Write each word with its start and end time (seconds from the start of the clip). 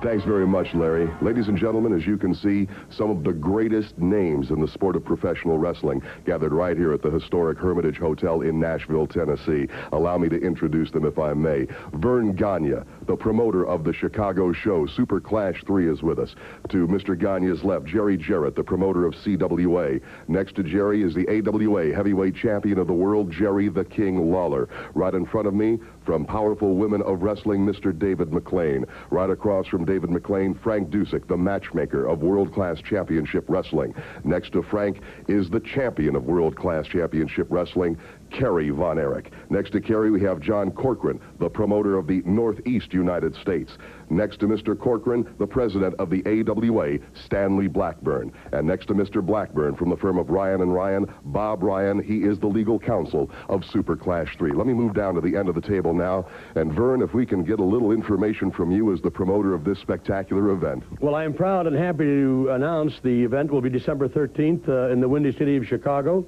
Thanks 0.00 0.24
very 0.24 0.46
much, 0.46 0.74
Larry. 0.74 1.10
Ladies 1.20 1.48
and 1.48 1.58
gentlemen, 1.58 1.92
as 1.92 2.06
you 2.06 2.16
can 2.16 2.32
see, 2.32 2.68
some 2.88 3.10
of 3.10 3.24
the 3.24 3.32
greatest 3.32 3.98
names 3.98 4.50
in 4.50 4.60
the 4.60 4.68
sport 4.68 4.94
of 4.94 5.04
professional 5.04 5.58
wrestling 5.58 6.00
gathered 6.24 6.52
right 6.52 6.76
here 6.76 6.92
at 6.92 7.02
the 7.02 7.10
historic 7.10 7.58
Hermitage 7.58 7.98
Hotel 7.98 8.42
in 8.42 8.60
Nashville, 8.60 9.08
Tennessee. 9.08 9.66
Allow 9.90 10.18
me 10.18 10.28
to 10.28 10.40
introduce 10.40 10.92
them, 10.92 11.04
if 11.04 11.18
I 11.18 11.34
may. 11.34 11.66
Verne 11.94 12.32
Gagne, 12.32 12.76
the 13.08 13.16
promoter 13.16 13.66
of 13.66 13.84
the 13.84 13.92
Chicago 13.92 14.52
show, 14.52 14.86
Super 14.86 15.18
Clash 15.18 15.64
3 15.64 15.90
is 15.90 16.02
with 16.02 16.18
us. 16.18 16.34
To 16.68 16.86
Mr. 16.86 17.18
Gagne's 17.18 17.64
left, 17.64 17.86
Jerry 17.86 18.18
Jarrett, 18.18 18.54
the 18.54 18.62
promoter 18.62 19.06
of 19.06 19.14
CWA. 19.14 20.00
Next 20.28 20.54
to 20.56 20.62
Jerry 20.62 21.02
is 21.02 21.14
the 21.14 21.26
AWA 21.26 21.94
heavyweight 21.94 22.36
champion 22.36 22.78
of 22.78 22.86
the 22.86 22.92
world, 22.92 23.32
Jerry 23.32 23.68
the 23.70 23.84
King 23.84 24.30
Lawler. 24.30 24.68
Right 24.94 25.14
in 25.14 25.24
front 25.24 25.48
of 25.48 25.54
me, 25.54 25.78
from 26.04 26.26
Powerful 26.26 26.76
Women 26.76 27.00
of 27.02 27.22
Wrestling, 27.22 27.66
Mr. 27.66 27.98
David 27.98 28.28
McLane. 28.28 28.86
Right 29.10 29.30
across 29.30 29.66
from 29.66 29.86
David 29.86 30.10
McLane, 30.10 30.58
Frank 30.62 30.90
Dusek, 30.90 31.26
the 31.28 31.36
matchmaker 31.36 32.06
of 32.06 32.20
World 32.20 32.52
Class 32.52 32.80
Championship 32.82 33.46
Wrestling. 33.48 33.94
Next 34.22 34.52
to 34.52 34.62
Frank 34.62 35.00
is 35.28 35.48
the 35.48 35.60
champion 35.60 36.14
of 36.14 36.24
World 36.24 36.56
Class 36.56 36.86
Championship 36.86 37.46
Wrestling, 37.48 37.98
Kerry 38.30 38.70
Von 38.70 38.98
Erich. 38.98 39.32
Next 39.50 39.70
to 39.72 39.80
Kerry, 39.80 40.10
we 40.10 40.20
have 40.22 40.40
John 40.40 40.70
Corcoran, 40.70 41.20
the 41.38 41.48
promoter 41.48 41.96
of 41.96 42.06
the 42.06 42.22
Northeast 42.24 42.92
United 42.92 43.34
States. 43.36 43.72
Next 44.10 44.40
to 44.40 44.46
Mr. 44.46 44.78
Corcoran, 44.78 45.34
the 45.38 45.46
president 45.46 45.94
of 45.98 46.10
the 46.10 46.22
AWA, 46.24 46.98
Stanley 47.24 47.68
Blackburn. 47.68 48.32
And 48.52 48.66
next 48.66 48.86
to 48.86 48.94
Mr. 48.94 49.24
Blackburn, 49.24 49.76
from 49.76 49.90
the 49.90 49.96
firm 49.96 50.18
of 50.18 50.30
Ryan 50.30 50.62
and 50.62 50.72
Ryan, 50.72 51.06
Bob 51.26 51.62
Ryan, 51.62 52.02
he 52.02 52.18
is 52.18 52.38
the 52.38 52.46
legal 52.46 52.78
counsel 52.78 53.30
of 53.48 53.64
Super 53.64 53.96
Clash 53.96 54.36
3. 54.38 54.52
Let 54.52 54.66
me 54.66 54.72
move 54.72 54.94
down 54.94 55.14
to 55.14 55.20
the 55.20 55.36
end 55.36 55.48
of 55.48 55.54
the 55.54 55.60
table 55.60 55.92
now. 55.92 56.26
And 56.54 56.72
Verne, 56.72 57.02
if 57.02 57.14
we 57.14 57.26
can 57.26 57.44
get 57.44 57.60
a 57.60 57.64
little 57.64 57.92
information 57.92 58.50
from 58.50 58.70
you 58.70 58.92
as 58.92 59.00
the 59.02 59.10
promoter 59.10 59.54
of 59.54 59.64
this 59.64 59.78
spectacular 59.78 60.50
event. 60.50 60.84
Well, 61.00 61.14
I 61.14 61.24
am 61.24 61.34
proud 61.34 61.66
and 61.66 61.76
happy 61.76 62.04
to 62.04 62.48
announce 62.50 62.94
the 63.02 63.24
event 63.24 63.50
will 63.50 63.60
be 63.60 63.70
December 63.70 64.08
13th 64.08 64.68
uh, 64.68 64.90
in 64.90 65.00
the 65.00 65.08
Windy 65.08 65.32
City 65.32 65.56
of 65.56 65.66
Chicago. 65.66 66.24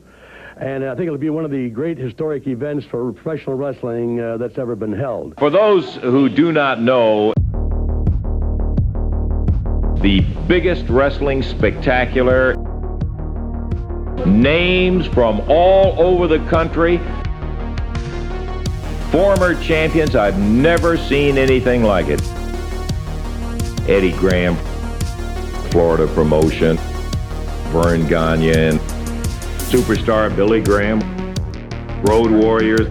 And 0.60 0.84
I 0.84 0.94
think 0.94 1.06
it'll 1.06 1.16
be 1.16 1.30
one 1.30 1.46
of 1.46 1.50
the 1.50 1.70
great 1.70 1.96
historic 1.96 2.46
events 2.46 2.84
for 2.84 3.12
professional 3.14 3.56
wrestling 3.56 4.20
uh, 4.20 4.36
that's 4.36 4.58
ever 4.58 4.76
been 4.76 4.92
held. 4.92 5.34
For 5.38 5.48
those 5.48 5.94
who 5.96 6.28
do 6.28 6.52
not 6.52 6.82
know, 6.82 7.32
the 10.02 10.20
biggest 10.46 10.86
wrestling 10.90 11.42
spectacular, 11.42 12.56
names 14.26 15.06
from 15.06 15.40
all 15.48 15.98
over 15.98 16.26
the 16.26 16.44
country, 16.50 16.98
former 19.10 19.58
champions. 19.62 20.14
I've 20.14 20.38
never 20.38 20.98
seen 20.98 21.38
anything 21.38 21.84
like 21.84 22.08
it. 22.08 22.20
Eddie 23.88 24.12
Graham, 24.12 24.56
Florida 25.70 26.06
promotion, 26.08 26.76
Verne 27.72 28.06
Gagne, 28.06 28.78
superstar 29.70 30.34
Billy 30.34 30.60
Graham, 30.60 30.98
Road 32.02 32.32
Warriors, 32.32 32.88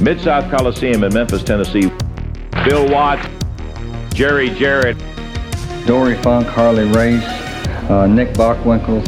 Mid-South 0.00 0.50
Coliseum 0.50 1.04
in 1.04 1.14
Memphis, 1.14 1.44
Tennessee, 1.44 1.88
Bill 2.64 2.90
Watts, 2.90 3.28
Jerry 4.12 4.50
Jarrett, 4.50 4.96
Dory 5.86 6.16
Funk, 6.16 6.48
Harley 6.48 6.90
Race, 6.90 7.22
uh, 7.88 8.08
Nick 8.08 8.34
Bockwinkel. 8.34 9.04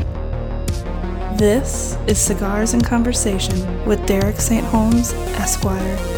This 1.36 1.96
is 2.06 2.18
Cigars 2.18 2.72
and 2.72 2.84
Conversation 2.84 3.84
with 3.84 4.06
Derek 4.06 4.36
St. 4.36 4.64
Holmes, 4.64 5.12
Esquire. 5.34 6.11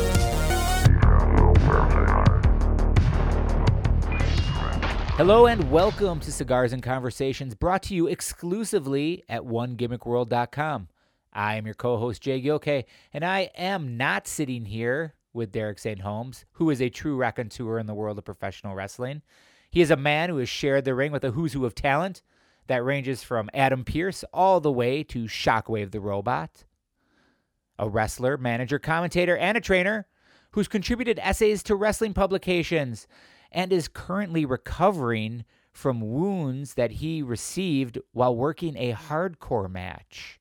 Hello 5.16 5.46
and 5.46 5.70
welcome 5.70 6.18
to 6.18 6.32
Cigars 6.32 6.72
and 6.72 6.82
Conversations, 6.82 7.54
brought 7.54 7.84
to 7.84 7.94
you 7.94 8.08
exclusively 8.08 9.22
at 9.28 9.42
OneGimmickWorld.com. 9.42 10.88
I 11.32 11.54
am 11.54 11.66
your 11.66 11.76
co-host 11.76 12.20
Jay 12.20 12.42
Gilkay, 12.42 12.84
and 13.12 13.24
I 13.24 13.48
am 13.56 13.96
not 13.96 14.26
sitting 14.26 14.64
here 14.64 15.14
with 15.32 15.52
Derek 15.52 15.78
St. 15.78 16.00
Holmes, 16.00 16.46
who 16.54 16.68
is 16.68 16.82
a 16.82 16.88
true 16.88 17.14
raconteur 17.14 17.78
in 17.78 17.86
the 17.86 17.94
world 17.94 18.18
of 18.18 18.24
professional 18.24 18.74
wrestling. 18.74 19.22
He 19.70 19.80
is 19.80 19.92
a 19.92 19.96
man 19.96 20.30
who 20.30 20.38
has 20.38 20.48
shared 20.48 20.84
the 20.84 20.96
ring 20.96 21.12
with 21.12 21.22
a 21.22 21.30
who's 21.30 21.52
who 21.52 21.64
of 21.64 21.76
talent 21.76 22.22
that 22.66 22.84
ranges 22.84 23.22
from 23.22 23.48
Adam 23.54 23.84
Pearce 23.84 24.24
all 24.32 24.58
the 24.58 24.72
way 24.72 25.04
to 25.04 25.26
Shockwave 25.26 25.92
the 25.92 26.00
Robot. 26.00 26.64
A 27.78 27.88
wrestler, 27.88 28.36
manager, 28.36 28.80
commentator, 28.80 29.36
and 29.36 29.56
a 29.56 29.60
trainer 29.60 30.08
who's 30.50 30.66
contributed 30.66 31.20
essays 31.22 31.62
to 31.62 31.76
wrestling 31.76 32.14
publications 32.14 33.06
and 33.54 33.72
is 33.72 33.88
currently 33.88 34.44
recovering 34.44 35.44
from 35.72 36.00
wounds 36.00 36.74
that 36.74 36.92
he 36.92 37.22
received 37.22 37.98
while 38.12 38.36
working 38.36 38.76
a 38.76 38.92
hardcore 38.92 39.70
match. 39.70 40.40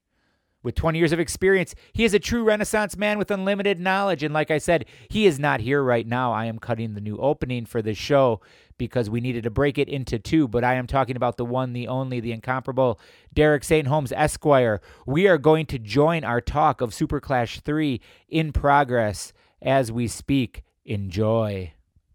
With 0.64 0.76
20 0.76 0.98
years 0.98 1.12
of 1.12 1.20
experience, 1.20 1.76
he 1.92 2.06
is 2.06 2.14
a 2.14 2.20
true 2.20 2.44
Renaissance 2.44 2.96
man 2.96 3.18
with 3.18 3.30
unlimited 3.32 3.82
knowledge. 3.82 4.24
And 4.24 4.34
like 4.34 4.50
I 4.50 4.60
said, 4.60 4.86
he 5.10 5.26
is 5.26 5.38
not 5.38 5.60
here 5.60 5.84
right 5.84 6.08
now. 6.08 6.32
I 6.32 6.46
am 6.46 6.58
cutting 6.58 6.94
the 6.94 7.02
new 7.02 7.18
opening 7.18 7.66
for 7.66 7.82
this 7.82 7.98
show 7.98 8.40
because 8.78 9.10
we 9.10 9.20
needed 9.20 9.44
to 9.44 9.50
break 9.50 9.78
it 9.78 9.90
into 9.90 10.20
two. 10.20 10.48
But 10.48 10.64
I 10.64 10.76
am 10.76 10.88
talking 10.88 11.18
about 11.18 11.36
the 11.36 11.46
one, 11.46 11.74
the 11.74 11.90
only, 11.90 12.22
the 12.22 12.32
incomparable 12.32 12.98
Derek 13.34 13.66
St. 13.66 13.88
Holmes 13.88 14.14
Esquire. 14.14 14.80
We 15.06 15.28
are 15.28 15.38
going 15.38 15.66
to 15.66 15.80
join 15.80 16.24
our 16.24 16.40
talk 16.40 16.80
of 16.80 16.94
Super 16.94 17.20
Clash 17.20 17.60
3 17.60 18.00
in 18.30 18.54
progress 18.54 19.34
as 19.62 19.92
we 19.92 20.08
speak. 20.08 20.64
Enjoy. 20.86 21.74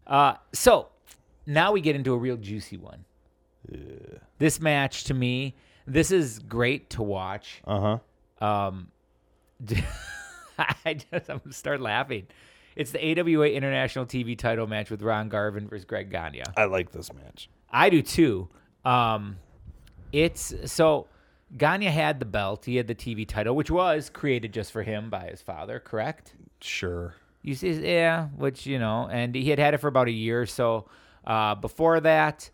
Uh, 0.09 0.35
so 0.53 0.89
now 1.47 1.73
we 1.73 1.81
get 1.81 1.95
into 1.95 2.13
a 2.13 2.17
real 2.17 2.37
juicy 2.37 2.77
one. 2.77 3.05
This 4.39 4.61
match 4.61 5.05
to 5.05 5.15
me, 5.15 5.55
this 5.87 6.11
is 6.11 6.39
great 6.39 6.91
to 6.91 7.03
watch. 7.03 7.61
Uh 7.67 7.99
huh. 8.41 8.45
Um, 8.47 8.89
I 10.59 10.95
just 10.95 11.29
I'm 11.29 11.39
gonna 11.39 11.53
start 11.53 11.81
laughing. 11.81 12.27
It's 12.77 12.93
the 12.93 13.21
AWA 13.21 13.49
International 13.49 14.07
TV 14.07 14.39
title 14.39 14.67
match 14.67 14.91
with 14.91 15.03
Ron 15.03 15.29
Garvin 15.29 15.69
versus 15.69 15.85
Greg 15.85 16.11
Gagne. 16.11 16.43
I 16.57 16.65
like 16.67 16.93
this 16.93 17.13
match. 17.13 17.51
I 17.71 17.91
do 17.91 18.03
too. 18.03 18.49
Um, 18.85 19.39
it's 20.13 20.55
so 20.67 21.09
Gagne 21.57 21.87
had 21.87 22.21
the 22.21 22.27
belt. 22.27 22.65
He 22.65 22.77
had 22.77 22.87
the 22.87 22.95
TV 22.95 23.27
title, 23.27 23.57
which 23.57 23.71
was 23.71 24.11
created 24.11 24.53
just 24.53 24.71
for 24.71 24.83
him 24.83 25.11
by 25.11 25.27
his 25.27 25.43
father. 25.43 25.81
Correct? 25.81 26.35
Sure. 26.61 27.15
You 27.43 27.55
see, 27.55 27.71
yeah, 27.73 28.27
which 28.37 28.67
you 28.67 28.79
know, 28.79 29.09
and 29.11 29.35
he 29.35 29.49
had 29.51 29.59
had 29.59 29.75
it 29.75 29.79
for 29.79 29.89
about 29.89 30.09
a 30.09 30.13
year 30.13 30.43
or 30.43 30.47
so 30.47 30.89
uh, 31.27 31.55
before 31.55 32.01
that, 32.01 32.51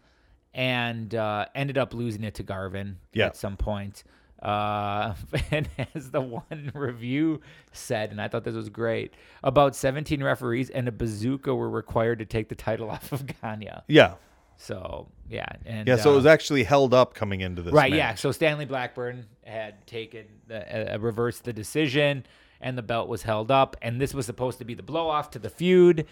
and 0.52 1.14
uh, 1.14 1.46
ended 1.54 1.78
up 1.78 1.94
losing 1.94 2.22
it 2.24 2.34
to 2.34 2.42
Garvin 2.42 2.98
Yeah. 3.12 3.26
at 3.26 3.36
some 3.36 3.56
point. 3.56 4.04
Uh, 4.42 5.14
and 5.50 5.68
as 5.94 6.10
the 6.10 6.20
one 6.20 6.70
review 6.74 7.40
said, 7.72 8.10
and 8.10 8.20
I 8.20 8.28
thought 8.28 8.44
this 8.44 8.54
was 8.54 8.68
great, 8.68 9.14
about 9.42 9.74
17 9.74 10.22
referees 10.22 10.68
and 10.68 10.86
a 10.86 10.92
bazooka 10.92 11.54
were 11.54 11.70
required 11.70 12.18
to 12.18 12.26
take 12.26 12.50
the 12.50 12.54
title 12.54 12.90
off 12.90 13.10
of 13.10 13.24
Gagne. 13.26 13.70
Yeah. 13.88 14.14
So 14.58 15.08
yeah, 15.28 15.46
and 15.64 15.88
Yeah. 15.88 15.96
So 15.96 16.10
uh, 16.10 16.12
it 16.12 16.16
was 16.16 16.26
actually 16.26 16.62
held 16.62 16.92
up 16.94 17.14
coming 17.14 17.40
into 17.40 17.62
this. 17.62 17.72
right. 17.72 17.90
match. 17.90 17.98
Yeah. 17.98 18.14
So 18.16 18.32
Stanley 18.32 18.66
Blackburn 18.66 19.26
had 19.44 19.84
taken 19.86 20.26
the, 20.46 20.94
uh, 20.94 20.98
reversed 20.98 21.44
the 21.44 21.52
decision, 21.52 22.26
and 22.60 22.78
the 22.78 22.82
belt 22.82 23.08
was 23.08 23.22
held 23.22 23.50
up, 23.50 23.76
and 23.82 24.00
this 24.00 24.14
was 24.14 24.26
supposed 24.26 24.58
to 24.58 24.64
be 24.64 24.74
the 24.74 24.82
blow 24.82 25.08
off 25.08 25.30
to 25.32 25.38
the 25.38 25.50
feud. 25.50 26.06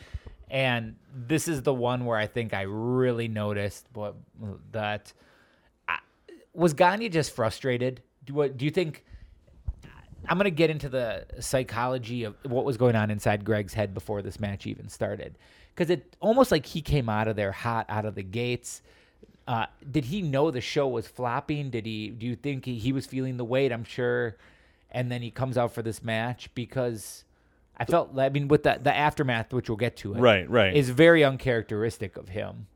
And 0.50 0.97
this 1.14 1.48
is 1.48 1.62
the 1.62 1.72
one 1.72 2.04
where 2.04 2.19
I 2.19 2.26
think 2.26 2.53
I 2.53 2.62
really 2.62 3.26
noticed 3.26 3.86
what 3.94 4.16
that 4.72 5.12
I, 5.88 5.98
was 6.53 6.75
Gagne 6.75 7.08
just 7.08 7.34
frustrated. 7.34 8.03
Do 8.26 8.34
what? 8.34 8.58
Do 8.58 8.66
you 8.66 8.70
think? 8.70 9.04
I'm 10.28 10.36
gonna 10.36 10.50
get 10.50 10.69
into 10.69 10.88
the 10.88 11.25
psychology 11.41 12.25
of 12.25 12.36
what 12.44 12.64
was 12.64 12.76
going 12.76 12.97
on 12.97 13.10
inside 13.10 13.44
Greg's 13.44 13.72
head 13.72 13.94
before 13.94 14.20
this 14.20 14.38
match 14.38 14.66
even 14.66 14.88
started, 14.88 15.38
because 15.74 15.88
it 15.88 16.16
almost 16.20 16.53
like 16.53 16.66
he 16.66 16.82
came 16.82 17.09
out 17.09 17.28
of 17.28 17.36
there 17.36 17.53
hot 17.53 17.86
out 17.88 18.04
of 18.04 18.14
the 18.14 18.22
gates. 18.22 18.82
Uh, 19.48 19.66
did 19.91 20.04
he 20.04 20.22
know 20.22 20.50
the 20.50 20.60
show 20.60 20.86
was 20.86 21.09
flopping? 21.09 21.71
Did 21.71 21.86
he? 21.86 22.10
Do 22.10 22.27
you 22.27 22.36
think 22.36 22.66
he, 22.66 22.78
he 22.78 22.92
was 22.92 23.06
feeling 23.06 23.38
the 23.38 23.45
weight? 23.45 23.72
I'm 23.72 23.84
sure. 23.84 24.36
And 24.92 25.10
then 25.10 25.22
he 25.22 25.30
comes 25.30 25.56
out 25.59 25.72
for 25.72 25.83
this 25.83 26.03
match 26.03 26.50
because 26.54 27.24
I 27.77 27.84
felt. 27.86 28.16
I 28.18 28.28
mean, 28.28 28.47
with 28.48 28.62
the 28.62 28.78
the 28.80 28.94
aftermath, 28.94 29.53
which 29.53 29.68
we'll 29.68 29.77
get 29.77 29.97
to, 29.98 30.15
it, 30.15 30.21
Right, 30.21 30.48
right. 30.48 30.77
is 30.77 30.91
very 30.91 31.24
uncharacteristic 31.24 32.16
of 32.16 32.28
him. 32.28 32.66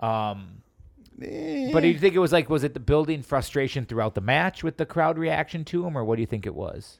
Um, 0.00 0.62
but 1.18 1.80
do 1.80 1.88
you 1.88 1.98
think 1.98 2.14
it 2.14 2.18
was 2.20 2.32
like 2.32 2.48
was 2.48 2.64
it 2.64 2.74
the 2.74 2.80
building 2.80 3.22
frustration 3.22 3.84
throughout 3.84 4.14
the 4.14 4.20
match 4.20 4.64
with 4.64 4.76
the 4.76 4.86
crowd 4.86 5.18
reaction 5.18 5.64
to 5.66 5.84
him, 5.86 5.98
or 5.98 6.04
what 6.04 6.16
do 6.16 6.22
you 6.22 6.26
think 6.26 6.46
it 6.46 6.54
was? 6.54 6.98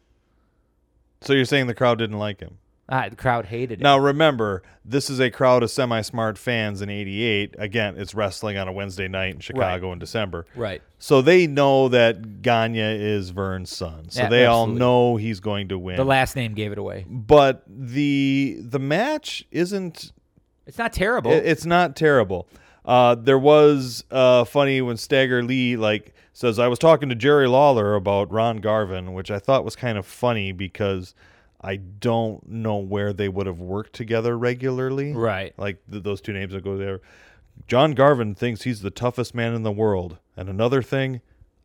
So 1.20 1.32
you're 1.32 1.44
saying 1.44 1.68
the 1.68 1.74
crowd 1.74 1.98
didn't 1.98 2.18
like 2.18 2.40
him? 2.40 2.58
Ah, 2.94 3.08
the 3.08 3.16
crowd 3.16 3.46
hated 3.46 3.80
it. 3.80 3.82
Now 3.82 3.98
remember, 3.98 4.62
this 4.84 5.08
is 5.08 5.18
a 5.18 5.30
crowd 5.30 5.62
of 5.62 5.70
semi-smart 5.70 6.36
fans 6.36 6.82
in 6.82 6.90
'88. 6.90 7.54
Again, 7.58 7.94
it's 7.96 8.14
wrestling 8.14 8.58
on 8.58 8.68
a 8.68 8.72
Wednesday 8.72 9.08
night 9.08 9.34
in 9.34 9.40
Chicago 9.40 9.92
in 9.94 9.98
December. 9.98 10.44
Right. 10.54 10.82
So 10.98 11.22
they 11.22 11.46
know 11.46 11.88
that 11.88 12.42
Gagne 12.42 12.78
is 12.78 13.30
Verne's 13.30 13.74
son. 13.74 14.10
So 14.10 14.22
Yeah, 14.24 14.28
they 14.28 14.44
all 14.44 14.66
know 14.66 15.16
he's 15.16 15.40
going 15.40 15.68
to 15.68 15.78
win. 15.78 15.96
The 15.96 16.04
last 16.04 16.36
name 16.36 16.52
gave 16.52 16.70
it 16.70 16.76
away. 16.78 17.06
but 17.08 17.62
the 17.66 18.58
the 18.60 18.78
match 18.78 19.44
isn't 19.50 20.12
It's 20.66 20.76
not 20.78 20.92
terrible. 20.92 21.30
It- 21.32 21.46
It's 21.46 21.64
not 21.64 21.96
terrible. 21.96 22.46
Uh, 22.84 23.14
there 23.14 23.38
was 23.38 24.04
uh, 24.10 24.44
funny 24.44 24.82
when 24.82 24.96
Stagger 24.98 25.42
Lee 25.42 25.76
like 25.76 26.12
says 26.34 26.58
I 26.58 26.68
was 26.68 26.78
talking 26.78 27.08
to 27.08 27.14
Jerry 27.14 27.48
Lawler 27.48 27.94
about 27.94 28.30
Ron 28.30 28.58
Garvin, 28.58 29.14
which 29.14 29.30
I 29.30 29.38
thought 29.38 29.64
was 29.64 29.76
kind 29.76 29.96
of 29.96 30.04
funny 30.04 30.52
because 30.52 31.14
I 31.62 31.76
don't 31.76 32.46
know 32.48 32.76
where 32.78 33.12
they 33.12 33.28
would 33.28 33.46
have 33.46 33.60
worked 33.60 33.92
together 33.92 34.36
regularly. 34.36 35.12
Right. 35.12 35.52
Like 35.56 35.78
th- 35.90 36.02
those 36.02 36.20
two 36.20 36.32
names 36.32 36.52
that 36.52 36.64
go 36.64 36.76
there. 36.76 37.00
John 37.68 37.92
Garvin 37.92 38.34
thinks 38.34 38.62
he's 38.62 38.80
the 38.82 38.90
toughest 38.90 39.34
man 39.34 39.54
in 39.54 39.62
the 39.62 39.70
world, 39.72 40.16
and 40.36 40.48
another 40.48 40.82
thing, 40.82 41.20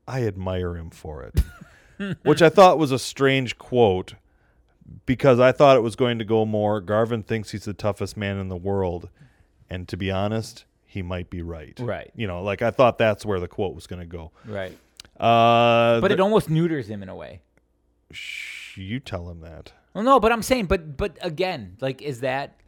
I 0.07 0.23
admire 0.27 0.75
him 0.75 0.89
for 0.89 1.23
it. 1.23 2.17
which 2.23 2.41
I 2.43 2.49
thought 2.49 2.77
was 2.77 2.91
a 2.91 2.99
strange 2.99 3.57
quote 3.57 4.13
because 5.05 5.39
I 5.39 5.51
thought 5.51 5.77
it 5.77 5.81
was 5.81 5.95
going 5.95 6.19
to 6.19 6.25
go 6.25 6.45
more 6.45 6.79
Garvin 6.79 7.23
thinks 7.23 7.51
he's 7.51 7.65
the 7.65 7.73
toughest 7.73 8.15
man 8.15 8.37
in 8.37 8.49
the 8.49 8.55
world. 8.57 9.09
And 9.69 9.87
to 9.87 9.97
be 9.97 10.11
honest, 10.11 10.65
he 10.85 11.01
might 11.01 11.29
be 11.29 11.41
right. 11.41 11.77
Right. 11.79 12.11
You 12.15 12.27
know, 12.27 12.43
like 12.43 12.61
I 12.61 12.69
thought 12.71 12.97
that's 12.99 13.25
where 13.25 13.39
the 13.39 13.47
quote 13.47 13.73
was 13.73 13.87
going 13.87 13.99
to 14.01 14.05
go. 14.05 14.31
Right. 14.45 14.77
Uh, 15.19 15.99
But 15.99 16.09
the- 16.09 16.13
it 16.13 16.19
almost 16.19 16.49
neuters 16.49 16.87
him 16.89 17.01
in 17.01 17.09
a 17.09 17.15
way. 17.15 17.41
Shh, 18.11 18.77
you 18.77 18.99
tell 18.99 19.29
him 19.29 19.41
that. 19.41 19.73
Well, 19.97 20.05
no, 20.05 20.19
but 20.19 20.31
I'm 20.31 20.43
saying, 20.43 20.67
but 20.67 20.95
but 20.95 21.17
again, 21.21 21.75
like, 21.81 22.03
is 22.03 22.19
that? 22.19 22.59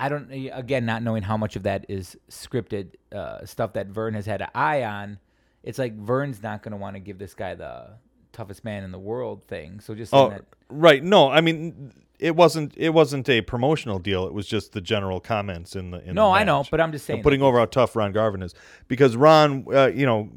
I 0.00 0.08
don't. 0.08 0.28
Again, 0.52 0.84
not 0.84 1.00
knowing 1.00 1.22
how 1.22 1.36
much 1.36 1.54
of 1.54 1.62
that 1.62 1.86
is 1.88 2.16
scripted 2.28 2.94
uh, 3.12 3.46
stuff 3.46 3.74
that 3.74 3.86
Verne 3.86 4.14
has 4.14 4.26
had 4.26 4.42
an 4.42 4.48
eye 4.52 4.82
on. 4.82 5.20
It's 5.62 5.78
like 5.78 5.96
Verne's 5.96 6.42
not 6.42 6.64
going 6.64 6.72
to 6.72 6.76
want 6.76 6.96
to 6.96 7.00
give 7.00 7.18
this 7.18 7.34
guy 7.34 7.54
the 7.54 7.90
toughest 8.32 8.64
man 8.64 8.82
in 8.82 8.90
the 8.90 8.98
world 8.98 9.44
thing. 9.44 9.78
So 9.78 9.94
just 9.94 10.12
Oh, 10.12 10.30
that. 10.30 10.44
right. 10.68 11.04
No, 11.04 11.30
I 11.30 11.40
mean 11.40 11.92
it 12.18 12.34
wasn't 12.34 12.76
it 12.76 12.90
wasn't 12.90 13.28
a 13.28 13.42
promotional 13.42 14.00
deal. 14.00 14.26
It 14.26 14.32
was 14.34 14.48
just 14.48 14.72
the 14.72 14.80
general 14.80 15.20
comments 15.20 15.76
in 15.76 15.92
the 15.92 16.02
in 16.04 16.16
No, 16.16 16.30
the 16.30 16.38
I 16.38 16.44
know, 16.44 16.64
but 16.68 16.80
I'm 16.80 16.90
just 16.90 17.06
saying, 17.06 17.22
putting 17.22 17.42
over 17.42 17.58
how 17.58 17.66
tough 17.66 17.94
Ron 17.94 18.10
Garvin 18.10 18.42
is 18.42 18.54
because 18.88 19.14
Ron, 19.14 19.66
uh, 19.72 19.86
you 19.86 20.04
know, 20.04 20.30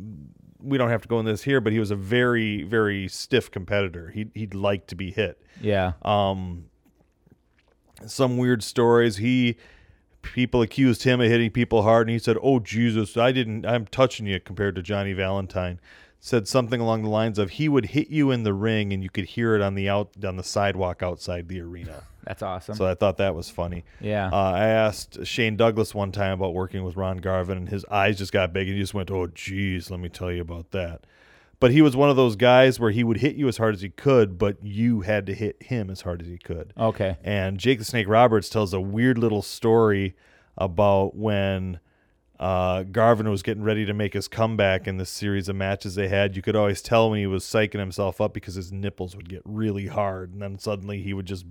we 0.63 0.77
don't 0.77 0.89
have 0.89 1.01
to 1.01 1.07
go 1.07 1.19
in 1.19 1.25
this 1.25 1.43
here, 1.43 1.61
but 1.61 1.73
he 1.73 1.79
was 1.79 1.91
a 1.91 1.95
very 1.95 2.63
very 2.63 3.07
stiff 3.07 3.51
competitor. 3.51 4.09
He 4.09 4.27
he'd 4.33 4.55
like 4.55 4.87
to 4.87 4.95
be 4.95 5.11
hit. 5.11 5.41
Yeah. 5.61 5.93
Um, 6.01 6.65
some 8.05 8.37
weird 8.37 8.63
stories. 8.63 9.17
He 9.17 9.57
people 10.21 10.61
accused 10.61 11.03
him 11.03 11.21
of 11.21 11.27
hitting 11.27 11.51
people 11.51 11.83
hard, 11.83 12.07
and 12.07 12.13
he 12.13 12.19
said, 12.19 12.37
"Oh 12.41 12.59
Jesus, 12.59 13.17
I 13.17 13.31
didn't. 13.31 13.65
I'm 13.65 13.85
touching 13.85 14.25
you." 14.25 14.39
Compared 14.39 14.75
to 14.75 14.81
Johnny 14.81 15.13
Valentine, 15.13 15.79
said 16.25 16.47
something 16.47 16.79
along 16.79 17.03
the 17.03 17.09
lines 17.09 17.37
of 17.37 17.49
he 17.49 17.67
would 17.67 17.87
hit 17.87 18.09
you 18.09 18.31
in 18.31 18.43
the 18.43 18.53
ring, 18.53 18.93
and 18.93 19.03
you 19.03 19.09
could 19.09 19.25
hear 19.25 19.55
it 19.55 19.61
on 19.61 19.75
the 19.75 19.89
out 19.89 20.09
on 20.25 20.37
the 20.37 20.43
sidewalk 20.43 21.03
outside 21.03 21.49
the 21.49 21.59
arena. 21.59 22.03
That's 22.23 22.41
awesome. 22.41 22.75
So 22.75 22.87
I 22.87 22.95
thought 22.95 23.17
that 23.17 23.35
was 23.35 23.49
funny. 23.49 23.83
Yeah. 23.99 24.29
Uh, 24.31 24.51
I 24.53 24.67
asked 24.67 25.25
Shane 25.25 25.57
Douglas 25.57 25.93
one 25.93 26.13
time 26.13 26.31
about 26.31 26.53
working 26.53 26.85
with 26.85 26.95
Ron 26.95 27.17
Garvin, 27.17 27.57
and 27.57 27.67
his 27.67 27.83
eyes 27.91 28.17
just 28.17 28.31
got 28.31 28.53
big, 28.53 28.69
and 28.69 28.77
he 28.77 28.81
just 28.81 28.93
went, 28.93 29.11
"Oh, 29.11 29.27
geez, 29.27 29.91
let 29.91 29.99
me 29.99 30.07
tell 30.07 30.31
you 30.31 30.39
about 30.39 30.71
that." 30.71 31.01
But 31.59 31.71
he 31.71 31.81
was 31.81 31.93
one 31.93 32.09
of 32.09 32.15
those 32.15 32.37
guys 32.37 32.79
where 32.79 32.91
he 32.91 33.03
would 33.03 33.17
hit 33.17 33.35
you 33.35 33.49
as 33.49 33.57
hard 33.57 33.75
as 33.75 33.81
he 33.81 33.89
could, 33.89 34.37
but 34.37 34.63
you 34.63 35.01
had 35.01 35.25
to 35.25 35.33
hit 35.33 35.61
him 35.61 35.89
as 35.89 36.01
hard 36.01 36.21
as 36.21 36.27
he 36.29 36.37
could. 36.37 36.71
Okay. 36.77 37.17
And 37.21 37.57
Jake 37.57 37.79
the 37.79 37.85
Snake 37.85 38.07
Roberts 38.07 38.47
tells 38.47 38.73
a 38.73 38.79
weird 38.79 39.17
little 39.17 39.41
story 39.41 40.15
about 40.57 41.17
when 41.17 41.81
uh, 42.43 42.83
Garvin 42.83 43.29
was 43.29 43.41
getting 43.41 43.63
ready 43.63 43.85
to 43.85 43.93
make 43.93 44.13
his 44.13 44.27
comeback 44.27 44.85
in 44.85 44.97
this 44.97 45.09
series 45.09 45.47
of 45.47 45.55
matches 45.55 45.95
they 45.95 46.09
had. 46.09 46.35
You 46.35 46.41
could 46.41 46.57
always 46.57 46.81
tell 46.81 47.09
when 47.09 47.19
he 47.19 47.25
was 47.25 47.45
psyching 47.45 47.79
himself 47.79 48.19
up 48.19 48.33
because 48.33 48.55
his 48.55 48.69
nipples 48.69 49.15
would 49.15 49.29
get 49.29 49.41
really 49.45 49.87
hard, 49.87 50.33
and 50.33 50.41
then 50.41 50.59
suddenly 50.59 51.01
he 51.01 51.13
would 51.13 51.25
just 51.25 51.45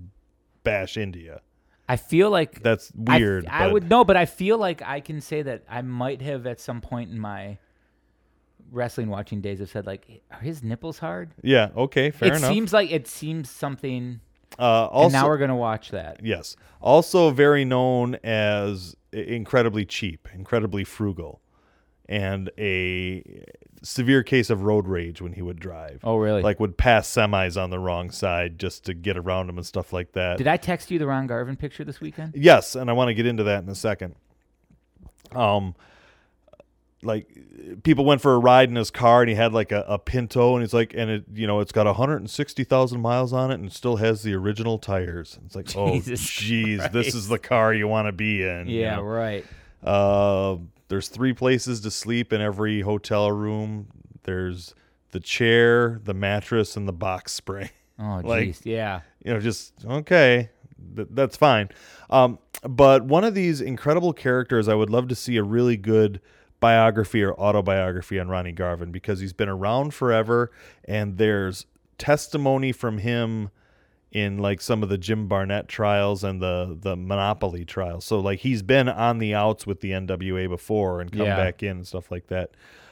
bash 0.63 0.95
you. 0.95 1.39
I 1.89 1.95
feel 1.95 2.29
like 2.29 2.61
That's 2.61 2.91
weird. 2.95 3.47
I, 3.47 3.65
but- 3.65 3.73
would 3.73 3.89
know, 3.89 4.03
but 4.03 4.17
I 4.17 4.25
feel 4.25 4.59
like 4.59 4.83
I 4.83 4.99
can 4.99 5.19
say 5.19 5.41
that 5.41 5.63
I 5.67 5.81
might 5.81 6.21
have 6.21 6.45
at 6.45 6.59
some 6.59 6.79
point 6.79 7.09
in 7.09 7.17
my 7.19 7.57
wrestling 8.71 9.09
watching 9.09 9.41
days 9.41 9.59
have 9.59 9.69
said 9.71 9.87
like, 9.87 10.21
are 10.29 10.41
his 10.41 10.61
nipples 10.61 10.99
hard? 10.99 11.33
Yeah. 11.41 11.69
Okay. 11.75 12.11
Fair 12.11 12.33
it 12.33 12.37
enough. 12.37 12.51
seems 12.51 12.71
like 12.71 12.91
it 12.91 13.07
seems 13.07 13.49
something. 13.49 14.19
Uh, 14.59 14.87
and 14.91 15.11
now 15.13 15.27
we're 15.27 15.37
gonna 15.37 15.55
watch 15.55 15.91
that. 15.91 16.19
yes. 16.23 16.55
Also, 16.81 17.31
very 17.31 17.63
known 17.63 18.15
as 18.23 18.95
incredibly 19.13 19.85
cheap, 19.85 20.27
incredibly 20.33 20.83
frugal, 20.83 21.41
and 22.09 22.51
a 22.57 23.23
severe 23.83 24.23
case 24.23 24.49
of 24.49 24.63
road 24.63 24.87
rage 24.87 25.21
when 25.21 25.33
he 25.33 25.41
would 25.41 25.59
drive. 25.59 25.99
Oh, 26.03 26.17
really? 26.17 26.41
Like 26.41 26.59
would 26.59 26.77
pass 26.77 27.07
semis 27.07 27.61
on 27.61 27.69
the 27.69 27.79
wrong 27.79 28.11
side 28.11 28.57
just 28.57 28.85
to 28.85 28.93
get 28.93 29.17
around 29.17 29.47
them 29.47 29.57
and 29.57 29.65
stuff 29.65 29.93
like 29.93 30.13
that. 30.13 30.37
Did 30.37 30.47
I 30.47 30.57
text 30.57 30.89
you 30.89 30.99
the 30.99 31.07
Ron 31.07 31.27
Garvin 31.27 31.55
picture 31.55 31.83
this 31.83 31.99
weekend? 32.01 32.33
Yes, 32.35 32.75
and 32.75 32.89
I 32.89 32.93
want 32.93 33.09
to 33.09 33.13
get 33.13 33.25
into 33.25 33.43
that 33.43 33.63
in 33.63 33.69
a 33.69 33.75
second. 33.75 34.15
Um, 35.31 35.75
like 37.03 37.27
people 37.83 38.05
went 38.05 38.21
for 38.21 38.33
a 38.33 38.39
ride 38.39 38.69
in 38.69 38.75
his 38.75 38.91
car, 38.91 39.21
and 39.21 39.29
he 39.29 39.35
had 39.35 39.53
like 39.53 39.71
a, 39.71 39.83
a 39.87 39.97
Pinto, 39.99 40.53
and 40.55 40.61
he's 40.63 40.73
like, 40.73 40.93
and 40.95 41.09
it, 41.09 41.23
you 41.33 41.47
know, 41.47 41.59
it's 41.59 41.71
got 41.71 41.85
160,000 41.85 42.99
miles 43.01 43.33
on 43.33 43.51
it, 43.51 43.59
and 43.59 43.71
still 43.71 43.97
has 43.97 44.23
the 44.23 44.33
original 44.33 44.77
tires. 44.77 45.39
It's 45.45 45.55
like, 45.55 45.65
oh, 45.75 45.99
jeez, 45.99 46.91
this 46.91 47.13
is 47.15 47.27
the 47.27 47.39
car 47.39 47.73
you 47.73 47.87
want 47.87 48.07
to 48.07 48.11
be 48.11 48.43
in. 48.43 48.67
you 48.67 48.81
Yeah, 48.81 48.95
know? 48.97 49.03
right. 49.03 49.45
Uh, 49.83 50.57
there's 50.87 51.07
three 51.07 51.33
places 51.33 51.81
to 51.81 51.91
sleep 51.91 52.31
in 52.33 52.41
every 52.41 52.81
hotel 52.81 53.31
room. 53.31 53.87
There's 54.23 54.73
the 55.11 55.19
chair, 55.19 55.99
the 56.03 56.13
mattress, 56.13 56.75
and 56.77 56.87
the 56.87 56.93
box 56.93 57.33
spring. 57.33 57.69
Oh, 57.99 58.21
Like- 58.23 58.49
jeez. 58.49 58.61
yeah. 58.65 59.01
you 59.23 59.31
know, 59.31 59.39
just 59.39 59.71
okay, 59.85 60.49
th- 60.95 61.09
that's 61.11 61.37
fine. 61.37 61.69
Um, 62.09 62.39
but 62.67 63.03
one 63.05 63.23
of 63.23 63.35
these 63.35 63.61
incredible 63.61 64.13
characters, 64.13 64.67
I 64.67 64.73
would 64.73 64.89
love 64.89 65.07
to 65.09 65.15
see 65.15 65.37
a 65.37 65.43
really 65.43 65.77
good 65.77 66.19
biography 66.63 67.21
or 67.23 67.33
autobiography 67.33 68.19
on 68.19 68.27
Ronnie 68.29 68.51
Garvin 68.51 68.91
because 68.91 69.19
he's 69.19 69.33
been 69.33 69.49
around 69.49 69.93
forever, 69.93 70.51
and 70.85 71.17
there's 71.17 71.65
testimony 71.97 72.71
from 72.71 72.97
him 72.97 73.49
in 74.11 74.37
like 74.37 74.61
some 74.61 74.83
of 74.83 74.89
the 74.89 74.97
Jim 74.97 75.27
Barnett 75.27 75.67
trials 75.67 76.23
and 76.23 76.41
the 76.41 76.77
the 76.79 76.95
Monopoly 76.95 77.65
trials. 77.65 78.05
So 78.05 78.19
like 78.19 78.39
he's 78.39 78.61
been 78.61 78.87
on 78.89 79.17
the 79.19 79.33
outs 79.33 79.65
with 79.67 79.81
the 79.81 79.91
NWA 79.91 80.47
before 80.49 81.01
and 81.01 81.11
come 81.11 81.25
Yeah. 81.25 81.35
back 81.35 81.63
in 81.63 81.77
and 81.77 81.87
stuff 81.87 82.11
like 82.11 82.27
that. 82.27 82.51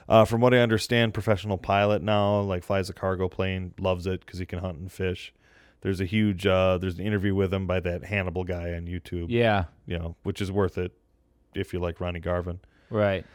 Uh, 0.10 0.26
from 0.26 0.42
what 0.42 0.54
I 0.54 0.58
understand, 0.58 1.14
professional 1.14 1.58
pilot 1.58 2.02
now, 2.02 2.42
like 2.42 2.64
flies 2.64 2.90
a 2.90 2.94
cargo 2.94 3.30
plane, 3.30 3.74
loves 3.80 4.08
it 4.08 4.22
because 4.26 4.40
he 4.40 4.46
can 4.46 4.60
hunt 4.60 4.78
and 4.80 4.92
fish. 4.92 5.32
There's 5.82 6.02
a 6.02 6.06
huge 6.06 6.46
uh, 6.46 6.78
there's 6.80 7.00
an 7.00 7.06
interview 7.06 7.34
with 7.36 7.54
him 7.54 7.66
by 7.68 7.80
that 7.82 8.04
Hannibal 8.04 8.44
guy 8.44 8.74
on 8.74 8.88
YouTube. 8.88 9.28
Yeah. 9.30 9.66
you 9.86 9.98
know, 9.98 10.16
which 10.24 10.42
is 10.42 10.52
worth 10.52 10.78
it 10.78 10.92
if 11.54 11.72
you 11.74 11.80
like 11.80 12.00
Ronnie 12.02 12.20
Garvin. 12.20 12.60
Right. 12.90 13.26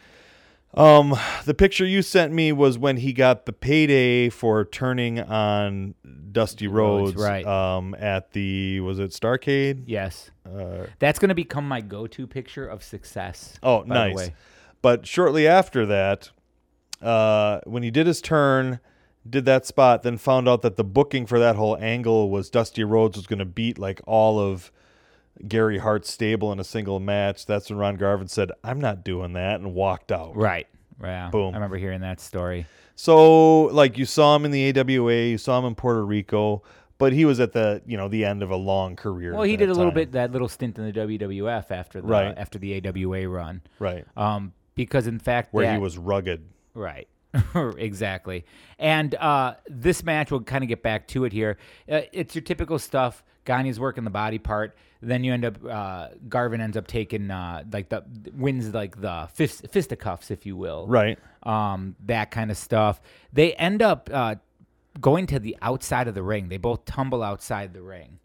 Um, 0.76 1.16
the 1.46 1.54
picture 1.54 1.86
you 1.86 2.02
sent 2.02 2.32
me 2.32 2.52
was 2.52 2.78
when 2.78 2.98
he 2.98 3.12
got 3.14 3.46
the 3.46 3.52
payday 3.52 4.28
for 4.28 4.64
turning 4.64 5.20
on 5.20 5.94
Dusty 6.32 6.68
Rhodes, 6.68 7.14
Rhodes, 7.14 7.24
right. 7.24 7.46
Um, 7.46 7.94
at 7.94 8.32
the 8.32 8.80
was 8.80 8.98
it 8.98 9.12
Starcade? 9.12 9.84
Yes. 9.86 10.30
Uh, 10.44 10.86
That's 10.98 11.18
gonna 11.18 11.34
become 11.34 11.66
my 11.66 11.80
go-to 11.80 12.26
picture 12.26 12.66
of 12.66 12.82
success. 12.82 13.58
oh, 13.62 13.84
by 13.84 13.84
the 13.84 13.94
nice. 13.94 14.16
way. 14.16 14.34
But 14.82 15.06
shortly 15.06 15.48
after 15.48 15.86
that, 15.86 16.30
uh, 17.00 17.60
when 17.64 17.82
he 17.82 17.90
did 17.90 18.06
his 18.06 18.20
turn, 18.20 18.80
did 19.28 19.44
that 19.46 19.66
spot, 19.66 20.02
then 20.02 20.18
found 20.18 20.48
out 20.48 20.62
that 20.62 20.76
the 20.76 20.84
booking 20.84 21.26
for 21.26 21.38
that 21.38 21.56
whole 21.56 21.76
angle 21.78 22.30
was 22.30 22.50
Dusty 22.50 22.84
Rhodes 22.84 23.16
was 23.16 23.26
going 23.26 23.38
to 23.38 23.44
beat 23.44 23.78
like 23.78 24.00
all 24.06 24.38
of 24.38 24.70
Gary 25.46 25.78
Hart's 25.78 26.10
stable 26.10 26.52
in 26.52 26.60
a 26.60 26.64
single 26.64 27.00
match. 27.00 27.46
That's 27.46 27.68
when 27.68 27.78
Ron 27.78 27.96
Garvin 27.96 28.28
said, 28.28 28.52
"I'm 28.62 28.80
not 28.80 29.04
doing 29.04 29.32
that," 29.34 29.60
and 29.60 29.74
walked 29.74 30.12
out. 30.12 30.36
Right. 30.36 30.66
Yeah. 31.02 31.30
Boom. 31.30 31.52
I 31.54 31.56
remember 31.56 31.76
hearing 31.76 32.00
that 32.00 32.20
story. 32.20 32.66
So, 32.94 33.64
like, 33.64 33.98
you 33.98 34.06
saw 34.06 34.34
him 34.36 34.44
in 34.46 34.50
the 34.50 34.70
AWA, 34.78 35.12
you 35.26 35.38
saw 35.38 35.58
him 35.58 35.66
in 35.66 35.74
Puerto 35.74 36.04
Rico, 36.04 36.62
but 36.98 37.12
he 37.12 37.24
was 37.26 37.40
at 37.40 37.52
the 37.52 37.82
you 37.86 37.96
know 37.96 38.08
the 38.08 38.24
end 38.24 38.42
of 38.42 38.50
a 38.50 38.56
long 38.56 38.96
career. 38.96 39.34
Well, 39.34 39.42
he 39.42 39.56
did 39.56 39.68
a 39.68 39.74
little 39.74 39.92
bit 39.92 40.12
that 40.12 40.32
little 40.32 40.48
stint 40.48 40.78
in 40.78 40.86
the 40.86 40.92
WWF 40.92 41.70
after 41.70 42.00
the 42.00 42.06
Right. 42.06 42.34
after 42.36 42.58
the 42.58 42.74
AWA 42.86 43.28
run. 43.28 43.60
right 43.78 44.04
Um, 44.16 44.52
because 44.74 45.06
in 45.06 45.18
fact, 45.18 45.52
where 45.52 45.70
he 45.72 45.78
was 45.78 45.98
rugged. 45.98 46.42
Right. 46.74 47.08
exactly. 47.76 48.46
And 48.78 49.14
uh, 49.16 49.54
this 49.68 50.02
match, 50.02 50.30
we'll 50.30 50.40
kind 50.40 50.64
of 50.64 50.68
get 50.68 50.82
back 50.82 51.06
to 51.08 51.24
it 51.24 51.32
here. 51.32 51.58
Uh, 51.90 52.02
it's 52.12 52.34
your 52.34 52.42
typical 52.42 52.78
stuff. 52.78 53.22
Gagne's 53.44 53.78
working 53.78 54.04
the 54.04 54.10
body 54.10 54.38
part. 54.38 54.76
Then 55.02 55.24
you 55.24 55.32
end 55.32 55.44
up, 55.44 55.58
uh, 55.64 56.08
Garvin 56.28 56.60
ends 56.60 56.76
up 56.76 56.86
taking, 56.86 57.30
uh, 57.30 57.64
like, 57.72 57.88
the 57.90 58.02
wins, 58.34 58.72
like, 58.72 59.00
the 59.00 59.28
fist, 59.32 59.66
fisticuffs, 59.70 60.30
if 60.30 60.46
you 60.46 60.56
will. 60.56 60.86
Right. 60.86 61.18
Um, 61.42 61.96
that 62.06 62.30
kind 62.30 62.50
of 62.50 62.56
stuff. 62.56 63.00
They 63.32 63.52
end 63.54 63.82
up 63.82 64.08
uh, 64.12 64.36
going 65.00 65.26
to 65.28 65.38
the 65.38 65.56
outside 65.60 66.08
of 66.08 66.14
the 66.14 66.22
ring. 66.22 66.48
They 66.48 66.56
both 66.56 66.84
tumble 66.86 67.22
outside 67.22 67.74
the 67.74 67.82
ring. 67.82 68.18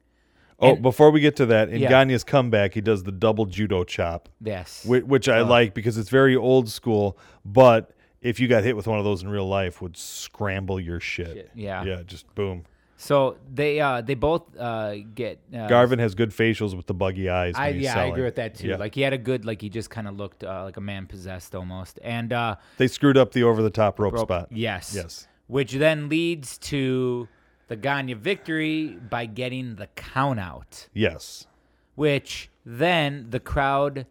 Oh, 0.59 0.73
And- 0.73 0.81
before 0.81 1.11
we 1.11 1.19
get 1.19 1.35
to 1.37 1.45
that, 1.47 1.69
in 1.69 1.81
Yeah. 1.81 1.89
Gagne's 1.89 2.23
comeback, 2.23 2.73
he 2.73 2.81
does 2.81 3.03
the 3.03 3.11
double 3.11 3.45
judo 3.45 3.83
chop. 3.83 4.29
Yes. 4.41 4.85
which, 4.85 5.03
which 5.03 5.27
I 5.29 5.41
like 5.41 5.73
because 5.73 5.97
it's 5.97 6.09
very 6.09 6.35
old 6.35 6.69
school. 6.69 7.17
But 7.43 7.91
if 8.21 8.39
you 8.39 8.47
got 8.47 8.63
hit 8.63 8.75
with 8.75 8.87
one 8.87 8.97
of 8.99 9.03
those 9.03 9.23
in 9.23 9.29
real 9.29 9.47
life, 9.47 9.81
would 9.81 9.97
scramble 9.97 10.79
your 10.79 10.99
shit. 10.99 11.33
Shit, 11.33 11.51
yeah. 11.55 11.83
yeah, 11.83 12.03
just 12.05 12.33
boom. 12.35 12.63
So 13.01 13.37
they 13.51 13.79
uh, 13.79 14.01
they 14.01 14.13
both 14.13 14.43
uh, 14.59 14.97
get 15.15 15.39
uh, 15.51 15.67
Garvin 15.67 15.97
has 15.97 16.13
good 16.13 16.29
facials 16.29 16.77
with 16.77 16.85
the 16.85 16.93
buggy 16.93 17.29
eyes. 17.29 17.55
I, 17.57 17.69
yeah, 17.69 17.99
I 17.99 18.03
agree 18.05 18.21
with 18.21 18.35
that 18.35 18.53
too. 18.53 18.67
Yeah. 18.67 18.75
Like 18.75 18.93
he 18.93 19.01
had 19.01 19.11
a 19.11 19.17
good, 19.17 19.43
like 19.43 19.59
he 19.59 19.69
just 19.69 19.89
kind 19.89 20.07
of 20.07 20.17
looked 20.17 20.43
uh, 20.43 20.65
like 20.65 20.77
a 20.77 20.81
man 20.81 21.07
possessed 21.07 21.55
almost. 21.55 21.97
And 22.03 22.31
uh, 22.31 22.57
they 22.77 22.87
screwed 22.87 23.17
up 23.17 23.31
the 23.31 23.41
over 23.41 23.63
the 23.63 23.71
top 23.71 23.97
rope, 23.99 24.13
rope- 24.13 24.27
spot. 24.27 24.49
yes, 24.51 24.93
Yes. 24.95 25.27
which 25.47 25.71
then 25.73 26.09
leads 26.09 26.59
to 26.59 27.27
the 27.69 27.75
Gagne 27.75 28.13
victory 28.13 28.89
by 29.09 29.25
getting 29.25 29.77
the 29.77 29.87
count 29.95 30.39
out. 30.39 30.87
Yes. 30.93 31.47
Which 31.95 32.51
then 32.63 33.31
the 33.31 33.39
crowd 33.39 34.05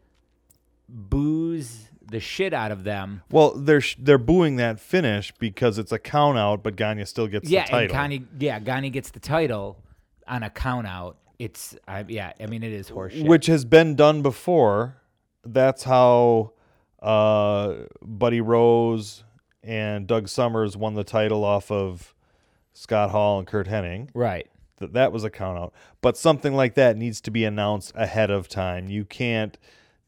boos 0.89 1.90
the 2.11 2.21
shit 2.21 2.53
out 2.53 2.73
of 2.73 2.85
them. 2.85 3.23
Well, 3.31 3.53
they're 3.55 3.81
sh- 3.81 3.97
they're 3.99 4.19
booing 4.19 4.57
that 4.57 4.81
finish 4.81 5.33
because 5.39 5.79
it's 5.79 5.93
a 5.93 5.99
count 5.99 6.39
out, 6.39 6.63
but 6.63 6.77
Gagne 6.77 7.05
still 7.05 7.27
gets 7.27 7.49
yeah, 7.49 7.65
the 7.65 7.71
title. 7.71 7.97
and 7.97 8.13
Gagne, 8.13 8.27
yeah, 8.39 8.59
Gagne 8.59 8.91
gets 8.91 9.11
the 9.11 9.21
title 9.21 9.79
on 10.27 10.43
a 10.43 10.51
count 10.51 10.87
out. 10.87 11.17
It's, 11.39 11.77
I, 11.89 12.05
yeah, 12.07 12.33
I 12.39 12.47
mean, 12.47 12.63
it 12.63 12.73
is 12.73 12.91
horseshit. 12.91 13.27
which 13.27 13.47
has 13.47 13.65
been 13.65 13.95
done 13.97 14.21
before. 14.23 14.97
That's 15.45 15.85
how 15.85 16.53
uh, 17.01 17.75
Buddy 18.03 18.41
Rose 18.43 19.25
and 19.63 20.07
Doug 20.07 20.29
Summers 20.29 20.77
won 20.77 20.95
the 20.95 21.05
title 21.05 21.45
off 21.45 21.71
of 21.71 22.15
Scott 22.73 23.11
Hall 23.11 23.39
and 23.39 23.47
Curt 23.47 23.69
Hennig. 23.69 24.11
right. 24.15 24.47
That 24.79 24.95
that 24.95 25.13
was 25.13 25.25
a 25.25 25.31
count 25.31 25.59
out. 25.59 25.75
But 26.01 26.17
something 26.17 26.55
like 26.55 26.75
that 26.75 26.97
needs 26.97 27.21
to 27.23 27.31
be 27.31 27.45
announced 27.45 27.93
ahead 27.95 28.31
of 28.31 28.49
time. 28.49 28.89
You 28.89 29.05
can't 29.05 29.59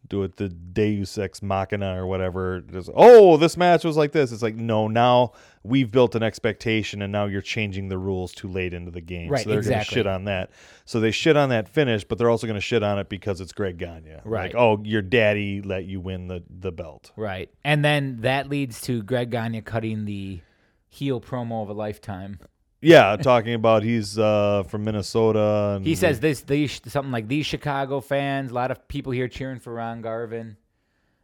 do 0.09 0.23
it 0.25 0.37
the 0.37 0.49
Deus 0.49 1.17
Ex 1.17 1.43
Machina 1.43 2.01
or 2.01 2.07
whatever. 2.07 2.61
Just, 2.61 2.91
oh, 2.95 3.37
this 3.37 3.57
match 3.57 3.85
was 3.85 3.97
like 3.97 4.13
this. 4.13 4.33
It's 4.33 4.43
like 4.43 4.57
no. 4.57 4.89
Now 4.89 5.33
we've 5.63 5.91
built 5.91 6.15
an 6.15 6.23
expectation, 6.23 7.03
and 7.03 7.13
now 7.13 7.27
you're 7.27 7.41
changing 7.41 7.89
the 7.89 7.99
rules 7.99 8.33
too 8.33 8.49
late 8.49 8.75
into 8.75 8.91
the 8.91 9.01
game. 9.01 9.31
Right, 9.31 9.45
so 9.45 9.51
they're 9.51 9.59
exactly. 9.59 9.95
shit 9.95 10.07
on 10.07 10.25
that. 10.25 10.51
So 10.85 11.01
they 11.01 11.11
shit 11.11 11.37
on 11.37 11.51
that 11.51 11.69
finish, 11.69 12.05
but 12.05 12.19
they're 12.19 12.31
also 12.31 12.47
going 12.47 12.57
to 12.57 12.61
shit 12.61 12.83
on 12.83 12.99
it 12.99 13.09
because 13.09 13.41
it's 13.41 13.53
Greg 13.53 13.79
Gagne. 13.79 14.17
Right. 14.25 14.53
Like, 14.53 14.55
oh, 14.55 14.83
your 14.85 15.03
daddy 15.03 15.63
let 15.63 15.85
you 15.85 16.01
win 16.01 16.29
the 16.29 16.43
the 16.51 16.73
belt. 16.73 17.13
Right. 17.17 17.51
And 17.65 17.85
then 17.85 18.23
that 18.23 18.49
leads 18.49 18.81
to 18.83 19.03
Greg 19.03 19.31
Gagne 19.31 19.63
cutting 19.63 20.05
the 20.05 20.41
heel 20.89 21.21
promo 21.21 21.63
of 21.63 21.71
a 21.71 21.75
lifetime. 21.75 22.39
Yeah, 22.83 23.17
talking 23.17 23.55
about 23.55 23.85
he's 23.85 24.19
uh, 24.19 24.65
from 24.65 24.85
Minnesota. 24.85 25.75
And 25.77 25.87
He 25.87 25.95
says 25.95 26.21
this 26.21 26.41
these 26.43 26.81
something 26.89 27.13
like 27.13 27.29
these 27.29 27.47
Chicago 27.47 28.01
fans, 28.01 28.51
a 28.51 28.55
lot 28.55 28.71
of 28.71 28.89
people 28.89 29.13
here 29.13 29.29
cheering 29.29 29.61
for 29.61 29.73
Ron 29.73 30.03
Garvin. 30.03 30.57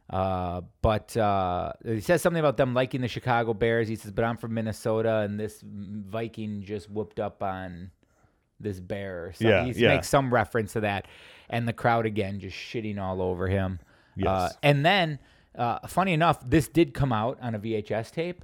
Uh, 0.09 0.61
but 0.81 1.15
uh, 1.17 1.73
he 1.85 2.01
says 2.01 2.21
something 2.21 2.39
about 2.39 2.57
them 2.57 2.73
liking 2.73 3.01
the 3.01 3.07
Chicago 3.07 3.53
Bears. 3.53 3.87
He 3.87 3.95
says, 3.95 4.11
"But 4.11 4.25
I'm 4.25 4.37
from 4.37 4.55
Minnesota, 4.55 5.17
and 5.17 5.39
this 5.39 5.61
Viking 5.63 6.63
just 6.63 6.89
whooped 6.89 7.19
up 7.19 7.43
on 7.43 7.91
this 8.59 8.79
bear." 8.79 9.33
Something. 9.33 9.47
Yeah, 9.49 9.65
he 9.65 9.79
yeah. 9.79 9.89
makes 9.89 10.09
some 10.09 10.33
reference 10.33 10.73
to 10.73 10.81
that, 10.81 11.07
and 11.49 11.67
the 11.67 11.73
crowd 11.73 12.07
again 12.07 12.39
just 12.39 12.55
shitting 12.55 12.99
all 12.99 13.21
over 13.21 13.47
him. 13.47 13.79
Yes. 14.15 14.27
Uh, 14.27 14.49
and 14.63 14.83
then, 14.83 15.19
uh, 15.55 15.87
funny 15.87 16.13
enough, 16.13 16.47
this 16.49 16.67
did 16.67 16.95
come 16.95 17.13
out 17.13 17.37
on 17.41 17.53
a 17.53 17.59
VHS 17.59 18.11
tape, 18.11 18.43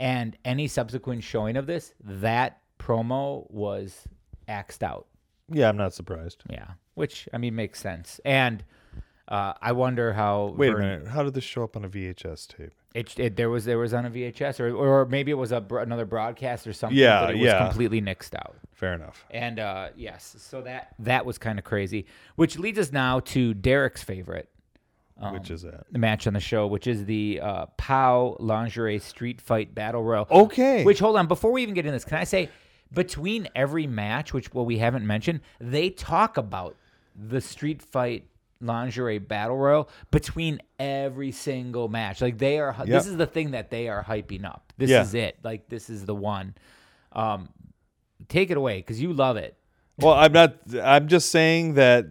and 0.00 0.36
any 0.46 0.66
subsequent 0.66 1.22
showing 1.22 1.56
of 1.56 1.66
this, 1.66 1.92
that 2.02 2.58
promo 2.78 3.48
was 3.50 4.08
axed 4.48 4.82
out. 4.82 5.06
yeah, 5.52 5.68
I'm 5.68 5.76
not 5.76 5.92
surprised. 5.92 6.42
Yeah, 6.48 6.70
which 6.94 7.28
I 7.32 7.38
mean 7.38 7.54
makes 7.54 7.78
sense. 7.78 8.18
And 8.24 8.64
uh, 9.28 9.52
I 9.60 9.72
wonder 9.72 10.14
how. 10.14 10.54
Wait 10.56 10.72
a 10.72 10.78
minute, 10.78 11.06
how 11.08 11.22
did 11.22 11.34
this 11.34 11.44
show 11.44 11.62
up 11.62 11.76
on 11.76 11.84
a 11.84 11.88
VHS 11.88 12.48
tape? 12.48 12.72
It, 12.94 13.16
it 13.20 13.36
there 13.36 13.50
was 13.50 13.66
there 13.66 13.78
was 13.78 13.94
on 13.94 14.06
a 14.06 14.10
VHS 14.10 14.58
or 14.58 14.74
or 14.74 15.06
maybe 15.06 15.30
it 15.30 15.34
was 15.34 15.52
a 15.52 15.64
another 15.70 16.06
broadcast 16.06 16.66
or 16.66 16.72
something. 16.72 16.98
Yeah, 16.98 17.20
but 17.20 17.34
it 17.34 17.38
was 17.38 17.46
yeah. 17.46 17.66
completely 17.66 18.00
nixed 18.00 18.34
out. 18.34 18.56
Fair 18.72 18.94
enough. 18.94 19.26
And 19.30 19.60
uh, 19.60 19.90
yes, 19.94 20.34
so 20.38 20.62
that 20.62 20.94
that 20.98 21.26
was 21.26 21.36
kind 21.36 21.58
of 21.58 21.64
crazy. 21.64 22.06
Which 22.36 22.58
leads 22.58 22.78
us 22.78 22.90
now 22.90 23.20
to 23.20 23.52
Derek's 23.54 24.02
favorite 24.02 24.48
Which 25.32 25.50
is 25.50 25.62
that? 25.62 25.84
The 25.92 25.98
match 25.98 26.26
on 26.26 26.32
the 26.32 26.40
show, 26.40 26.66
which 26.66 26.86
is 26.86 27.04
the 27.04 27.40
uh, 27.42 27.66
POW 27.76 28.36
lingerie 28.40 28.98
street 28.98 29.40
fight 29.40 29.74
battle 29.74 30.02
royal. 30.02 30.26
Okay. 30.30 30.82
Which 30.84 30.98
hold 30.98 31.16
on, 31.16 31.26
before 31.26 31.52
we 31.52 31.62
even 31.62 31.74
get 31.74 31.84
in 31.86 31.92
this, 31.92 32.04
can 32.04 32.16
I 32.18 32.24
say 32.24 32.48
between 32.92 33.48
every 33.54 33.86
match, 33.86 34.32
which 34.32 34.52
well 34.54 34.64
we 34.64 34.78
haven't 34.78 35.06
mentioned, 35.06 35.40
they 35.60 35.90
talk 35.90 36.36
about 36.36 36.76
the 37.14 37.40
street 37.40 37.82
fight 37.82 38.26
lingerie 38.62 39.18
battle 39.18 39.56
royal 39.56 39.88
between 40.10 40.60
every 40.78 41.32
single 41.32 41.88
match. 41.88 42.20
Like 42.20 42.38
they 42.38 42.58
are 42.58 42.74
Yep. 42.78 42.86
this 42.86 43.06
is 43.06 43.16
the 43.16 43.26
thing 43.26 43.50
that 43.52 43.70
they 43.70 43.88
are 43.88 44.02
hyping 44.04 44.44
up. 44.44 44.72
This 44.78 44.90
Yeah. 44.90 45.02
is 45.02 45.14
it. 45.14 45.38
Like 45.42 45.68
this 45.68 45.90
is 45.90 46.04
the 46.06 46.14
one. 46.14 46.54
Um 47.12 47.48
take 48.28 48.50
it 48.50 48.56
away 48.56 48.78
because 48.78 49.00
you 49.00 49.12
love 49.12 49.36
it. 49.36 49.56
Well, 49.98 50.14
I'm 50.14 50.32
not. 50.32 50.56
I'm 50.82 51.08
just 51.08 51.30
saying 51.30 51.74
that 51.74 52.06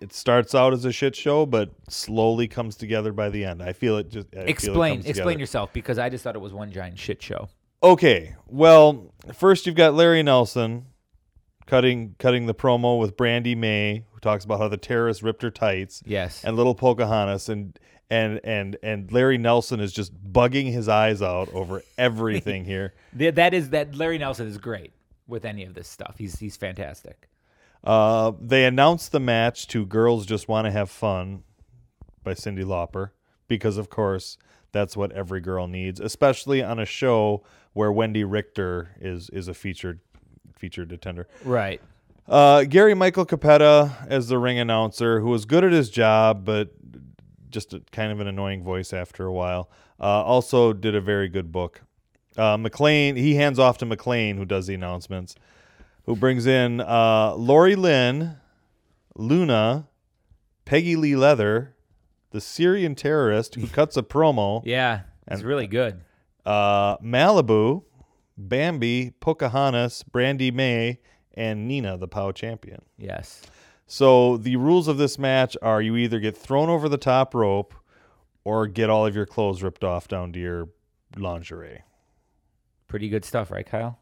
it 0.00 0.12
starts 0.12 0.54
out 0.54 0.72
as 0.72 0.84
a 0.84 0.92
shit 0.92 1.16
show, 1.16 1.46
but 1.46 1.70
slowly 1.88 2.48
comes 2.48 2.76
together 2.76 3.12
by 3.12 3.30
the 3.30 3.44
end. 3.44 3.62
I 3.62 3.72
feel 3.72 3.96
it 3.98 4.10
just 4.10 4.28
I 4.28 4.38
feel 4.38 4.42
it 4.42 4.50
explain 4.50 4.94
comes 4.96 5.06
explain 5.06 5.38
yourself 5.38 5.72
because 5.72 5.98
I 5.98 6.08
just 6.08 6.24
thought 6.24 6.34
it 6.34 6.40
was 6.40 6.52
one 6.52 6.70
giant 6.72 6.98
shit 6.98 7.22
show. 7.22 7.48
Okay. 7.82 8.34
Well, 8.46 9.14
first 9.34 9.66
you've 9.66 9.76
got 9.76 9.94
Larry 9.94 10.22
Nelson 10.22 10.86
cutting 11.66 12.14
cutting 12.18 12.46
the 12.46 12.54
promo 12.54 12.98
with 12.98 13.16
Brandi 13.16 13.56
Mae, 13.56 14.04
who 14.12 14.20
talks 14.20 14.44
about 14.44 14.60
how 14.60 14.68
the 14.68 14.76
terrorists 14.76 15.22
ripped 15.22 15.42
her 15.42 15.50
tights. 15.50 16.02
Yes. 16.06 16.44
And 16.44 16.56
little 16.56 16.74
Pocahontas 16.74 17.48
and 17.48 17.78
and 18.10 18.40
and 18.44 18.76
and 18.82 19.10
Larry 19.12 19.38
Nelson 19.38 19.80
is 19.80 19.92
just 19.92 20.12
bugging 20.32 20.72
his 20.72 20.88
eyes 20.88 21.22
out 21.22 21.52
over 21.52 21.82
everything 21.98 22.64
here. 22.64 22.94
That 23.14 23.54
is 23.54 23.70
that 23.70 23.94
Larry 23.94 24.18
Nelson 24.18 24.46
is 24.46 24.58
great 24.58 24.92
with 25.26 25.44
any 25.44 25.64
of 25.64 25.74
this 25.74 25.88
stuff. 25.88 26.16
He's 26.18 26.38
he's 26.38 26.56
fantastic. 26.56 27.28
Uh, 27.84 28.32
they 28.40 28.64
announced 28.64 29.12
the 29.12 29.20
match 29.20 29.66
to 29.68 29.86
"Girls 29.86 30.26
Just 30.26 30.48
Want 30.48 30.66
to 30.66 30.70
Have 30.70 30.90
Fun" 30.90 31.42
by 32.22 32.34
Cyndi 32.34 32.64
Lauper 32.64 33.10
because, 33.48 33.78
of 33.78 33.90
course, 33.90 34.38
that's 34.72 34.96
what 34.96 35.12
every 35.12 35.40
girl 35.40 35.66
needs, 35.66 36.00
especially 36.00 36.62
on 36.62 36.78
a 36.78 36.84
show 36.84 37.44
where 37.72 37.90
Wendi 37.90 38.24
Richter 38.26 38.90
is 39.00 39.30
is 39.30 39.48
a 39.48 39.54
featured 39.54 40.00
featured 40.56 40.92
attender. 40.92 41.28
Right. 41.44 41.80
Uh, 42.28 42.64
Gary 42.64 42.94
Michael 42.94 43.24
Cappetta 43.24 44.06
as 44.08 44.28
the 44.28 44.38
ring 44.38 44.58
announcer, 44.58 45.20
who 45.20 45.28
was 45.28 45.44
good 45.44 45.62
at 45.62 45.72
his 45.72 45.90
job, 45.90 46.44
but 46.44 46.70
just 47.50 47.72
a, 47.72 47.80
kind 47.92 48.10
of 48.10 48.20
an 48.20 48.26
annoying 48.26 48.64
voice 48.64 48.92
after 48.92 49.26
a 49.26 49.32
while. 49.32 49.70
Uh, 50.00 50.22
also 50.24 50.72
did 50.72 50.94
a 50.94 51.00
very 51.00 51.28
good 51.28 51.52
book. 51.52 51.82
Uh, 52.36 52.56
McLane, 52.56 53.16
he 53.16 53.36
hands 53.36 53.58
off 53.58 53.78
to 53.78 53.86
McLane, 53.86 54.36
who 54.36 54.44
does 54.44 54.66
the 54.66 54.74
announcements, 54.74 55.36
who 56.06 56.16
brings 56.16 56.46
in 56.46 56.80
uh, 56.80 57.34
Lori 57.34 57.76
Lynn, 57.76 58.36
Luna, 59.14 59.88
Peggy 60.64 60.96
Lee 60.96 61.16
Leather, 61.16 61.74
the 62.30 62.40
Syrian 62.40 62.94
terrorist 62.94 63.54
who 63.56 63.66
cuts 63.66 63.96
a 63.96 64.02
promo, 64.02 64.62
Yeah, 64.64 65.02
it's 65.28 65.42
really 65.42 65.66
good. 65.66 66.00
uh, 66.44 66.96
Malibu, 66.98 67.84
Bambi, 68.36 69.12
Pocahontas, 69.20 70.04
Brandi 70.10 70.52
Mae, 70.52 70.98
and 71.34 71.66
Nina, 71.68 71.96
the 71.96 72.08
POW 72.08 72.32
champion. 72.32 72.82
Yes. 72.98 73.42
So 73.86 74.36
the 74.36 74.56
rules 74.56 74.88
of 74.88 74.98
this 74.98 75.18
match 75.18 75.56
are 75.62 75.80
you 75.80 75.96
either 75.96 76.18
get 76.18 76.36
thrown 76.36 76.68
over 76.68 76.88
the 76.88 76.98
top 76.98 77.34
rope 77.34 77.74
or 78.44 78.66
get 78.66 78.90
all 78.90 79.06
of 79.06 79.14
your 79.14 79.26
clothes 79.26 79.62
ripped 79.62 79.84
off 79.84 80.08
down 80.08 80.32
to 80.32 80.38
your 80.40 80.68
lingerie. 81.16 81.82
Pretty 82.88 83.08
good 83.08 83.24
stuff, 83.24 83.50
right, 83.50 83.66
Kyle? 83.66 83.98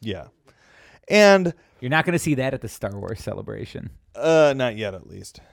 Yeah. 0.00 0.26
And 1.08 1.52
You're 1.80 1.90
not 1.90 2.04
going 2.04 2.12
to 2.14 2.18
see 2.18 2.34
that 2.34 2.54
at 2.54 2.60
the 2.60 2.68
Star 2.68 2.98
Wars 2.98 3.20
celebration. 3.20 3.90
uh 4.14 4.54
not 4.56 4.76
yet 4.76 4.94
at 4.94 5.06
least. 5.06 5.40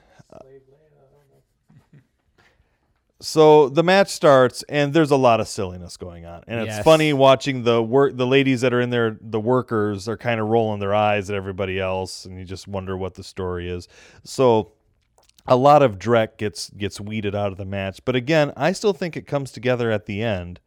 So 3.20 3.68
the 3.70 3.82
match 3.82 4.08
starts 4.08 4.64
and 4.68 4.92
there's 4.92 5.10
a 5.10 5.16
lot 5.16 5.40
of 5.40 5.48
silliness 5.48 5.96
going 5.96 6.26
on. 6.26 6.42
And 6.46 6.60
it's 6.60 6.76
Yes. 6.76 6.84
funny 6.84 7.12
watching 7.14 7.62
the 7.62 7.82
work 7.82 8.16
the 8.16 8.26
ladies 8.26 8.60
that 8.60 8.74
are 8.74 8.80
in 8.80 8.90
there 8.90 9.16
the 9.20 9.40
workers 9.40 10.08
are 10.08 10.16
kind 10.18 10.40
of 10.40 10.48
rolling 10.48 10.80
their 10.80 10.94
eyes 10.94 11.30
at 11.30 11.36
everybody 11.36 11.80
else 11.80 12.26
and 12.26 12.38
you 12.38 12.44
just 12.44 12.68
wonder 12.68 12.96
what 12.96 13.14
the 13.14 13.22
story 13.22 13.70
is. 13.70 13.88
So 14.24 14.72
a 15.46 15.56
lot 15.56 15.82
of 15.82 15.98
Drek 15.98 16.36
gets 16.36 16.68
gets 16.70 17.00
weeded 17.00 17.34
out 17.34 17.50
of 17.52 17.56
the 17.56 17.64
match. 17.64 18.00
But 18.04 18.14
again, 18.16 18.52
I 18.56 18.72
still 18.72 18.92
think 18.92 19.16
it 19.16 19.26
comes 19.26 19.52
together 19.52 19.90
at 19.90 20.04
the 20.06 20.22
end 20.22 20.60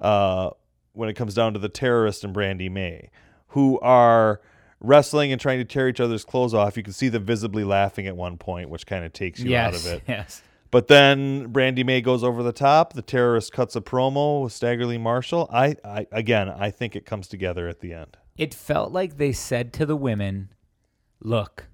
uh, 0.00 0.50
when 0.94 1.08
it 1.08 1.14
comes 1.14 1.34
down 1.34 1.52
to 1.52 1.60
the 1.60 1.68
terrorist 1.68 2.24
and 2.24 2.34
Brandi 2.34 2.70
Mae, 2.70 3.10
who 3.54 3.78
are 3.80 4.40
wrestling 4.80 5.32
and 5.32 5.40
trying 5.40 5.58
to 5.58 5.64
tear 5.64 5.88
each 5.88 6.00
other's 6.00 6.24
clothes 6.24 6.52
off. 6.54 6.76
You 6.76 6.82
can 6.82 6.92
see 6.92 7.08
them 7.08 7.24
visibly 7.24 7.64
laughing 7.64 8.06
at 8.06 8.16
one 8.16 8.36
point, 8.36 8.68
which 8.68 8.86
kind 8.86 9.04
of 9.04 9.12
takes 9.12 9.40
you 9.40 9.56
out 9.56 9.74
of 9.74 9.86
it. 9.86 10.02
Yes. 10.08 10.42
But 10.70 10.88
then 10.88 11.52
Brandi 11.52 11.86
Mae 11.86 12.00
goes 12.00 12.24
over 12.24 12.42
the 12.42 12.52
top. 12.52 12.94
The 12.94 13.02
terrorist 13.02 13.52
cuts 13.52 13.76
a 13.76 13.80
promo 13.80 14.42
with 14.42 14.52
Staggerly 14.52 15.00
Marshall. 15.00 15.48
I, 15.52 15.76
I 15.84 16.08
again, 16.10 16.48
I 16.48 16.72
think 16.72 16.96
it 16.96 17.06
comes 17.06 17.28
together 17.28 17.68
at 17.68 17.78
the 17.78 17.92
end. 17.92 18.16
It 18.36 18.52
felt 18.52 18.90
like 18.90 19.16
they 19.16 19.30
said 19.30 19.72
to 19.74 19.86
the 19.86 19.94
women, 19.94 20.48
"Look, 21.20 21.68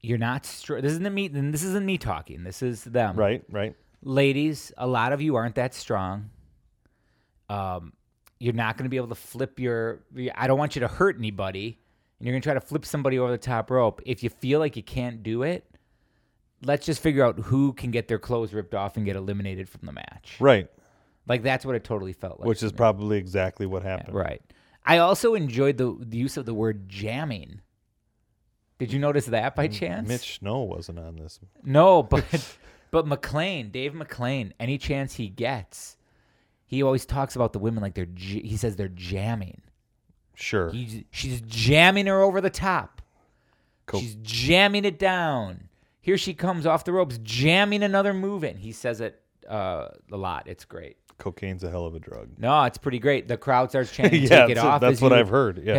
you're 0.00 0.16
not 0.16 0.46
str- 0.46 0.80
this 0.80 0.92
isn't 0.92 1.12
me 1.12 1.28
this 1.28 1.62
isn't 1.62 1.84
me 1.84 1.98
talking. 1.98 2.44
This 2.44 2.62
is 2.62 2.82
them. 2.82 3.14
Right, 3.14 3.44
right. 3.50 3.76
Ladies, 4.02 4.72
a 4.78 4.86
lot 4.86 5.12
of 5.12 5.20
you 5.20 5.36
aren't 5.36 5.56
that 5.56 5.74
strong. 5.74 6.30
Um 7.50 7.92
you're 8.42 8.52
not 8.52 8.76
going 8.76 8.84
to 8.84 8.90
be 8.90 8.96
able 8.96 9.08
to 9.08 9.14
flip 9.14 9.60
your. 9.60 10.00
I 10.34 10.48
don't 10.48 10.58
want 10.58 10.74
you 10.74 10.80
to 10.80 10.88
hurt 10.88 11.16
anybody, 11.16 11.78
and 12.18 12.26
you're 12.26 12.32
going 12.32 12.42
to 12.42 12.46
try 12.46 12.54
to 12.54 12.60
flip 12.60 12.84
somebody 12.84 13.18
over 13.18 13.30
the 13.30 13.38
top 13.38 13.70
rope. 13.70 14.02
If 14.04 14.24
you 14.24 14.30
feel 14.30 14.58
like 14.58 14.76
you 14.76 14.82
can't 14.82 15.22
do 15.22 15.44
it, 15.44 15.64
let's 16.64 16.84
just 16.84 17.00
figure 17.00 17.24
out 17.24 17.38
who 17.38 17.72
can 17.72 17.92
get 17.92 18.08
their 18.08 18.18
clothes 18.18 18.52
ripped 18.52 18.74
off 18.74 18.96
and 18.96 19.06
get 19.06 19.14
eliminated 19.14 19.68
from 19.68 19.86
the 19.86 19.92
match. 19.92 20.36
Right. 20.40 20.68
Like 21.28 21.44
that's 21.44 21.64
what 21.64 21.76
it 21.76 21.84
totally 21.84 22.12
felt 22.12 22.40
like. 22.40 22.48
Which 22.48 22.64
is 22.64 22.72
probably 22.72 23.16
exactly 23.16 23.64
what 23.64 23.84
happened. 23.84 24.16
right. 24.16 24.42
I 24.84 24.98
also 24.98 25.34
enjoyed 25.34 25.76
the, 25.76 25.96
the 26.00 26.16
use 26.16 26.36
of 26.36 26.44
the 26.44 26.54
word 26.54 26.88
jamming. 26.88 27.60
Did 28.80 28.92
you 28.92 28.98
notice 28.98 29.26
that 29.26 29.54
by 29.54 29.68
chance? 29.68 30.08
Mitch 30.08 30.40
Snow 30.40 30.62
wasn't 30.62 30.98
on 30.98 31.14
this. 31.14 31.38
No, 31.62 32.02
but 32.10 32.24
but 32.90 33.06
McLane, 33.06 33.70
Dave 33.70 33.92
McLane, 33.92 34.50
any 34.58 34.78
chance 34.78 35.14
he 35.14 35.28
gets, 35.28 35.96
he 36.72 36.82
always 36.82 37.04
talks 37.06 37.36
about 37.36 37.52
the 37.52 37.58
women 37.60 37.82
like 37.82 37.94
they're. 37.94 38.06
j- 38.06 38.40
He 38.42 38.56
says 38.56 38.76
they're 38.76 38.88
jamming. 38.88 39.60
Sure. 40.34 40.70
He's, 40.70 41.04
she's 41.10 41.40
jamming 41.42 42.06
her 42.06 42.20
over 42.22 42.40
the 42.40 42.50
top. 42.50 43.02
Cool. 43.86 44.00
She's 44.00 44.16
jamming 44.22 44.84
it 44.84 44.98
down. 44.98 45.68
Here 46.00 46.16
she 46.18 46.34
comes 46.34 46.66
off 46.66 46.84
the 46.84 46.92
ropes, 46.92 47.18
jamming 47.22 47.82
another 47.82 48.12
move 48.14 48.42
in. 48.42 48.56
He 48.56 48.72
says 48.72 49.00
it 49.00 49.20
uh, 49.48 49.88
a 50.10 50.16
lot. 50.16 50.48
It's 50.48 50.64
great. 50.64 50.96
Cocaine's 51.18 51.62
a 51.62 51.70
hell 51.70 51.84
of 51.86 51.94
a 51.94 52.00
drug. 52.00 52.30
No, 52.38 52.62
it's 52.64 52.78
pretty 52.78 52.98
great. 52.98 53.28
The 53.28 53.36
crowd 53.36 53.68
starts 53.70 53.92
chanting, 53.96 54.22
yeah, 54.22 54.46
"Take 54.46 54.50
it 54.50 54.58
off." 54.58 54.80
that's 54.80 55.00
what 55.00 55.12
you- 55.12 55.18
I've 55.18 55.28
heard. 55.28 55.62
Yeah. 55.64 55.74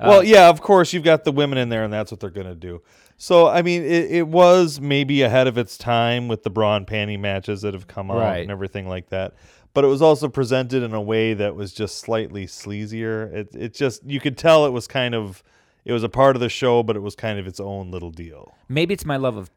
Yeah. 0.00 0.08
well, 0.08 0.24
yeah, 0.24 0.48
of 0.48 0.60
course 0.60 0.92
you've 0.92 1.04
got 1.04 1.22
the 1.24 1.30
women 1.32 1.58
in 1.58 1.68
there, 1.68 1.84
and 1.84 1.92
that's 1.92 2.10
what 2.10 2.18
they're 2.18 2.28
gonna 2.30 2.56
do. 2.56 2.82
So, 3.18 3.46
I 3.46 3.62
mean, 3.62 3.82
it, 3.84 4.10
it 4.10 4.26
was 4.26 4.80
maybe 4.80 5.22
ahead 5.22 5.46
of 5.46 5.56
its 5.56 5.78
time 5.78 6.26
with 6.26 6.42
the 6.42 6.50
bra 6.50 6.74
and 6.74 6.84
panty 6.86 7.16
matches 7.20 7.62
that 7.62 7.72
have 7.72 7.86
come 7.86 8.10
out 8.10 8.16
Right. 8.18 8.38
and 8.42 8.50
everything 8.50 8.88
like 8.88 9.10
that. 9.10 9.34
But 9.74 9.84
it 9.84 9.88
was 9.88 10.02
also 10.02 10.28
presented 10.28 10.82
in 10.82 10.92
a 10.92 11.00
way 11.00 11.32
that 11.34 11.54
was 11.54 11.72
just 11.72 11.98
slightly 11.98 12.46
sleazier. 12.46 13.32
It, 13.32 13.54
it 13.54 13.74
just 13.74 14.04
you 14.04 14.20
could 14.20 14.36
tell 14.36 14.66
it 14.66 14.70
was 14.70 14.86
kind 14.86 15.14
of 15.14 15.42
it 15.84 15.92
was 15.92 16.02
a 16.04 16.08
part 16.08 16.36
of 16.36 16.40
the 16.40 16.48
show, 16.48 16.82
but 16.82 16.94
it 16.96 17.00
was 17.00 17.14
kind 17.16 17.38
of 17.38 17.46
its 17.46 17.58
own 17.58 17.90
little 17.90 18.10
deal. 18.10 18.54
Maybe 18.68 18.92
it's 18.94 19.04
my 19.06 19.16
love 19.16 19.36
of 19.36 19.50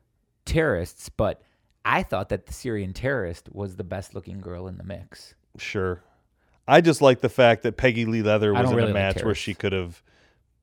terrorists, 0.45 1.09
but 1.09 1.41
I 1.83 2.01
thought 2.03 2.29
that 2.29 2.45
the 2.45 2.53
Syrian 2.53 2.93
terrorist 2.93 3.49
was 3.51 3.75
the 3.75 3.83
best 3.83 4.15
looking 4.15 4.39
girl 4.39 4.67
in 4.67 4.77
the 4.77 4.83
mix. 4.83 5.35
Sure. 5.57 6.01
I 6.67 6.81
just 6.81 7.01
like 7.01 7.21
the 7.21 7.29
fact 7.29 7.63
that 7.63 7.77
Peggy 7.77 8.05
Lee 8.05 8.23
Leather 8.23 8.53
was 8.53 8.71
in 8.71 8.75
really 8.75 8.91
a 8.91 8.93
like 8.93 9.15
match 9.15 9.23
where 9.23 9.35
she 9.35 9.53
could 9.53 9.71
have 9.71 10.01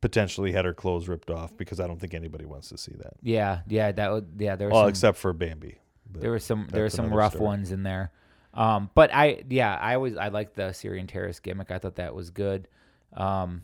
potentially 0.01 0.51
had 0.51 0.65
her 0.65 0.75
clothes 0.75 1.09
ripped 1.09 1.31
off 1.31 1.57
because 1.57 1.79
I 1.79 1.87
don't 1.87 2.01
think 2.01 2.13
anybody 2.13 2.45
wants 2.45 2.69
to 2.71 2.79
see 2.79 2.93
that. 2.99 3.15
Yeah, 3.23 3.61
yeah, 3.69 3.93
that 3.93 4.11
would 4.11 4.29
yeah. 4.39 4.57
There 4.57 4.67
were 4.69 4.73
Well, 4.73 4.83
some, 4.83 4.89
except 4.89 5.19
for 5.19 5.33
Bambi. 5.33 5.79
There 6.11 6.31
were 6.31 6.41
some 6.41 6.67
there 6.73 6.83
were 6.83 6.91
some 6.91 7.13
rough 7.15 7.33
story. 7.35 7.45
ones 7.45 7.71
in 7.71 7.85
there. 7.85 8.11
Um, 8.55 8.91
but 8.95 9.13
I 9.15 9.43
yeah, 9.49 9.75
I 9.81 9.95
always 9.95 10.17
I 10.17 10.29
liked 10.29 10.55
the 10.57 10.73
Syrian 10.73 11.07
terrorist 11.07 11.43
gimmick. 11.43 11.71
I 11.71 11.79
thought 11.79 11.97
that 11.97 12.15
was 12.15 12.31
good. 12.31 12.69
Um, 13.15 13.63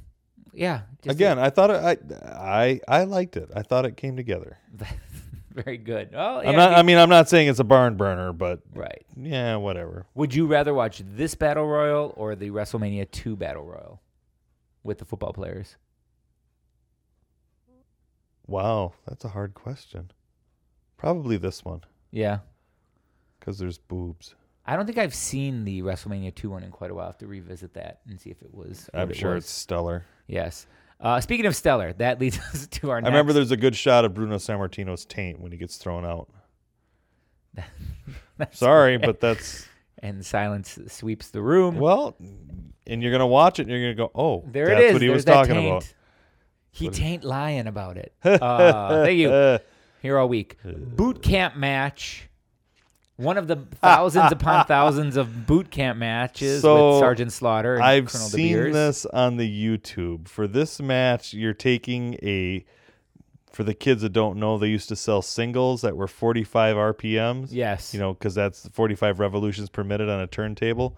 yeah, 0.55 0.83
Again, 1.07 1.39
I 1.39 1.51
thought 1.51 1.71
it, 1.71 1.77
I 2.13 2.81
I 2.89 3.01
I 3.01 3.05
liked 3.05 3.37
it. 3.37 3.51
I 3.55 3.63
thought 3.63 3.85
it 3.85 3.97
came 3.97 4.17
together. 4.17 4.59
very 5.53 5.77
good. 5.77 6.11
Oh, 6.15 6.41
yeah, 6.41 6.49
I'm 6.51 6.57
not. 6.57 6.73
I 6.75 6.83
mean, 6.83 6.97
I'm 6.97 7.09
not 7.11 7.29
saying 7.29 7.49
it's 7.49 7.59
a 7.59 7.65
barn 7.65 7.97
burner, 7.97 8.33
but 8.33 8.61
right. 8.75 9.05
yeah, 9.17 9.57
whatever. 9.57 10.07
Would 10.15 10.35
you 10.35 10.47
rather 10.47 10.73
watch 10.73 11.03
this 11.05 11.35
battle 11.35 11.67
royal 11.67 12.15
or 12.17 12.35
the 12.35 12.51
WrestleMania 12.51 13.11
two 13.11 13.37
battle 13.37 13.65
royal 13.65 14.01
with 14.83 14.99
the 14.99 15.05
football 15.05 15.33
players? 15.33 15.77
Wow, 18.47 18.95
that's 19.07 19.25
a 19.25 19.29
hard 19.29 19.55
question. 19.55 20.11
Probably 20.97 21.37
this 21.37 21.65
one 21.65 21.83
Yeah. 22.11 22.39
because 23.39 23.59
there's 23.59 23.79
boobs. 23.79 24.35
I 24.69 24.77
don't 24.77 24.85
think 24.85 24.99
I've 24.99 25.15
seen 25.15 25.65
the 25.65 25.81
WrestleMania 25.83 26.35
2 26.35 26.51
one 26.51 26.63
in 26.63 26.71
quite 26.71 26.91
a 26.91 26.95
while. 26.95 27.05
I 27.05 27.09
have 27.09 27.19
to 27.19 27.27
revisit 27.27 27.73
that 27.75 28.01
and 28.07 28.21
see 28.21 28.29
if 28.31 28.43
it 28.43 28.53
was. 28.53 28.91
I'm 28.93 29.11
it 29.11 29.17
sure 29.17 29.35
was. 29.35 29.45
it's 29.45 29.51
stellar. 29.53 30.05
Yes. 30.27 30.67
Uh, 31.01 31.21
speaking 31.23 31.47
of 31.47 31.57
stellar, 31.57 31.95
that 31.95 32.21
leads 32.21 32.39
us 32.39 32.67
to 32.67 32.91
our 32.91 32.99
I 32.99 33.01
remember 33.07 33.33
there's 33.33 33.51
a 33.51 33.57
good 33.57 33.75
shot 33.75 34.05
of 34.05 34.13
Bruno 34.13 34.37
Sammartino's 34.37 35.07
taint 35.07 35.41
when 35.41 35.53
he 35.53 35.59
gets 35.59 35.79
thrown 35.79 36.05
out. 36.05 36.29
Sorry, 38.53 38.99
but 38.99 39.21
that's 39.21 39.67
And 40.01 40.25
silence 40.25 40.79
sweeps 40.87 41.31
the 41.31 41.43
room. 41.43 41.79
well, 41.79 42.15
and 42.87 43.03
you're 43.03 43.11
gonna 43.11 43.27
watch 43.27 43.59
it 43.59 43.63
and 43.63 43.71
you're 43.71 43.95
gonna 43.95 44.09
go, 44.09 44.11
oh, 44.15 44.45
there 44.47 44.67
that's 44.67 44.81
it 44.81 44.85
is. 44.85 44.93
what 44.93 45.03
he 45.03 45.09
There's 45.09 45.17
was 45.17 45.25
talking 45.25 45.55
taint. 45.55 45.67
about. 45.69 45.95
He 46.71 46.89
taint 46.91 47.25
lying 47.25 47.67
about 47.67 47.97
it. 47.97 48.13
Uh, 48.23 49.03
thank 49.05 49.19
you. 49.19 49.59
Here 50.03 50.19
all 50.19 50.29
week. 50.29 50.57
Boot 50.63 51.21
camp 51.23 51.57
match. 51.57 52.29
One 53.19 53.37
of 53.37 53.49
the 53.49 53.57
thousands 53.57 54.31
upon 54.33 54.65
thousands 54.67 55.17
of 55.17 55.47
boot 55.47 55.71
camp 55.73 55.99
matches 55.99 56.63
So, 56.63 56.91
with 56.93 57.01
Sergeant 57.01 57.33
Slaughter 57.33 57.75
and 57.75 57.83
I've 57.85 58.07
Colonel 58.07 58.29
seen 58.29 58.47
De 58.57 58.63
Beers. 58.63 58.73
this 58.73 59.07
on 59.07 59.37
the 59.37 59.49
YouTube. 59.67 60.29
For 60.29 60.47
this 60.47 60.81
match, 60.81 61.35
you're 61.35 61.53
taking 61.53 62.15
a. 62.23 62.65
For 63.53 63.65
the 63.65 63.75
kids 63.75 64.03
that 64.03 64.11
don't 64.13 64.39
know, 64.39 64.57
they 64.57 64.69
used 64.69 64.89
to 64.91 64.95
sell 64.95 65.21
singles 65.21 65.81
that 65.83 65.97
were 65.97 66.07
45 66.07 66.77
RPMs. 66.77 67.49
Yes. 67.51 67.93
You 67.93 67.99
know, 67.99 68.13
because 68.15 68.35
that's 68.37 68.69
45 68.69 69.19
revolutions 69.19 69.69
per 69.69 69.83
minute 69.83 70.09
on 70.09 70.21
a 70.21 70.29
turntable. 70.29 70.97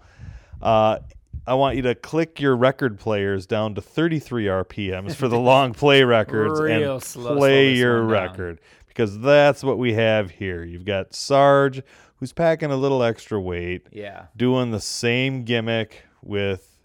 Uh, 0.61 0.99
I 1.47 1.55
want 1.55 1.75
you 1.75 1.81
to 1.83 1.95
click 1.95 2.39
your 2.39 2.55
record 2.55 2.99
players 2.99 3.47
down 3.47 3.73
to 3.75 3.81
33 3.81 4.45
RPMs 4.45 5.15
for 5.15 5.27
the 5.27 5.39
long 5.39 5.73
play 5.73 6.03
records 6.03 6.61
Real 6.61 6.93
and 6.95 7.03
slow- 7.03 7.23
slow 7.23 7.37
play 7.37 7.71
this 7.71 7.79
your 7.79 8.03
one 8.05 8.13
down. 8.13 8.29
record 8.29 8.61
because 8.91 9.19
that's 9.19 9.63
what 9.63 9.77
we 9.77 9.93
have 9.93 10.29
here. 10.31 10.63
You've 10.63 10.85
got 10.85 11.13
Sarge, 11.13 11.81
who's 12.17 12.33
packing 12.33 12.71
a 12.71 12.75
little 12.75 13.01
extra 13.03 13.39
weight 13.39 13.87
Yeah. 13.91 14.27
doing 14.35 14.71
the 14.71 14.81
same 14.81 15.43
gimmick 15.43 16.03
with 16.21 16.77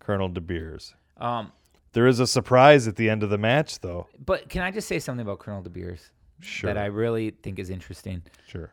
Colonel 0.00 0.28
De 0.28 0.40
Beers. 0.40 0.94
Um, 1.16 1.52
There 1.92 2.06
is 2.08 2.18
a 2.20 2.26
surprise 2.26 2.88
at 2.88 2.96
the 2.96 3.08
end 3.08 3.22
of 3.22 3.30
the 3.30 3.38
match, 3.38 3.78
though. 3.80 4.08
but 4.24 4.48
can 4.48 4.62
I 4.62 4.70
just 4.72 4.88
say 4.88 4.98
something 4.98 5.24
about 5.24 5.38
Colonel 5.38 5.62
De 5.62 5.70
Beers 5.70 6.10
Sure. 6.40 6.68
that 6.68 6.76
I 6.76 6.86
really 6.86 7.30
think 7.30 7.58
is 7.60 7.70
interesting? 7.70 8.22
Sure. 8.48 8.72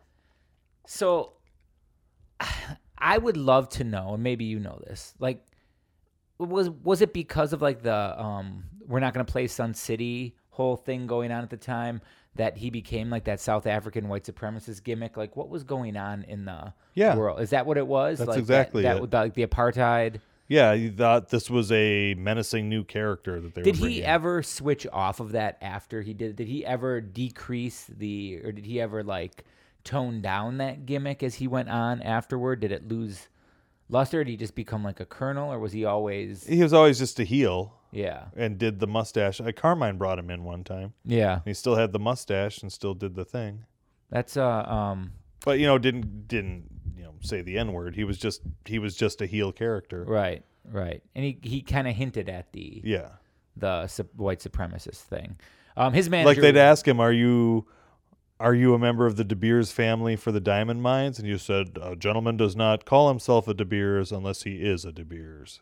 So 0.87 1.33
I 2.97 3.17
would 3.17 3.37
love 3.37 3.69
to 3.69 3.83
know, 3.83 4.13
and 4.15 4.23
maybe 4.23 4.45
you 4.45 4.59
know 4.59 4.79
this, 4.87 5.13
like 5.19 5.43
was 6.37 6.69
was 6.69 7.01
it 7.01 7.13
because 7.13 7.53
of 7.53 7.61
like 7.61 7.83
the 7.83 8.19
um 8.19 8.63
we're 8.87 8.99
not 8.99 9.13
gonna 9.13 9.23
play 9.25 9.45
Sun 9.47 9.73
City 9.75 10.35
whole 10.49 10.75
thing 10.75 11.05
going 11.07 11.31
on 11.31 11.43
at 11.43 11.49
the 11.49 11.57
time 11.57 12.01
that 12.35 12.57
he 12.57 12.69
became 12.69 13.09
like 13.09 13.25
that 13.25 13.39
South 13.39 13.67
African 13.67 14.07
white 14.07 14.23
supremacist 14.23 14.83
gimmick? 14.83 15.17
Like 15.17 15.35
what 15.35 15.49
was 15.49 15.63
going 15.63 15.97
on 15.97 16.23
in 16.23 16.45
the 16.45 16.73
Yeah. 16.93 17.15
world? 17.15 17.41
Is 17.41 17.49
that 17.51 17.65
what 17.65 17.77
it 17.77 17.87
was? 17.87 18.19
That's 18.19 18.29
like 18.29 18.39
exactly 18.39 18.83
that, 18.83 18.97
it. 18.97 19.11
that, 19.11 19.19
like 19.19 19.33
the 19.33 19.45
apartheid. 19.45 20.21
Yeah, 20.47 20.73
you 20.73 20.91
thought 20.91 21.29
this 21.29 21.49
was 21.49 21.71
a 21.71 22.13
menacing 22.15 22.67
new 22.67 22.83
character 22.83 23.39
that 23.39 23.55
they 23.55 23.61
Did 23.61 23.77
he 23.77 24.03
ever 24.03 24.43
switch 24.43 24.85
off 24.91 25.21
of 25.21 25.31
that 25.31 25.57
after 25.61 26.01
he 26.01 26.13
did? 26.13 26.35
Did 26.35 26.47
he 26.49 26.65
ever 26.65 26.99
decrease 26.99 27.85
the, 27.85 28.41
or 28.43 28.51
did 28.51 28.65
he 28.65 28.81
ever 28.81 29.01
like 29.01 29.45
tone 29.85 30.21
down 30.21 30.57
that 30.57 30.85
gimmick 30.85 31.23
as 31.23 31.35
he 31.35 31.47
went 31.47 31.69
on 31.69 32.01
afterward? 32.01 32.59
Did 32.59 32.73
it 32.73 32.85
lose 32.85 33.29
luster? 33.87 34.25
Did 34.25 34.31
he 34.31 34.37
just 34.37 34.55
become 34.55 34.83
like 34.83 34.99
a 34.99 35.05
colonel, 35.05 35.53
or 35.53 35.57
was 35.59 35.71
he 35.71 35.85
always? 35.85 36.45
He 36.45 36.61
was 36.61 36.73
always 36.73 36.99
just 36.99 37.17
a 37.21 37.23
heel 37.23 37.73
Yeah, 37.91 38.25
and 38.35 38.57
did 38.57 38.79
the 38.79 38.87
mustache. 38.87 39.41
Uh, 39.41 39.51
Carmine 39.55 39.97
brought 39.97 40.17
him 40.19 40.29
in 40.29 40.43
one 40.43 40.63
time. 40.63 40.93
yeah. 41.05 41.39
He 41.45 41.53
still 41.53 41.75
had 41.75 41.91
the 41.91 41.99
mustache 41.99 42.61
and 42.61 42.71
still 42.71 42.93
did 42.93 43.15
the 43.15 43.25
thing. 43.25 43.65
That's 44.09 44.37
uh 44.37 44.63
um 44.63 45.11
But 45.45 45.59
you 45.59 45.65
know, 45.65 45.77
didn't 45.77 46.27
didn't 46.27 46.65
you 46.95 47.03
know 47.03 47.13
say 47.21 47.41
the 47.41 47.57
n 47.57 47.73
word. 47.73 47.95
He 47.95 48.03
was 48.03 48.17
just 48.17 48.41
he 48.65 48.79
was 48.79 48.95
just 48.95 49.21
a 49.21 49.25
heel 49.25 49.51
character. 49.51 50.03
right, 50.05 50.43
right, 50.65 51.01
and 51.15 51.25
he 51.25 51.37
he 51.41 51.61
kind 51.61 51.87
of 51.87 51.95
hinted 51.95 52.29
at 52.29 52.51
the 52.53 52.81
Yeah. 52.83 53.09
the 53.57 53.87
su- 53.87 54.07
white 54.15 54.39
supremacist 54.39 55.01
thing. 55.01 55.37
Um, 55.77 55.93
his 55.93 56.09
manager 56.09 56.27
Like 56.27 56.41
they'd 56.41 56.57
ask 56.59 56.87
him, 56.87 56.99
"Are 56.99 57.13
you 57.13 57.65
are 58.39 58.53
you 58.55 58.73
a 58.73 58.79
member 58.79 59.05
of 59.05 59.17
the 59.17 59.23
De 59.23 59.35
Beers 59.35 59.71
family 59.71 60.15
for 60.15 60.31
the 60.31 60.39
diamond 60.41 60.81
mines?" 60.81 61.19
And 61.19 61.27
you 61.27 61.37
said, 61.37 61.77
"A 61.81 61.95
gentleman 61.95 62.37
does 62.37 62.55
not 62.55 62.85
call 62.85 63.07
himself 63.09 63.47
a 63.47 63.53
De 63.53 63.65
Beers 63.65 64.11
unless 64.11 64.43
he 64.43 64.61
is 64.63 64.83
a 64.85 64.91
De 64.91 65.03
Beers." 65.05 65.59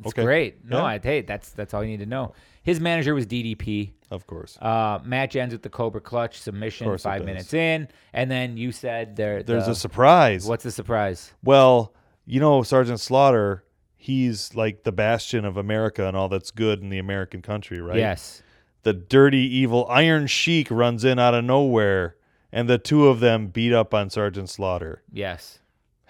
It's 0.00 0.08
okay. 0.08 0.22
great. 0.24 0.64
No, 0.64 0.78
Yeah. 0.78 0.84
I 0.84 0.98
hey, 1.02 1.22
that's 1.22 1.50
that's 1.50 1.72
all 1.74 1.82
you 1.82 1.90
need 1.90 2.00
to 2.00 2.06
know. 2.06 2.34
His 2.62 2.80
manager 2.80 3.14
was 3.14 3.26
DDP. 3.26 3.92
Of 4.10 4.26
course. 4.26 4.58
Uh, 4.60 4.98
match 5.04 5.36
ends 5.36 5.52
with 5.54 5.62
the 5.62 5.68
Cobra 5.70 6.00
Clutch 6.00 6.38
submission 6.40 6.96
five 6.98 7.24
minutes 7.24 7.54
in, 7.54 7.88
and 8.12 8.30
then 8.30 8.56
you 8.56 8.72
said 8.72 9.16
there. 9.16 9.42
There's 9.42 9.66
the- 9.66 9.72
a 9.72 9.74
surprise. 9.74 10.46
What's 10.46 10.64
the 10.64 10.70
surprise? 10.70 11.32
Well, 11.42 11.94
you 12.24 12.40
know, 12.40 12.62
Sergeant 12.62 13.00
Slaughter, 13.00 13.64
he's 13.94 14.54
like 14.54 14.82
the 14.82 14.92
bastion 14.92 15.44
of 15.44 15.56
America 15.56 16.06
and 16.06 16.16
all 16.16 16.28
that's 16.28 16.50
good 16.50 16.80
in 16.82 16.88
the 16.90 16.98
American 16.98 17.40
country, 17.42 17.80
right? 17.80 17.96
Yes. 17.98 18.42
The 18.82 18.92
dirty, 18.92 19.38
evil 19.38 19.86
Iron 19.88 20.26
Sheik 20.26 20.68
runs 20.70 21.04
in 21.04 21.18
out 21.18 21.34
of 21.34 21.44
nowhere, 21.44 22.16
and 22.52 22.68
the 22.68 22.78
two 22.78 23.06
of 23.08 23.20
them 23.20 23.48
beat 23.48 23.72
up 23.72 23.92
on 23.94 24.10
Sergeant 24.10 24.48
Slaughter. 24.48 25.02
Yes. 25.12 25.58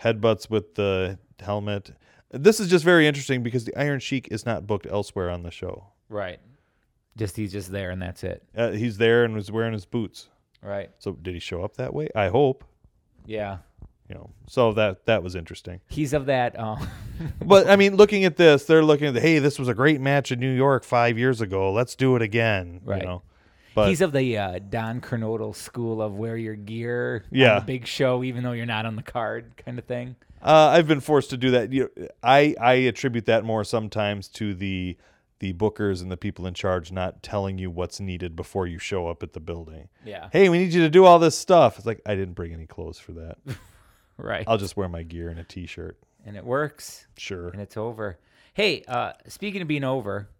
Headbutts 0.03 0.51
with 0.51 0.75
the 0.75 1.19
helmet. 1.41 1.93
This 2.31 2.61
is 2.61 2.69
just 2.69 2.85
very 2.85 3.07
interesting 3.07 3.43
because 3.43 3.65
the 3.65 3.77
Iron 3.79 4.01
Sheik 4.01 4.29
is 4.31 4.45
not 4.45 4.67
booked 4.67 4.87
elsewhere 4.87 5.31
on 5.31 5.43
the 5.43 5.51
show. 5.51 5.87
Right. 6.09 6.41
Just 7.17 7.37
he's 7.37 7.53
just 7.53 7.71
there 7.73 7.91
and 7.91 8.03
that's 8.03 8.25
it. 8.25 8.43
Uh, 8.57 8.71
he's 8.73 8.99
there 8.99 9.25
and 9.25 9.35
was 9.35 9.51
wearing 9.51 9.73
his 9.73 9.87
boots. 9.87 10.29
Right. 10.63 10.91
So 10.99 11.13
did 11.13 11.35
he 11.35 11.41
show 11.41 11.63
up 11.63 11.77
that 11.77 11.95
way? 11.95 12.09
I 12.15 12.29
hope. 12.29 12.65
Yeah. 13.25 13.59
You 14.09 14.15
know, 14.15 14.31
so 14.47 14.73
that 14.75 15.07
that 15.07 15.23
was 15.25 15.35
interesting. 15.35 15.81
He's 15.89 16.13
of 16.13 16.27
that. 16.27 16.59
Uh, 16.59 16.77
But 17.45 17.69
I 17.69 17.77
mean, 17.77 17.97
looking 17.97 18.25
at 18.25 18.37
this, 18.37 18.65
they're 18.65 18.85
looking 18.85 19.09
at 19.09 19.21
hey, 19.23 19.39
this 19.39 19.59
was 19.59 19.69
a 19.69 19.75
great 19.75 20.01
match 20.01 20.31
in 20.31 20.39
New 20.39 20.53
York 20.55 20.85
five 20.85 21.19
years 21.19 21.41
ago. 21.41 21.73
Let's 21.73 21.95
do 21.97 22.15
it 22.15 22.23
again. 22.23 22.81
Right. 22.85 23.01
You 23.01 23.07
know, 23.09 23.23
but 23.77 23.89
he's 23.91 24.01
of 24.01 24.11
the 24.11 24.37
uh, 24.37 24.59
Don 24.69 25.01
Kernodle 25.01 25.55
school 25.55 26.03
of 26.03 26.15
wear 26.17 26.37
your 26.37 26.57
gear 26.57 27.23
on 27.27 27.39
Yeah. 27.39 27.61
the 27.61 27.65
big 27.67 27.87
show, 27.87 28.25
even 28.25 28.43
though 28.43 28.51
you're 28.53 28.67
not 28.67 28.85
on 28.87 28.97
the 28.97 29.03
card, 29.05 29.57
kind 29.65 29.79
of 29.79 29.85
thing. 29.85 30.17
Uh, 30.43 30.71
I've 30.75 30.89
been 30.89 31.01
forced 31.01 31.31
to 31.31 31.37
do 31.37 31.53
that. 31.53 31.73
You 31.73 31.91
know, 31.97 32.09
I 32.23 32.55
I 32.61 32.75
attribute 32.75 33.27
that 33.27 33.45
more 33.45 33.63
sometimes 33.63 34.27
to 34.31 34.53
the 34.55 34.97
the 35.39 35.53
bookers 35.53 36.01
and 36.03 36.11
the 36.11 36.17
people 36.17 36.47
in 36.47 36.55
charge 36.55 36.91
not 36.91 37.23
telling 37.23 37.59
you 37.59 37.71
what's 37.71 38.01
needed 38.01 38.35
before 38.35 38.67
you 38.67 38.79
show 38.79 39.07
up 39.09 39.23
at 39.23 39.35
the 39.35 39.41
building. 39.41 39.89
Yeah. 40.05 40.29
Hey, 40.33 40.49
we 40.49 40.59
need 40.59 40.73
you 40.73 40.81
to 40.83 40.89
do 40.91 41.05
all 41.05 41.19
this 41.19 41.37
stuff. 41.39 41.77
It's 41.77 41.87
like 41.87 42.01
I 42.07 42.15
didn't 42.15 42.35
bring 42.35 42.53
any 42.53 42.67
clothes 42.67 42.99
for 42.99 43.13
that. 43.13 43.39
Right. 44.19 44.45
I'll 44.49 44.57
just 44.57 44.79
wear 44.79 44.89
my 44.89 45.03
gear 45.03 45.29
and 45.29 45.39
a 45.39 45.45
t-shirt. 45.45 45.99
and 46.25 46.39
it 46.39 46.45
works. 46.45 47.07
Sure. 47.19 47.49
and 47.51 47.61
it's 47.61 47.77
over. 47.77 48.19
Hey, 48.55 48.83
uh, 48.89 49.13
speaking 49.29 49.61
of 49.61 49.69
being 49.69 49.85
over, 49.85 50.31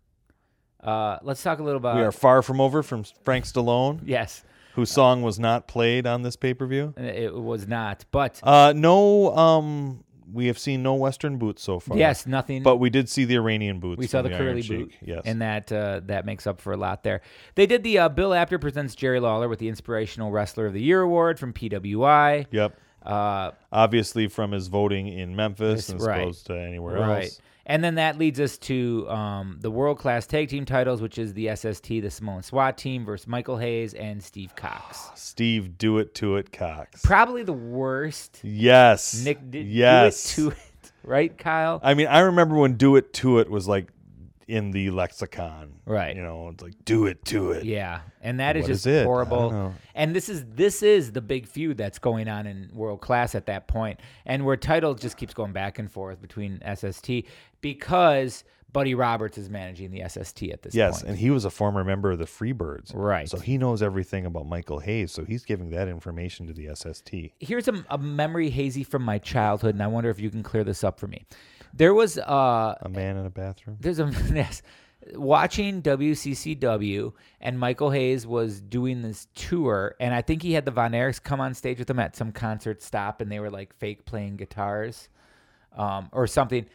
uh, 0.83 1.19
let's 1.23 1.43
talk 1.43 1.59
a 1.59 1.63
little 1.63 1.79
about. 1.79 1.97
we 1.97 2.03
are 2.03 2.13
far 2.13 2.43
from 2.43 2.61
over 2.61 2.83
from 2.83 3.05
Frank 3.25 3.45
Stallone, 3.45 4.01
yes, 4.05 4.45
whose 4.75 4.91
song 4.91 5.23
was 5.23 5.39
not 5.39 5.67
played 5.69 6.07
on 6.07 6.23
this 6.23 6.37
pay-per-view. 6.37 6.95
it 6.97 7.35
was 7.35 7.67
not, 7.67 8.05
but 8.11 8.41
Uh, 8.43 8.73
no, 8.77 9.35
um, 9.37 10.05
we 10.33 10.49
have 10.49 10.59
seen 10.59 10.83
no 10.83 10.95
Western 10.95 11.39
boots 11.39 11.63
so 11.63 11.79
far. 11.81 11.97
yes, 11.97 12.27
nothing. 12.27 12.63
but 12.63 12.77
we 12.77 12.91
did 12.91 13.09
see 13.09 13.25
the 13.25 13.37
Iranian 13.37 13.79
boots. 13.81 13.99
we 13.99 14.07
saw 14.07 14.23
the 14.23 14.29
Iron 14.31 14.39
curly 14.39 14.63
boot, 14.63 14.93
Yes, 15.01 15.23
and 15.25 15.41
that 15.41 15.71
uh, 15.73 16.01
that 16.07 16.27
makes 16.27 16.47
up 16.47 16.61
for 16.61 16.73
a 16.73 16.77
lot 16.77 17.03
there. 17.05 17.21
They 17.55 17.67
did 17.67 17.83
the 17.85 17.99
uh, 18.01 18.09
Bill 18.09 18.35
Apter 18.35 18.59
presents 18.59 18.95
Jerry 18.95 19.21
Lawler 19.21 19.49
with 19.49 19.59
the 19.61 19.69
Inspirational 19.69 20.31
Wrestler 20.31 20.67
of 20.67 20.73
the 20.73 20.83
Year 20.83 21.01
award 21.01 21.39
from 21.39 21.53
PWI. 21.53 22.47
yep. 22.51 22.77
Uh, 23.03 23.53
Obviously, 23.71 24.27
from 24.27 24.51
his 24.51 24.67
voting 24.67 25.07
in 25.07 25.37
Memphis, 25.37 25.89
as 25.91 26.03
right. 26.05 26.23
opposed 26.23 26.47
to 26.47 26.59
anywhere 26.59 26.99
right, 26.99 27.25
else. 27.27 27.41
And 27.67 27.83
then 27.83 27.97
that 27.97 28.17
leads 28.17 28.39
us 28.39 28.57
to 28.59 29.09
um, 29.11 29.59
the 29.61 29.71
World 29.71 29.99
Class 29.99 30.27
Tag 30.27 30.49
Team 30.49 30.65
titles, 30.65 31.03
which 31.03 31.19
is 31.19 31.35
the 31.35 31.55
SST, 31.55 31.89
the 31.89 32.09
Samoan 32.11 32.43
SWAT 32.43 32.79
team 32.79 33.05
versus 33.05 33.27
Michael 33.27 33.59
Hayes 33.59 33.93
and 33.95 34.23
Steve 34.23 34.55
Cox. 34.55 35.11
Steve, 35.17 35.77
do 35.77 35.99
it 35.99 36.15
to 36.15 36.37
it, 36.37 36.53
Cox. 36.53 37.03
Probably 37.03 37.43
the 37.43 37.53
worst. 37.53 38.39
yes, 38.43 39.25
Nick 39.25 39.51
did 39.51 39.67
yes. 39.67 40.37
do 40.37 40.49
it 40.49 40.53
to 40.53 40.57
it, 40.57 40.93
right, 41.03 41.37
Kyle? 41.37 41.81
I 41.83 41.95
mean, 41.95 42.07
I 42.07 42.21
remember 42.21 42.55
when 42.55 42.75
"do 42.75 42.95
it 42.95 43.13
to 43.15 43.41
it" 43.41 43.51
was 43.51 43.67
like 43.67 43.89
in 44.49 44.71
the 44.71 44.91
lexicon. 44.91 45.73
Right. 45.87 46.15
You 46.17 46.23
know, 46.23 46.49
it's 46.51 46.63
like 46.63 46.75
"do 46.85 47.07
it 47.07 47.25
to 47.27 47.53
it." 47.53 47.65
Yeah, 47.65 48.01
and 48.21 48.41
that 48.41 48.57
is 48.57 48.63
What 48.63 48.69
just 48.69 48.87
is 48.87 48.93
it? 48.93 49.01
I 49.01 49.03
don't 49.03 49.07
horrible. 49.07 49.75
And 49.95 50.15
this 50.15 50.29
is 50.29 50.45
this 50.47 50.83
is 50.83 51.13
the 51.13 51.21
big 51.21 51.47
feud 51.47 51.77
that's 51.77 51.99
going 51.99 52.29
on 52.29 52.47
in 52.47 52.71
world 52.73 53.01
class 53.01 53.35
at 53.35 53.47
that 53.47 53.67
point, 53.69 54.01
and 54.25 54.45
where 54.45 54.57
title 54.57 54.95
just 54.95 55.17
keeps 55.17 55.35
going 55.35 55.53
back 55.53 55.79
and 55.79 55.91
forth 55.91 56.21
between 56.21 56.61
SST 56.75 57.11
because 57.61 58.45
Buddy 58.73 58.95
Roberts 58.95 59.39
is 59.39 59.49
managing 59.49 59.91
the 59.91 60.03
SST 60.07 60.43
at 60.51 60.63
this 60.63 60.75
Yes, 60.75 60.99
point. 61.01 61.11
and 61.11 61.19
he 61.19 61.31
was 61.31 61.45
a 61.45 61.51
former 61.51 61.83
member 61.83 62.11
of 62.11 62.19
the 62.19 62.27
Freebirds. 62.27 62.93
Right. 62.95 63.29
So 63.29 63.39
he 63.39 63.57
knows 63.57 63.83
everything 63.83 64.27
about 64.27 64.47
Michael 64.47 64.81
Hayes. 64.81 65.13
So 65.13 65.25
he's 65.25 65.45
giving 65.45 65.71
that 65.71 65.89
information 65.89 66.47
to 66.49 66.53
the 66.53 66.75
SST. 66.75 67.33
Here's 67.41 67.69
a, 67.69 67.85
a 67.89 67.97
memory 67.97 68.51
hazy 68.51 68.85
from 68.85 69.03
my 69.03 69.19
childhood, 69.19 69.75
and 69.75 69.83
I 69.83 69.87
wonder 69.87 70.11
if 70.11 70.21
you 70.21 70.29
can 70.31 70.43
clear 70.43 70.63
this 70.63 70.85
up 70.85 71.01
for 71.01 71.07
me. 71.07 71.25
There 71.77 71.93
was 71.95 72.17
uh, 72.19 72.75
A 72.81 72.89
man 72.89 73.17
in 73.17 73.27
a 73.27 73.31
bathroom. 73.31 73.77
there's 73.81 73.99
a 73.99 74.11
yes, 74.35 74.63
watching 75.15 75.83
WCCW 75.83 77.13
and 77.41 77.59
Michael 77.59 77.91
Hayes 77.91 78.27
was 78.27 78.61
doing 78.61 79.03
this 79.03 79.27
tour 79.35 79.95
and 80.01 80.15
I 80.15 80.23
think 80.23 80.43
he 80.43 80.53
had 80.53 80.65
the 80.65 80.71
Von 80.71 80.93
Erichs 80.93 81.23
come 81.23 81.41
on 81.41 81.55
stage 81.55 81.79
with 81.79 81.89
him 81.91 81.99
at 81.99 82.17
some 82.17 82.33
concert 82.33 82.83
stop 82.83 83.21
and 83.21 83.31
they 83.31 83.41
were 83.41 83.51
like 83.51 83.75
fake 83.75 84.05
playing 84.05 84.37
guitars 84.37 85.09
um, 85.77 86.09
or 86.13 86.27
something. 86.27 86.67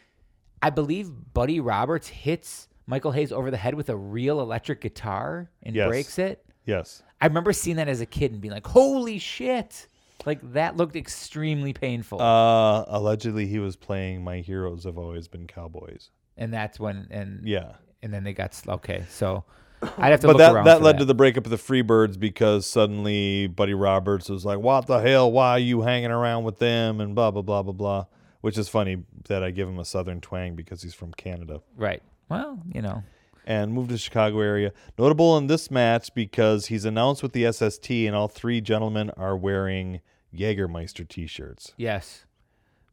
I 0.62 0.70
believe 0.70 1.10
Buddy 1.34 1.58
Roberts 1.60 2.06
hits 2.08 2.68
Michael 2.86 3.10
Hayes 3.12 3.32
over 3.32 3.50
the 3.50 3.56
head 3.56 3.74
with 3.74 3.88
a 3.90 3.96
real 3.96 4.40
electric 4.40 4.80
guitar 4.80 5.50
and 5.62 5.74
Yes. 5.74 5.88
breaks 5.88 6.18
it. 6.18 6.44
Yes. 6.64 7.02
I 7.20 7.26
remember 7.26 7.52
seeing 7.52 7.76
that 7.76 7.88
as 7.88 8.00
a 8.00 8.06
kid 8.06 8.32
and 8.32 8.40
being 8.40 8.52
like, 8.52 8.66
"Holy 8.66 9.18
shit!" 9.18 9.88
Like 10.24 10.52
that 10.52 10.76
looked 10.76 10.96
extremely 10.96 11.72
painful. 11.72 12.20
Uh, 12.22 12.84
allegedly, 12.88 13.46
he 13.46 13.58
was 13.58 13.76
playing 13.76 14.22
"My 14.24 14.38
Heroes 14.38 14.84
Have 14.84 14.98
Always 14.98 15.28
Been 15.28 15.46
Cowboys." 15.46 16.10
and 16.36 16.52
that's 16.52 16.80
when 16.80 17.06
and 17.10 17.46
Yeah. 17.46 17.72
and 18.02 18.12
then 18.12 18.24
they 18.24 18.32
got 18.32 18.58
okay. 18.66 19.04
So 19.10 19.44
I'd 19.98 20.10
have 20.12 20.20
to 20.20 20.28
But 20.28 20.36
look 20.36 20.54
that 20.54 20.64
that 20.64 20.82
led 20.82 20.98
to 20.98 21.04
the 21.04 21.14
breakup 21.14 21.44
of 21.44 21.50
the 21.50 21.56
Freebirds 21.58 22.18
because 22.18 22.66
suddenly 22.66 23.48
Buddy 23.48 23.74
Roberts 23.74 24.28
was 24.28 24.44
like, 24.44 24.58
"What 24.58 24.86
the 24.86 24.98
hell? 25.00 25.30
Why 25.30 25.50
are 25.50 25.58
you 25.58 25.82
hanging 25.82 26.10
around 26.10 26.44
with 26.44 26.58
them?" 26.58 27.00
and 27.00 27.14
blah 27.14 27.30
blah 27.30 27.42
blah 27.42 27.62
blah 27.62 27.72
blah. 27.72 28.04
Which 28.40 28.56
is 28.58 28.68
funny 28.68 29.04
that 29.28 29.42
I 29.44 29.50
give 29.50 29.68
him 29.68 29.78
a 29.78 29.84
southern 29.84 30.20
twang 30.20 30.54
because 30.56 30.82
he's 30.82 30.94
from 30.94 31.12
Canada 31.12 31.60
right. 31.76 32.02
Well, 32.28 32.60
you 32.72 32.80
know. 32.80 33.02
and 33.46 33.72
moved 33.72 33.88
to 33.90 33.94
the 33.94 33.98
Chicago 33.98 34.40
area. 34.40 34.72
Notable 34.98 35.36
in 35.36 35.48
this 35.48 35.70
match 35.70 36.14
because 36.14 36.66
he's 36.66 36.84
announced 36.84 37.22
with 37.22 37.32
the 37.32 37.44
SST, 37.52 37.90
and 38.06 38.16
all 38.16 38.28
three 38.28 38.60
gentlemen 38.60 39.10
are 39.16 39.36
wearing 39.36 40.00
Jägermeister 40.34 41.06
T-shirts 41.08 41.72
Yes. 41.76 42.24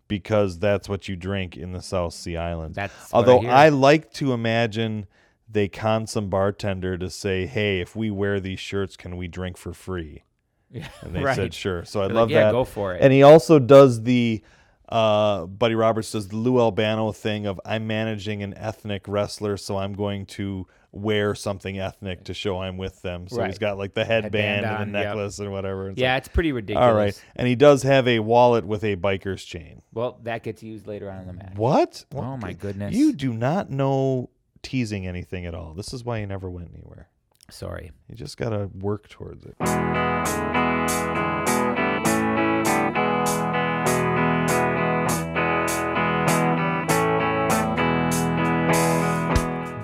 because 0.08 0.60
that's 0.60 0.90
what 0.90 1.08
you 1.08 1.16
drink 1.16 1.56
in 1.58 1.72
the 1.72 1.82
South 1.82 2.14
Sea 2.14 2.38
Islands. 2.38 2.76
That's 2.76 2.94
what 3.12 3.14
I 3.14 3.18
Although 3.18 3.42
hear. 3.42 3.52
I, 3.52 3.70
like 3.70 4.12
to 4.14 4.34
imagine 4.34 5.06
they 5.52 5.68
con 5.68 6.06
some 6.08 6.30
bartender 6.30 6.98
to 6.98 7.10
say, 7.10 7.46
"Hey, 7.48 7.80
if 7.80 7.96
we 7.96 8.12
wear 8.12 8.40
these 8.40 8.60
shirts, 8.60 8.96
can 8.98 9.18
we 9.18 9.28
drink 9.28 9.58
for 9.58 9.74
free?" 9.74 10.24
Yeah. 10.72 10.88
And 11.02 11.16
they 11.16 11.24
said, 11.34 11.54
"Sure." 11.56 11.84
So 11.86 12.02
I 12.04 12.08
They're 12.08 12.16
love 12.16 12.28
like, 12.30 12.34
yeah, 12.36 12.44
that. 12.46 12.52
go 12.52 12.64
for 12.64 12.94
it. 12.94 13.02
And 13.02 13.12
he 13.12 13.24
also 13.24 13.58
does 13.58 14.04
the 14.04 14.44
uh, 14.88 15.48
Buddy 15.48 15.74
Roberts 15.74 16.12
does 16.12 16.28
the 16.28 16.36
Lou 16.36 16.60
Albano 16.60 17.12
thing 17.12 17.48
of 17.48 17.60
I'm 17.66 17.88
managing 17.88 18.44
an 18.44 18.54
ethnic 18.56 19.08
wrestler, 19.08 19.58
so 19.58 19.78
I'm 19.78 19.94
going 19.94 20.28
to 20.28 20.68
wear 20.92 21.36
something 21.36 21.78
ethnic 21.78 22.24
to 22.24 22.34
show 22.34 22.60
I'm 22.60 22.78
with 22.78 23.02
them. 23.04 23.28
So 23.28 23.38
Right. 23.38 23.48
he's 23.48 23.60
got 23.60 23.78
like 23.78 23.94
the 23.94 24.04
headband, 24.06 24.66
Headband 24.66 24.66
and 24.66 24.96
the 24.96 25.00
on, 25.00 25.04
yep. 25.04 25.08
necklace 25.16 25.40
and 25.40 25.52
whatever. 25.52 25.90
It's 25.90 26.00
yeah, 26.00 26.14
like, 26.14 26.20
it's 26.20 26.28
pretty 26.30 26.52
ridiculous. 26.52 26.88
all 26.88 26.96
right. 26.96 27.24
And 27.36 27.48
he 27.48 27.56
does 27.56 27.84
have 27.84 28.08
a 28.08 28.20
wallet 28.20 28.66
with 28.66 28.84
a 28.84 28.96
biker's 28.96 29.44
chain. 29.44 29.82
Well, 29.94 30.20
that 30.24 30.44
gets 30.44 30.64
used 30.64 30.88
later 30.88 31.10
on 31.12 31.22
in 31.22 31.28
the 31.28 31.34
match. 31.34 31.54
What? 31.56 32.06
Oh 32.16 32.38
my 32.38 32.54
goodness. 32.54 32.96
You 32.96 33.14
do 33.14 33.34
not 33.34 33.70
know 33.70 34.30
teasing 34.64 35.06
anything 35.08 35.46
at 35.46 35.54
all. 35.54 35.74
This 35.74 35.94
is 35.94 36.04
why 36.04 36.18
you 36.20 36.28
never 36.28 36.50
went 36.50 36.72
anywhere. 36.74 37.08
Sorry. 37.52 37.92
You 38.08 38.16
just 38.16 38.38
got 38.38 38.50
to 38.50 38.70
work 38.74 39.10
towards 39.10 39.46
it. 39.46 39.56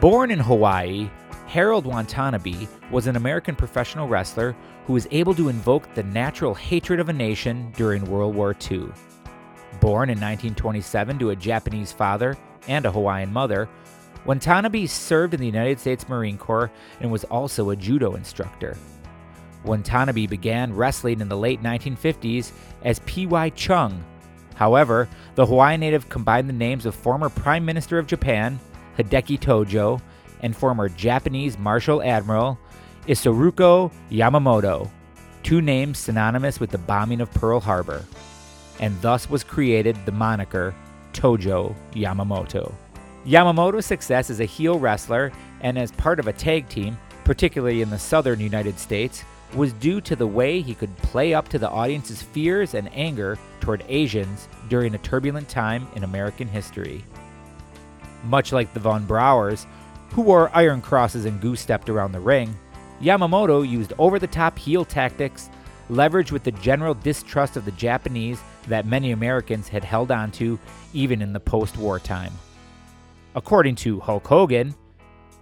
Born 0.05 0.29
in 0.29 0.37
Hawaii, 0.37 1.09
Harold 1.47 1.87
Watanabe 1.87 2.67
was 2.91 3.07
an 3.07 3.15
American 3.15 3.55
professional 3.55 4.07
wrestler 4.07 4.55
who 4.85 4.93
was 4.93 5.07
able 5.09 5.33
to 5.33 5.49
invoke 5.49 5.91
the 5.95 6.03
natural 6.03 6.53
hatred 6.53 6.99
of 6.99 7.09
a 7.09 7.13
nation 7.13 7.73
during 7.75 8.05
World 8.05 8.35
War 8.35 8.55
II. 8.69 8.85
Born 9.81 10.11
in 10.11 10.19
1927 10.19 11.17
to 11.17 11.31
a 11.31 11.35
Japanese 11.35 11.91
father 11.91 12.37
and 12.67 12.85
a 12.85 12.91
Hawaiian 12.91 13.33
mother, 13.33 13.67
Watanabe 14.25 14.85
served 14.85 15.33
in 15.33 15.39
the 15.39 15.47
United 15.47 15.79
States 15.79 16.07
Marine 16.07 16.37
Corps 16.37 16.69
and 17.01 17.11
was 17.11 17.23
also 17.23 17.71
a 17.71 17.75
judo 17.75 18.13
instructor. 18.13 18.77
Watanabe 19.63 20.27
began 20.27 20.75
wrestling 20.75 21.19
in 21.19 21.29
the 21.29 21.35
late 21.35 21.63
1950s 21.63 22.51
as 22.83 22.99
P.Y. 23.07 23.49
Chung. 23.49 24.05
However, 24.53 25.09
the 25.33 25.47
Hawaiian 25.47 25.79
native 25.79 26.09
combined 26.09 26.47
the 26.47 26.53
names 26.53 26.85
of 26.85 26.93
former 26.93 27.29
Prime 27.29 27.65
Minister 27.65 27.97
of 27.97 28.05
Japan, 28.05 28.59
Hideki 28.97 29.39
Tojo, 29.39 30.01
and 30.41 30.55
former 30.55 30.89
Japanese 30.89 31.57
Marshal 31.57 32.03
Admiral 32.03 32.57
Isoroku 33.07 33.91
Yamamoto, 34.11 34.89
two 35.43 35.61
names 35.61 35.97
synonymous 35.97 36.59
with 36.59 36.71
the 36.71 36.77
bombing 36.77 37.21
of 37.21 37.31
Pearl 37.31 37.59
Harbor, 37.59 38.03
and 38.79 38.99
thus 39.01 39.29
was 39.29 39.43
created 39.43 39.97
the 40.05 40.11
moniker 40.11 40.73
Tojo 41.13 41.75
Yamamoto. 41.93 42.73
Yamamoto's 43.25 43.85
success 43.85 44.29
as 44.29 44.39
a 44.39 44.45
heel 44.45 44.77
wrestler 44.77 45.31
and 45.61 45.79
as 45.79 45.91
part 45.93 46.19
of 46.19 46.27
a 46.27 46.33
tag 46.33 46.67
team, 46.69 46.97
particularly 47.23 47.81
in 47.81 47.89
the 47.89 47.97
southern 47.97 48.39
United 48.39 48.77
States, 48.77 49.23
was 49.55 49.73
due 49.73 50.01
to 50.01 50.15
the 50.15 50.27
way 50.27 50.61
he 50.61 50.75
could 50.75 50.95
play 50.97 51.33
up 51.33 51.47
to 51.49 51.57
the 51.57 51.69
audience's 51.69 52.21
fears 52.21 52.73
and 52.73 52.93
anger 52.93 53.37
toward 53.61 53.83
Asians 53.87 54.47
during 54.69 54.93
a 54.93 54.99
turbulent 54.99 55.47
time 55.47 55.87
in 55.95 56.03
American 56.03 56.47
history. 56.47 57.03
Much 58.25 58.51
like 58.51 58.73
the 58.73 58.79
Von 58.79 59.05
Brauers, 59.05 59.65
who 60.11 60.21
wore 60.21 60.51
iron 60.53 60.81
crosses 60.81 61.25
and 61.25 61.41
goose 61.41 61.61
stepped 61.61 61.89
around 61.89 62.11
the 62.11 62.19
ring, 62.19 62.57
Yamamoto 63.01 63.67
used 63.67 63.93
over 63.97 64.19
the 64.19 64.27
top 64.27 64.57
heel 64.57 64.85
tactics, 64.85 65.49
leveraged 65.89 66.31
with 66.31 66.43
the 66.43 66.51
general 66.51 66.93
distrust 66.93 67.57
of 67.57 67.65
the 67.65 67.71
Japanese 67.71 68.39
that 68.67 68.85
many 68.85 69.11
Americans 69.11 69.67
had 69.67 69.83
held 69.83 70.11
on 70.11 70.31
to 70.31 70.59
even 70.93 71.21
in 71.21 71.33
the 71.33 71.39
post 71.39 71.77
war 71.77 71.99
time. 71.99 72.33
According 73.35 73.75
to 73.75 73.99
Hulk 73.99 74.25
Hogan, 74.25 74.73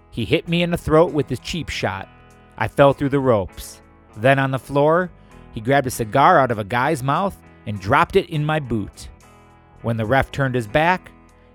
he 0.09 0.25
hit 0.25 0.47
me 0.47 0.63
in 0.63 0.71
the 0.71 0.77
throat 0.77 1.13
with 1.13 1.29
his 1.29 1.39
cheap 1.39 1.69
shot. 1.69 2.09
I 2.57 2.67
fell 2.67 2.93
through 2.93 3.09
the 3.09 3.19
ropes. 3.19 3.81
Then 4.17 4.39
on 4.39 4.51
the 4.51 4.59
floor, 4.59 5.11
he 5.53 5.61
grabbed 5.61 5.87
a 5.87 5.91
cigar 5.91 6.39
out 6.39 6.51
of 6.51 6.59
a 6.59 6.63
guy's 6.63 7.01
mouth 7.01 7.37
and 7.65 7.79
dropped 7.79 8.15
it 8.15 8.29
in 8.29 8.45
my 8.45 8.59
boot. 8.59 9.07
When 9.81 9.97
the 9.97 10.05
ref 10.05 10.31
turned 10.31 10.55
his 10.55 10.67
back, 10.67 11.11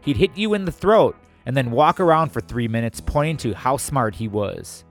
he'd 0.09 0.17
hit 0.17 0.37
you 0.37 0.55
in 0.55 0.65
the 0.65 0.73
throat 0.73 1.17
and 1.45 1.55
then 1.57 1.71
walk 1.71 2.01
around 2.01 2.31
for 2.31 2.41
three 2.41 2.67
minutes 2.67 3.01
pointing 3.01 3.37
to 3.37 3.55
how 3.55 3.77
smart 3.77 4.15
he 4.15 4.27
was. 4.27 4.85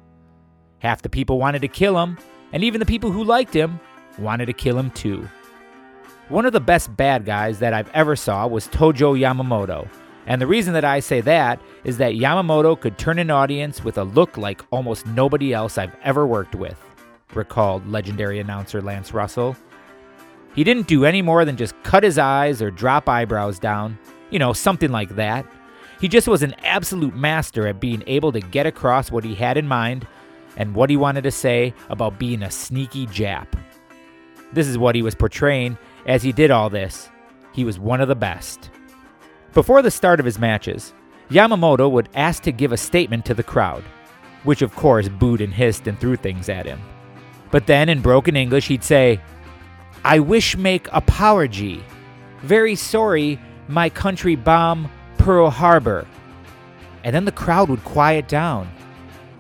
Half 0.80 1.02
the 1.02 1.10
people 1.10 1.40
wanted 1.40 1.64
to 1.64 1.68
kill 1.68 2.00
him, 2.00 2.18
and 2.54 2.64
even 2.64 2.80
the 2.80 2.86
people 2.86 3.12
who 3.12 3.24
liked 3.24 3.54
him 3.54 3.80
wanted 4.20 4.46
to 4.46 4.54
kill 4.54 4.78
him 4.78 4.92
too. 4.92 5.28
One 6.30 6.46
of 6.46 6.54
the 6.54 6.60
best 6.60 6.96
bad 6.96 7.26
guys 7.26 7.58
that 7.60 7.74
I've 7.74 7.90
ever 7.96 8.16
saw 8.16 8.46
was 8.46 8.68
Tojo 8.68 9.18
Yamamoto. 9.18 9.88
And 10.28 10.40
the 10.42 10.48
reason 10.48 10.74
that 10.74 10.86
I 10.86 11.00
say 11.00 11.22
that 11.22 11.60
is 11.84 11.98
that 11.98 12.14
Yamamoto 12.14 12.80
could 12.80 12.98
turn 12.98 13.18
an 13.18 13.32
audience 13.32 13.84
with 13.84 13.98
a 13.98 14.04
look 14.04 14.38
like 14.38 14.62
almost 14.72 15.08
nobody 15.08 15.54
else 15.54 15.78
I've 15.78 15.96
ever 16.04 16.28
worked 16.28 16.54
with, 16.54 16.78
recalled 17.34 17.88
legendary 17.88 18.40
announcer 18.40 18.82
Lance 18.82 19.14
Russell. 19.14 19.56
He 20.54 20.64
didn't 20.64 20.88
do 20.88 21.06
any 21.06 21.22
more 21.22 21.46
than 21.46 21.58
just 21.58 21.82
cut 21.84 22.04
his 22.04 22.20
eyes 22.20 22.62
or 22.62 22.70
drop 22.70 23.08
eyebrows 23.08 23.58
down, 23.58 23.98
you 24.30 24.40
know, 24.40 24.54
something 24.54 24.92
like 24.92 25.16
that. 25.16 25.46
He 26.00 26.08
just 26.08 26.28
was 26.28 26.44
an 26.44 26.56
absolute 26.64 27.16
master 27.16 27.68
at 27.68 27.80
being 27.80 28.04
able 28.08 28.32
to 28.32 28.40
get 28.40 28.66
across 28.66 29.12
what 29.12 29.24
he 29.24 29.34
had 29.34 29.58
in 29.58 29.68
mind 29.68 30.08
and 30.56 30.76
what 30.76 30.90
he 30.90 30.98
wanted 30.98 31.24
to 31.24 31.32
say 31.32 31.74
about 31.90 32.20
being 32.20 32.44
a 32.44 32.52
sneaky 32.52 33.08
Jap. 33.08 33.48
This 34.54 34.68
is 34.68 34.78
what 34.78 34.96
he 34.96 35.02
was 35.02 35.16
portraying 35.16 35.78
as 36.06 36.24
he 36.24 36.32
did 36.32 36.52
all 36.52 36.70
this. 36.70 37.10
He 37.54 37.64
was 37.64 37.80
one 37.80 38.02
of 38.02 38.08
the 38.08 38.16
best. 38.16 38.70
Before 39.54 39.82
the 39.82 39.92
start 39.92 40.20
of 40.20 40.26
his 40.26 40.40
matches, 40.40 40.94
Yamamoto 41.30 41.90
would 41.90 42.10
ask 42.14 42.44
to 42.44 42.52
give 42.52 42.72
a 42.72 42.78
statement 42.78 43.26
to 43.26 43.34
the 43.34 43.44
crowd, 43.44 43.84
which 44.44 44.62
of 44.62 44.76
course 44.76 45.10
booed 45.10 45.42
and 45.42 45.54
hissed 45.54 45.88
and 45.88 46.00
threw 46.00 46.16
things 46.16 46.48
at 46.48 46.66
him. 46.66 46.80
But 47.52 47.66
then 47.66 47.90
in 47.90 48.02
broken 48.02 48.36
English, 48.36 48.68
he'd 48.68 48.84
say, 48.84 49.20
I 50.04 50.20
wish 50.20 50.56
make 50.56 50.88
apology. 50.92 51.84
Very 52.42 52.76
sorry, 52.76 53.40
my 53.68 53.90
country 53.90 54.36
bomb 54.36 54.90
Pearl 55.18 55.50
Harbor. 55.50 56.08
And 57.04 57.16
then 57.16 57.26
the 57.26 57.32
crowd 57.32 57.70
would 57.70 57.84
quiet 57.84 58.28
down, 58.28 58.70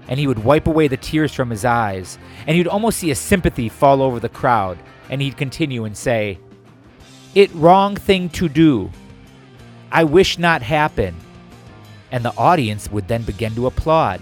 and 0.07 0.19
he 0.19 0.27
would 0.27 0.39
wipe 0.39 0.67
away 0.67 0.87
the 0.87 0.97
tears 0.97 1.33
from 1.33 1.49
his 1.49 1.65
eyes, 1.65 2.17
and 2.45 2.57
you'd 2.57 2.67
almost 2.67 2.99
see 2.99 3.11
a 3.11 3.15
sympathy 3.15 3.69
fall 3.69 4.01
over 4.01 4.19
the 4.19 4.29
crowd, 4.29 4.77
and 5.09 5.21
he'd 5.21 5.37
continue 5.37 5.85
and 5.85 5.95
say, 5.95 6.39
It 7.35 7.53
wrong 7.53 7.95
thing 7.95 8.29
to 8.31 8.47
do. 8.47 8.91
I 9.91 10.03
wish 10.03 10.37
not 10.37 10.61
happen. 10.61 11.15
And 12.11 12.23
the 12.23 12.35
audience 12.37 12.89
would 12.89 13.07
then 13.07 13.23
begin 13.23 13.53
to 13.55 13.67
applaud. 13.67 14.21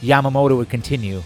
Yamamoto 0.00 0.56
would 0.56 0.70
continue, 0.70 1.22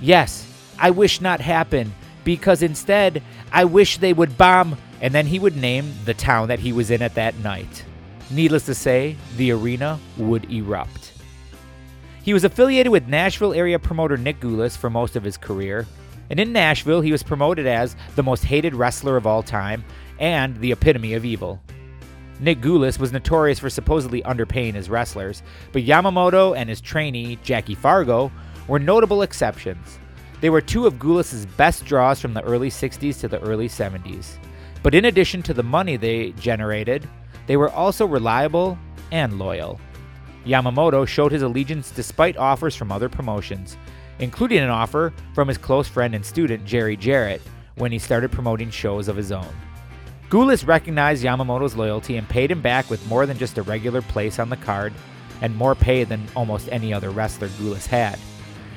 Yes, 0.00 0.46
I 0.78 0.90
wish 0.90 1.20
not 1.20 1.40
happen, 1.40 1.94
because 2.24 2.62
instead, 2.62 3.22
I 3.52 3.64
wish 3.64 3.98
they 3.98 4.12
would 4.12 4.36
bomb. 4.36 4.76
And 5.00 5.14
then 5.14 5.26
he 5.26 5.38
would 5.38 5.56
name 5.56 5.92
the 6.04 6.14
town 6.14 6.48
that 6.48 6.58
he 6.58 6.72
was 6.72 6.90
in 6.90 7.02
at 7.02 7.14
that 7.14 7.36
night. 7.38 7.84
Needless 8.30 8.66
to 8.66 8.74
say, 8.74 9.16
the 9.36 9.52
arena 9.52 10.00
would 10.16 10.50
erupt. 10.50 11.12
He 12.22 12.34
was 12.34 12.44
affiliated 12.44 12.90
with 12.90 13.06
Nashville 13.06 13.54
area 13.54 13.78
promoter 13.78 14.16
Nick 14.16 14.40
Gulas 14.40 14.76
for 14.76 14.90
most 14.90 15.14
of 15.14 15.22
his 15.22 15.36
career, 15.36 15.86
and 16.28 16.40
in 16.40 16.52
Nashville, 16.52 17.00
he 17.00 17.12
was 17.12 17.22
promoted 17.22 17.66
as 17.66 17.94
the 18.16 18.22
most 18.22 18.44
hated 18.44 18.74
wrestler 18.74 19.16
of 19.16 19.26
all 19.26 19.42
time 19.44 19.84
and 20.18 20.56
the 20.56 20.72
epitome 20.72 21.14
of 21.14 21.24
evil. 21.24 21.60
Nick 22.40 22.60
Gulas 22.60 22.98
was 22.98 23.12
notorious 23.12 23.58
for 23.58 23.70
supposedly 23.70 24.22
underpaying 24.22 24.74
his 24.74 24.90
wrestlers, 24.90 25.42
but 25.72 25.84
Yamamoto 25.84 26.56
and 26.56 26.68
his 26.68 26.80
trainee, 26.80 27.38
Jackie 27.42 27.74
Fargo, 27.74 28.30
were 28.68 28.78
notable 28.78 29.22
exceptions. 29.22 29.98
They 30.40 30.50
were 30.50 30.60
two 30.60 30.86
of 30.86 30.94
Gulas' 30.94 31.46
best 31.56 31.84
draws 31.84 32.20
from 32.20 32.34
the 32.34 32.42
early 32.42 32.70
60s 32.70 33.20
to 33.20 33.28
the 33.28 33.40
early 33.40 33.68
70s. 33.68 34.36
But 34.86 34.94
in 34.94 35.06
addition 35.06 35.42
to 35.42 35.52
the 35.52 35.64
money 35.64 35.96
they 35.96 36.30
generated, 36.38 37.08
they 37.48 37.56
were 37.56 37.70
also 37.70 38.06
reliable 38.06 38.78
and 39.10 39.36
loyal. 39.36 39.80
Yamamoto 40.46 41.04
showed 41.08 41.32
his 41.32 41.42
allegiance 41.42 41.90
despite 41.90 42.36
offers 42.36 42.76
from 42.76 42.92
other 42.92 43.08
promotions, 43.08 43.76
including 44.20 44.58
an 44.58 44.70
offer 44.70 45.12
from 45.34 45.48
his 45.48 45.58
close 45.58 45.88
friend 45.88 46.14
and 46.14 46.24
student 46.24 46.64
Jerry 46.64 46.96
Jarrett 46.96 47.42
when 47.74 47.90
he 47.90 47.98
started 47.98 48.30
promoting 48.30 48.70
shows 48.70 49.08
of 49.08 49.16
his 49.16 49.32
own. 49.32 49.52
Gulas 50.30 50.64
recognized 50.64 51.24
Yamamoto's 51.24 51.74
loyalty 51.74 52.16
and 52.16 52.28
paid 52.28 52.52
him 52.52 52.62
back 52.62 52.88
with 52.88 53.04
more 53.08 53.26
than 53.26 53.38
just 53.38 53.58
a 53.58 53.62
regular 53.62 54.02
place 54.02 54.38
on 54.38 54.50
the 54.50 54.56
card 54.56 54.92
and 55.42 55.56
more 55.56 55.74
pay 55.74 56.04
than 56.04 56.24
almost 56.36 56.68
any 56.70 56.94
other 56.94 57.10
wrestler 57.10 57.48
Gulas 57.48 57.88
had. 57.88 58.20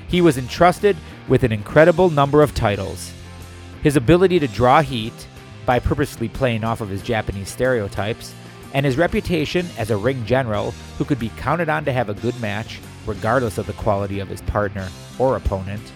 He 0.08 0.22
was 0.22 0.40
entrusted 0.40 0.98
with 1.28 1.44
an 1.44 1.52
incredible 1.52 2.10
number 2.10 2.42
of 2.42 2.56
titles. 2.56 3.14
His 3.84 3.96
ability 3.96 4.40
to 4.40 4.48
draw 4.48 4.82
heat 4.82 5.14
by 5.70 5.78
purposely 5.78 6.28
playing 6.28 6.64
off 6.64 6.82
of 6.82 6.90
his 6.90 7.04
Japanese 7.04 7.48
stereotypes, 7.48 8.34
and 8.74 8.88
his 8.88 8.98
reputation 8.98 9.68
as 9.78 9.92
a 9.92 9.98
ring 9.98 10.26
general 10.26 10.72
who 10.98 11.06
could 11.06 11.20
be 11.20 11.30
counted 11.38 11.70
on 11.70 11.86
to 11.86 11.94
have 11.94 12.10
a 12.10 12.16
good 12.16 12.34
match 12.42 12.80
regardless 13.06 13.60
of 13.60 13.68
the 13.68 13.74
quality 13.74 14.20
of 14.20 14.28
his 14.28 14.42
partner 14.42 14.90
or 15.20 15.36
opponent. 15.36 15.94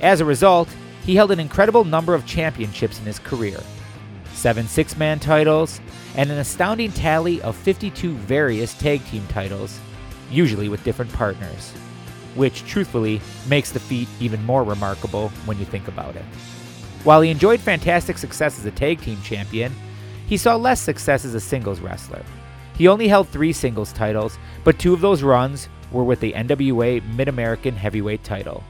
As 0.00 0.22
a 0.22 0.24
result, 0.24 0.70
he 1.04 1.14
held 1.14 1.30
an 1.30 1.40
incredible 1.40 1.84
number 1.84 2.14
of 2.14 2.24
championships 2.24 2.98
in 2.98 3.04
his 3.04 3.18
career 3.18 3.60
seven 4.32 4.66
six 4.66 4.96
man 4.96 5.20
titles, 5.20 5.78
and 6.16 6.30
an 6.30 6.38
astounding 6.38 6.90
tally 6.92 7.42
of 7.42 7.54
52 7.54 8.14
various 8.14 8.72
tag 8.78 9.04
team 9.08 9.26
titles, 9.28 9.78
usually 10.30 10.70
with 10.70 10.84
different 10.84 11.12
partners, 11.12 11.70
which 12.34 12.64
truthfully 12.64 13.20
makes 13.46 13.72
the 13.72 13.78
feat 13.80 14.08
even 14.20 14.42
more 14.46 14.64
remarkable 14.64 15.28
when 15.44 15.58
you 15.58 15.66
think 15.66 15.86
about 15.86 16.16
it. 16.16 16.24
While 17.06 17.20
he 17.20 17.30
enjoyed 17.30 17.60
fantastic 17.60 18.18
success 18.18 18.58
as 18.58 18.64
a 18.64 18.72
tag 18.72 19.00
team 19.00 19.22
champion, 19.22 19.72
he 20.26 20.36
saw 20.36 20.56
less 20.56 20.80
success 20.80 21.24
as 21.24 21.36
a 21.36 21.40
singles 21.40 21.78
wrestler. 21.78 22.24
He 22.76 22.88
only 22.88 23.06
held 23.06 23.28
three 23.28 23.52
singles 23.52 23.92
titles, 23.92 24.40
but 24.64 24.80
two 24.80 24.92
of 24.92 25.00
those 25.00 25.22
runs 25.22 25.68
were 25.92 26.02
with 26.02 26.18
the 26.18 26.32
NWA 26.32 27.00
Mid 27.14 27.28
American 27.28 27.76
Heavyweight 27.76 28.24
title, 28.24 28.64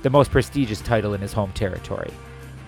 the 0.00 0.08
most 0.08 0.30
prestigious 0.30 0.80
title 0.80 1.12
in 1.12 1.20
his 1.20 1.34
home 1.34 1.52
territory. 1.52 2.10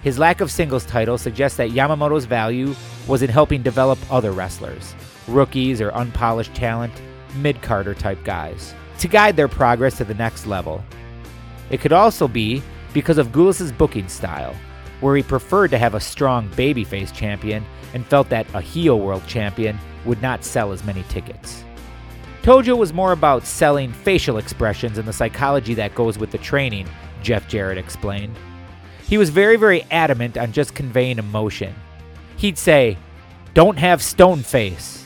His 0.02 0.18
lack 0.18 0.42
of 0.42 0.50
singles 0.50 0.84
title 0.84 1.16
suggests 1.16 1.56
that 1.56 1.70
Yamamoto's 1.70 2.26
value 2.26 2.74
was 3.08 3.22
in 3.22 3.30
helping 3.30 3.62
develop 3.62 3.98
other 4.10 4.32
wrestlers, 4.32 4.94
rookies 5.28 5.80
or 5.80 5.94
unpolished 5.94 6.52
talent, 6.52 6.92
mid 7.36 7.62
Carter 7.62 7.94
type 7.94 8.22
guys, 8.22 8.74
to 8.98 9.08
guide 9.08 9.34
their 9.34 9.48
progress 9.48 9.96
to 9.96 10.04
the 10.04 10.12
next 10.12 10.46
level. 10.46 10.84
It 11.70 11.80
could 11.80 11.94
also 11.94 12.28
be 12.28 12.62
because 12.92 13.16
of 13.16 13.28
Gulas' 13.28 13.74
booking 13.78 14.08
style, 14.08 14.54
where 15.00 15.16
he 15.16 15.22
preferred 15.22 15.68
to 15.68 15.78
have 15.78 15.94
a 15.94 16.00
strong 16.00 16.48
babyface 16.50 17.12
champion 17.12 17.64
and 17.94 18.06
felt 18.06 18.28
that 18.28 18.46
a 18.54 18.60
heel 18.60 19.00
world 19.00 19.26
champion 19.26 19.78
would 20.04 20.22
not 20.22 20.44
sell 20.44 20.72
as 20.72 20.84
many 20.84 21.02
tickets. 21.04 21.64
Tojo 22.42 22.76
was 22.76 22.92
more 22.92 23.12
about 23.12 23.44
selling 23.44 23.92
facial 23.92 24.38
expressions 24.38 24.98
and 24.98 25.08
the 25.08 25.12
psychology 25.12 25.74
that 25.74 25.94
goes 25.94 26.16
with 26.16 26.30
the 26.30 26.38
training, 26.38 26.88
Jeff 27.22 27.48
Jarrett 27.48 27.78
explained. 27.78 28.36
He 29.02 29.18
was 29.18 29.30
very, 29.30 29.56
very 29.56 29.82
adamant 29.90 30.36
on 30.38 30.52
just 30.52 30.74
conveying 30.74 31.18
emotion. 31.18 31.74
He'd 32.36 32.58
say, 32.58 32.98
Don't 33.54 33.78
have 33.78 34.02
stone 34.02 34.42
face. 34.42 35.04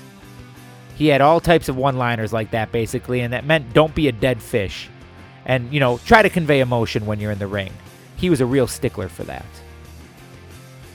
He 0.96 1.06
had 1.06 1.22
all 1.22 1.40
types 1.40 1.70
of 1.70 1.78
one 1.78 1.96
liners 1.96 2.32
like 2.32 2.50
that, 2.50 2.72
basically, 2.72 3.20
and 3.20 3.32
that 3.32 3.46
meant 3.46 3.72
don't 3.72 3.94
be 3.94 4.08
a 4.08 4.12
dead 4.12 4.42
fish. 4.42 4.90
And, 5.46 5.72
you 5.72 5.80
know, 5.80 5.98
try 6.04 6.20
to 6.20 6.28
convey 6.28 6.60
emotion 6.60 7.06
when 7.06 7.20
you're 7.20 7.32
in 7.32 7.38
the 7.38 7.46
ring. 7.46 7.72
He 8.16 8.28
was 8.28 8.42
a 8.42 8.46
real 8.46 8.66
stickler 8.66 9.08
for 9.08 9.24
that. 9.24 9.46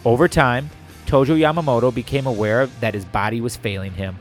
Over 0.06 0.28
time, 0.28 0.70
Tojo 1.08 1.36
Yamamoto 1.36 1.94
became 1.94 2.28
aware 2.28 2.68
that 2.80 2.94
his 2.94 3.06
body 3.06 3.42
was 3.42 3.56
failing 3.56 3.94
him, 3.94 4.16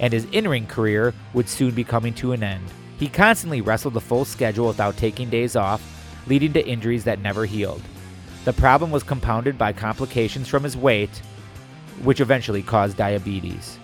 and 0.00 0.12
his 0.12 0.24
in 0.32 0.48
ring 0.48 0.66
career 0.66 1.14
would 1.32 1.48
soon 1.48 1.74
be 1.74 1.84
coming 1.84 2.12
to 2.14 2.32
an 2.32 2.42
end. 2.42 2.64
He 2.98 3.08
constantly 3.08 3.60
wrestled 3.60 3.94
the 3.94 4.00
full 4.00 4.24
schedule 4.24 4.66
without 4.66 4.96
taking 4.96 5.30
days 5.30 5.54
off, 5.54 5.80
leading 6.26 6.52
to 6.54 6.66
injuries 6.66 7.04
that 7.04 7.20
never 7.20 7.46
healed. 7.46 7.82
The 8.44 8.52
problem 8.52 8.90
was 8.90 9.04
compounded 9.04 9.56
by 9.56 9.72
complications 9.72 10.48
from 10.48 10.64
his 10.64 10.76
weight, 10.76 11.22
which 12.02 12.20
eventually 12.20 12.62
caused 12.62 12.96
diabetes. 12.96 13.78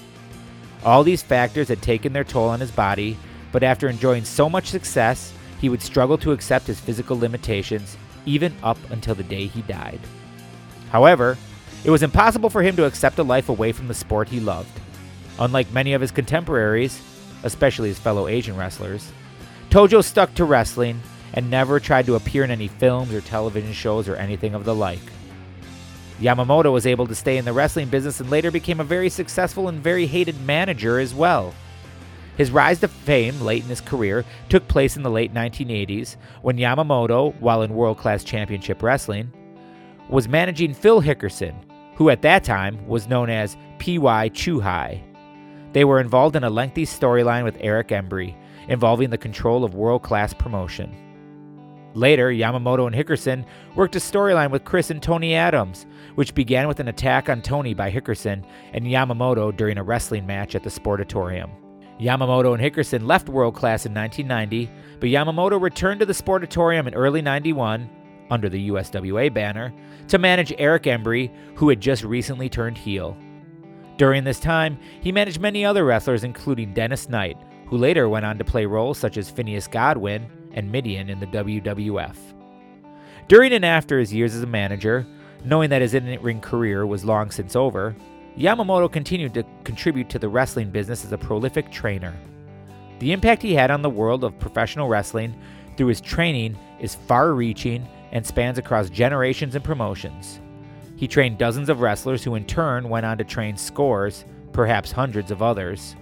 All 0.85 1.05
these 1.05 1.22
factors 1.22 1.68
had 1.68 1.83
taken 1.83 2.12
their 2.12 2.24
toll 2.24 2.48
on 2.48 2.59
his 2.59 2.72
body, 2.72 3.16
but 3.53 3.62
after 3.62 3.88
enjoying 3.88 4.24
so 4.24 4.51
much 4.51 4.66
success, 4.66 5.33
he 5.61 5.68
would 5.68 5.83
struggle 5.83 6.18
to 6.18 6.33
accept 6.33 6.66
his 6.66 6.81
physical 6.81 7.16
limitations, 7.16 7.96
even 8.27 8.53
up 8.64 8.79
until 8.90 9.14
the 9.14 9.22
day 9.22 9.46
he 9.46 9.62
died. 9.62 10.01
However, 10.90 11.37
it 11.85 11.90
was 11.90 12.03
impossible 12.03 12.51
for 12.51 12.62
him 12.62 12.77
to 12.77 12.85
accept 12.85 13.18
a 13.18 13.22
life 13.22 13.48
away 13.48 13.72
from 13.72 13.88
the 13.88 13.94
sport 13.94 14.29
he 14.29 14.40
loved. 14.40 14.81
Unlike 15.38 15.72
many 15.72 15.92
of 15.92 16.01
his 16.01 16.11
contemporaries, 16.11 17.01
especially 17.44 17.88
his 17.88 17.98
fellow 17.98 18.27
Asian 18.27 18.57
wrestlers, 18.57 19.12
Tojo 19.70 20.03
stuck 20.03 20.35
to 20.35 20.44
wrestling 20.44 21.01
and 21.35 21.51
never 21.51 21.79
tried 21.79 22.07
to 22.07 22.14
appear 22.14 22.42
in 22.42 22.51
any 22.51 22.68
films 22.68 23.12
or 23.12 23.20
television 23.20 23.72
shows 23.72 24.09
or 24.09 24.16
anything 24.16 24.55
of 24.55 24.64
the 24.64 24.74
like. 24.74 24.98
Yamamoto 26.20 26.72
was 26.72 26.87
able 26.87 27.07
to 27.07 27.14
stay 27.14 27.37
in 27.37 27.44
the 27.44 27.53
wrestling 27.53 27.88
business 27.88 28.18
and 28.18 28.29
later 28.29 28.51
became 28.51 28.81
a 28.81 28.85
very 28.85 29.09
successful 29.09 29.68
and 29.68 29.81
very 29.81 30.07
hated 30.07 30.40
manager 30.40 30.98
as 30.98 31.14
well. 31.14 31.55
His 32.37 32.51
rise 32.51 32.81
to 32.81 32.88
fame 32.88 33.40
late 33.40 33.62
in 33.62 33.68
his 33.68 33.81
career 33.81 34.24
took 34.48 34.66
place 34.66 34.96
in 34.96 35.03
the 35.03 35.11
late 35.11 35.33
1980s 35.33 36.16
when 36.42 36.57
Yamamoto, 36.57 37.38
while 37.40 37.62
in 37.62 37.74
World 37.74 37.98
Class 37.98 38.24
Championship 38.24 38.83
Wrestling, 38.83 39.33
was 40.09 40.29
managing 40.29 40.75
Phil 40.75 41.03
Hickerson, 41.03 41.55
who 41.94 42.11
at 42.11 42.23
that 42.23 42.44
time 42.44 42.87
was 42.87 43.09
known 43.09 43.31
as 43.31 43.57
P.Y. 43.79 44.31
Chuhai. 44.31 45.03
They 45.73 45.85
were 45.85 46.01
involved 46.01 46.37
in 46.37 46.44
a 46.44 46.51
lengthy 46.51 46.87
storyline 46.87 47.44
with 47.44 47.57
Eric 47.61 47.88
Embry, 47.88 48.35
involving 48.68 49.11
the 49.11 49.18
control 49.18 49.64
of 49.64 49.75
world 49.75 50.03
class 50.03 50.33
promotion. 50.33 50.94
Later, 51.94 52.31
Yamamoto 52.31 52.87
and 52.87 52.94
Hickerson 52.94 53.44
worked 53.75 53.97
a 53.97 53.99
storyline 53.99 54.51
with 54.51 54.64
Chris 54.64 54.90
and 54.90 55.03
Tony 55.03 55.35
Adams, 55.35 55.87
which 56.14 56.35
began 56.35 56.68
with 56.68 56.81
an 56.81 56.88
attack 56.88 57.29
on 57.29 57.42
Tony 57.42 57.75
by 57.75 57.90
Hickerson 57.90 58.44
and 58.73 58.85
Yamamoto 58.87 59.57
during 59.57 59.79
a 59.79 59.83
wrestling 59.83 60.27
match 60.27 60.55
at 60.55 60.62
the 60.62 60.71
Sportatorium. 60.71 61.51
Yamamoto 61.99 62.55
and 62.55 62.62
Hickerson 62.62 63.07
left 63.07 63.29
World 63.29 63.55
Class 63.55 63.85
in 63.85 63.94
1990, 63.94 64.71
but 65.01 65.09
Yamamoto 65.09 65.61
returned 65.61 66.01
to 66.01 66.07
the 66.07 66.12
Sportatorium 66.12 66.87
in 66.87 66.94
early 66.94 67.23
91, 67.23 67.90
under 68.30 68.48
the 68.48 68.70
USWA 68.70 69.32
banner, 69.32 69.72
to 70.08 70.18
manage 70.18 70.52
Eric 70.58 70.84
Embry, 70.84 71.30
who 71.54 71.68
had 71.68 71.80
just 71.80 72.04
recently 72.04 72.48
turned 72.48 72.78
heel. 72.78 73.16
During 73.96 74.24
this 74.24 74.40
time, 74.40 74.78
he 75.00 75.12
managed 75.12 75.40
many 75.40 75.64
other 75.64 75.84
wrestlers, 75.84 76.24
including 76.24 76.72
Dennis 76.72 77.08
Knight, 77.08 77.36
who 77.66 77.76
later 77.76 78.08
went 78.08 78.24
on 78.24 78.38
to 78.38 78.44
play 78.44 78.64
roles 78.64 78.98
such 78.98 79.16
as 79.16 79.30
Phineas 79.30 79.66
Godwinn 79.66 80.26
and 80.52 80.70
Mideon 80.70 81.10
in 81.10 81.20
the 81.20 81.26
WWF. 81.26 82.16
During 83.26 83.52
and 83.52 83.64
after 83.64 83.98
his 83.98 84.14
years 84.14 84.34
as 84.34 84.42
a 84.42 84.46
manager, 84.46 85.06
knowing 85.44 85.70
that 85.70 85.82
his 85.82 85.94
in 85.94 86.20
ring 86.22 86.40
career 86.40 86.86
was 86.86 87.04
long 87.04 87.30
since 87.30 87.54
over, 87.54 87.94
Yamamoto 88.38 88.90
continued 88.90 89.34
to 89.34 89.44
contribute 89.64 90.08
to 90.10 90.18
the 90.18 90.28
wrestling 90.28 90.70
business 90.70 91.04
as 91.04 91.12
a 91.12 91.18
prolific 91.18 91.70
trainer. 91.70 92.14
The 93.00 93.12
impact 93.12 93.42
he 93.42 93.54
had 93.54 93.70
on 93.70 93.82
the 93.82 93.90
world 93.90 94.24
of 94.24 94.38
professional 94.38 94.88
wrestling 94.88 95.34
through 95.76 95.88
his 95.88 96.00
training 96.00 96.56
is 96.80 96.94
far 96.94 97.32
reaching 97.32 97.86
and 98.12 98.27
spans 98.27 98.59
across 98.59 98.90
generations 98.90 99.55
and 99.55 99.64
promotions. 99.64 100.40
He 100.97 101.07
trained 101.07 101.38
dozens 101.38 101.68
of 101.68 101.81
wrestlers 101.81 102.25
who 102.25 102.35
in 102.35 102.44
turn 102.44 102.88
went 102.88 103.07
on 103.07 103.18
to 103.18 103.25
train 103.25 103.57
scores, 103.57 104.25
perhaps 104.53 104.90
hundreds 104.90 105.31
of 105.31 105.42
others. 105.42 105.94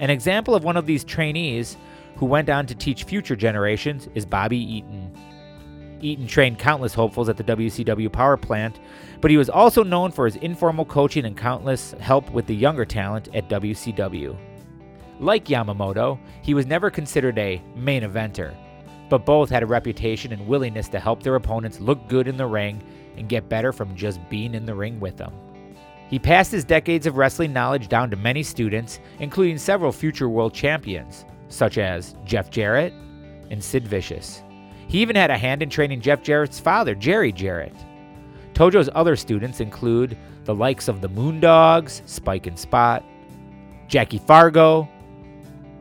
An 0.00 0.10
example 0.10 0.54
of 0.54 0.64
one 0.64 0.76
of 0.76 0.86
these 0.86 1.04
trainees 1.04 1.76
who 2.16 2.26
went 2.26 2.48
on 2.48 2.66
to 2.66 2.74
teach 2.74 3.04
future 3.04 3.36
generations 3.36 4.08
is 4.14 4.24
Bobby 4.24 4.58
Eaton. 4.58 5.12
Eaton 6.00 6.26
trained 6.26 6.58
countless 6.58 6.94
hopefuls 6.94 7.28
at 7.28 7.36
the 7.36 7.44
WCW 7.44 8.10
power 8.12 8.36
plant, 8.36 8.80
but 9.20 9.30
he 9.30 9.36
was 9.36 9.50
also 9.50 9.82
known 9.82 10.12
for 10.12 10.26
his 10.26 10.36
informal 10.36 10.84
coaching 10.84 11.24
and 11.24 11.36
countless 11.36 11.92
help 11.92 12.30
with 12.30 12.46
the 12.46 12.54
younger 12.54 12.84
talent 12.84 13.28
at 13.34 13.48
WCW. 13.48 14.36
Like 15.18 15.46
Yamamoto, 15.46 16.18
he 16.42 16.54
was 16.54 16.66
never 16.66 16.90
considered 16.90 17.38
a 17.38 17.62
main 17.74 18.02
eventer, 18.02 18.54
but 19.08 19.24
both 19.24 19.50
had 19.50 19.62
a 19.62 19.66
reputation 19.66 20.32
and 20.32 20.46
willingness 20.46 20.88
to 20.88 21.00
help 21.00 21.22
their 21.22 21.36
opponents 21.36 21.80
look 21.80 22.08
good 22.08 22.28
in 22.28 22.36
the 22.36 22.46
ring 22.46 22.82
and 23.16 23.28
get 23.28 23.48
better 23.48 23.72
from 23.72 23.96
just 23.96 24.20
being 24.28 24.54
in 24.54 24.66
the 24.66 24.74
ring 24.74 25.00
with 25.00 25.16
them. 25.16 25.32
He 26.08 26.18
passed 26.18 26.52
his 26.52 26.64
decades 26.64 27.06
of 27.06 27.16
wrestling 27.16 27.52
knowledge 27.52 27.88
down 27.88 28.10
to 28.10 28.16
many 28.16 28.42
students, 28.42 29.00
including 29.18 29.58
several 29.58 29.92
future 29.92 30.28
world 30.28 30.54
champions, 30.54 31.24
such 31.48 31.78
as 31.78 32.14
Jeff 32.24 32.50
Jarrett 32.50 32.92
and 33.50 33.62
Sid 33.62 33.86
Vicious. 33.86 34.42
He 34.88 35.00
even 35.00 35.16
had 35.16 35.30
a 35.30 35.38
hand 35.38 35.62
in 35.62 35.70
training 35.70 36.00
Jeff 36.00 36.22
Jarrett's 36.22 36.60
father, 36.60 36.94
Jerry 36.94 37.32
Jarrett. 37.32 37.74
Tojo's 38.54 38.88
other 38.94 39.16
students 39.16 39.60
include 39.60 40.16
the 40.44 40.54
likes 40.54 40.88
of 40.88 41.00
the 41.00 41.08
Moondogs, 41.08 42.02
Spike 42.08 42.46
and 42.46 42.58
Spot, 42.58 43.04
Jackie 43.88 44.18
Fargo, 44.18 44.88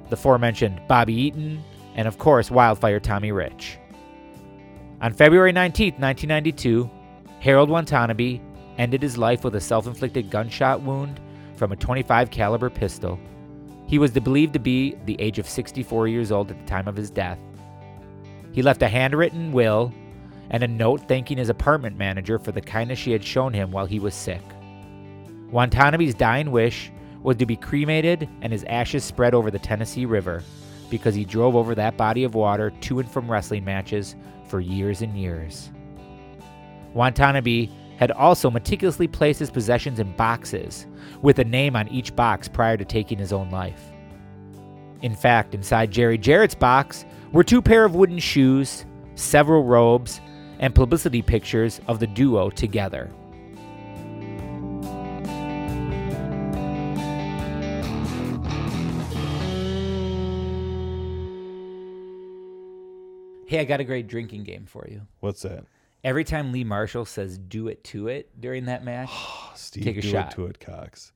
the 0.09 0.15
aforementioned 0.15 0.81
Bobby 0.87 1.13
Eaton, 1.13 1.63
and 1.95 2.07
of 2.07 2.17
course 2.17 2.51
Wildfire 2.51 2.99
Tommy 2.99 3.31
Rich. 3.31 3.79
On 5.01 5.13
February 5.13 5.51
19, 5.51 5.95
1992, 5.95 6.89
Harold 7.39 7.69
Watanabe 7.69 8.39
ended 8.77 9.01
his 9.01 9.17
life 9.17 9.43
with 9.43 9.55
a 9.55 9.61
self-inflicted 9.61 10.29
gunshot 10.29 10.81
wound 10.81 11.19
from 11.55 11.71
a 11.71 11.75
25 11.75 12.29
caliber 12.29 12.69
pistol. 12.69 13.19
He 13.87 13.99
was 13.99 14.11
believed 14.11 14.53
to 14.53 14.59
be 14.59 14.95
the 15.05 15.19
age 15.19 15.39
of 15.39 15.47
64 15.47 16.07
years 16.07 16.31
old 16.31 16.51
at 16.51 16.59
the 16.59 16.65
time 16.65 16.87
of 16.87 16.95
his 16.95 17.11
death. 17.11 17.39
He 18.51 18.61
left 18.61 18.81
a 18.81 18.87
handwritten 18.87 19.51
will 19.51 19.93
and 20.49 20.63
a 20.63 20.67
note 20.67 21.07
thanking 21.07 21.37
his 21.37 21.49
apartment 21.49 21.97
manager 21.97 22.39
for 22.39 22.51
the 22.51 22.61
kindness 22.61 22.99
she 22.99 23.11
had 23.11 23.23
shown 23.23 23.53
him 23.53 23.71
while 23.71 23.85
he 23.85 23.99
was 23.99 24.13
sick. 24.13 24.41
Watanabe's 25.51 26.15
dying 26.15 26.51
wish 26.51 26.91
was 27.21 27.37
to 27.37 27.45
be 27.45 27.55
cremated 27.55 28.29
and 28.41 28.51
his 28.51 28.63
ashes 28.65 29.03
spread 29.03 29.33
over 29.33 29.51
the 29.51 29.59
Tennessee 29.59 30.05
River 30.05 30.43
because 30.89 31.15
he 31.15 31.25
drove 31.25 31.55
over 31.55 31.75
that 31.75 31.97
body 31.97 32.23
of 32.23 32.35
water 32.35 32.71
to 32.81 32.99
and 32.99 33.09
from 33.09 33.29
wrestling 33.29 33.65
matches 33.65 34.15
for 34.47 34.59
years 34.59 35.01
and 35.01 35.17
years. 35.17 35.71
Watanabe 36.93 37.69
had 37.97 38.11
also 38.11 38.51
meticulously 38.51 39.07
placed 39.07 39.39
his 39.39 39.49
possessions 39.49 39.99
in 39.99 40.15
boxes, 40.15 40.85
with 41.21 41.39
a 41.39 41.43
name 41.43 41.75
on 41.75 41.87
each 41.87 42.15
box 42.15 42.47
prior 42.47 42.77
to 42.77 42.85
taking 42.85 43.17
his 43.17 43.33
own 43.33 43.49
life. 43.49 43.91
In 45.01 45.15
fact, 45.15 45.53
inside 45.53 45.91
Jerry 45.91 46.17
Jarrett's 46.17 46.55
box 46.55 47.05
were 47.31 47.43
two 47.43 47.61
pair 47.61 47.85
of 47.85 47.95
wooden 47.95 48.19
shoes, 48.19 48.85
several 49.15 49.63
robes, 49.63 50.19
and 50.59 50.73
publicity 50.73 51.21
pictures 51.21 51.81
of 51.87 51.99
the 51.99 52.07
duo 52.07 52.49
together. 52.49 53.09
Hey, 63.55 63.61
I 63.61 63.63
got 63.65 63.79
a 63.79 63.85
great 63.85 64.07
drinking 64.07 64.43
game 64.43 64.65
for 64.65 64.85
you. 64.89 65.01
What's 65.21 65.43
that? 65.43 65.63
Every 66.03 66.25
time 66.25 66.51
Lee 66.51 66.63
Marshall 66.65 67.05
says 67.05 67.37
"do 67.37 67.67
it 67.69 67.83
to 67.85 68.09
it" 68.09 68.29
during 68.39 68.65
that 68.65 68.83
match, 68.83 69.09
Steve, 69.55 69.83
Take 69.85 69.97
a 69.97 70.01
do 70.01 70.09
shot. 70.09 70.33
it 70.33 70.35
to 70.35 70.45
it, 70.47 70.59
Cox. 70.59 71.13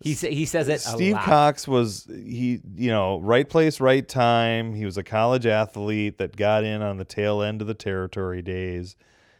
he 0.00 0.12
sa- 0.12 0.28
he 0.28 0.44
says 0.44 0.68
it. 0.68 0.80
Steve 0.80 1.14
a 1.14 1.16
lot. 1.16 1.24
Cox 1.24 1.66
was 1.66 2.04
he, 2.08 2.60
you 2.76 2.90
know, 2.90 3.18
right 3.20 3.48
place, 3.48 3.80
right 3.80 4.06
time. 4.06 4.74
He 4.74 4.84
was 4.84 4.98
a 4.98 5.02
college 5.02 5.46
athlete 5.46 6.18
that 6.18 6.36
got 6.36 6.62
in 6.62 6.82
on 6.82 6.98
the 6.98 7.04
tail 7.04 7.42
end 7.42 7.62
of 7.62 7.66
the 7.66 7.74
territory 7.74 8.42
days. 8.42 8.94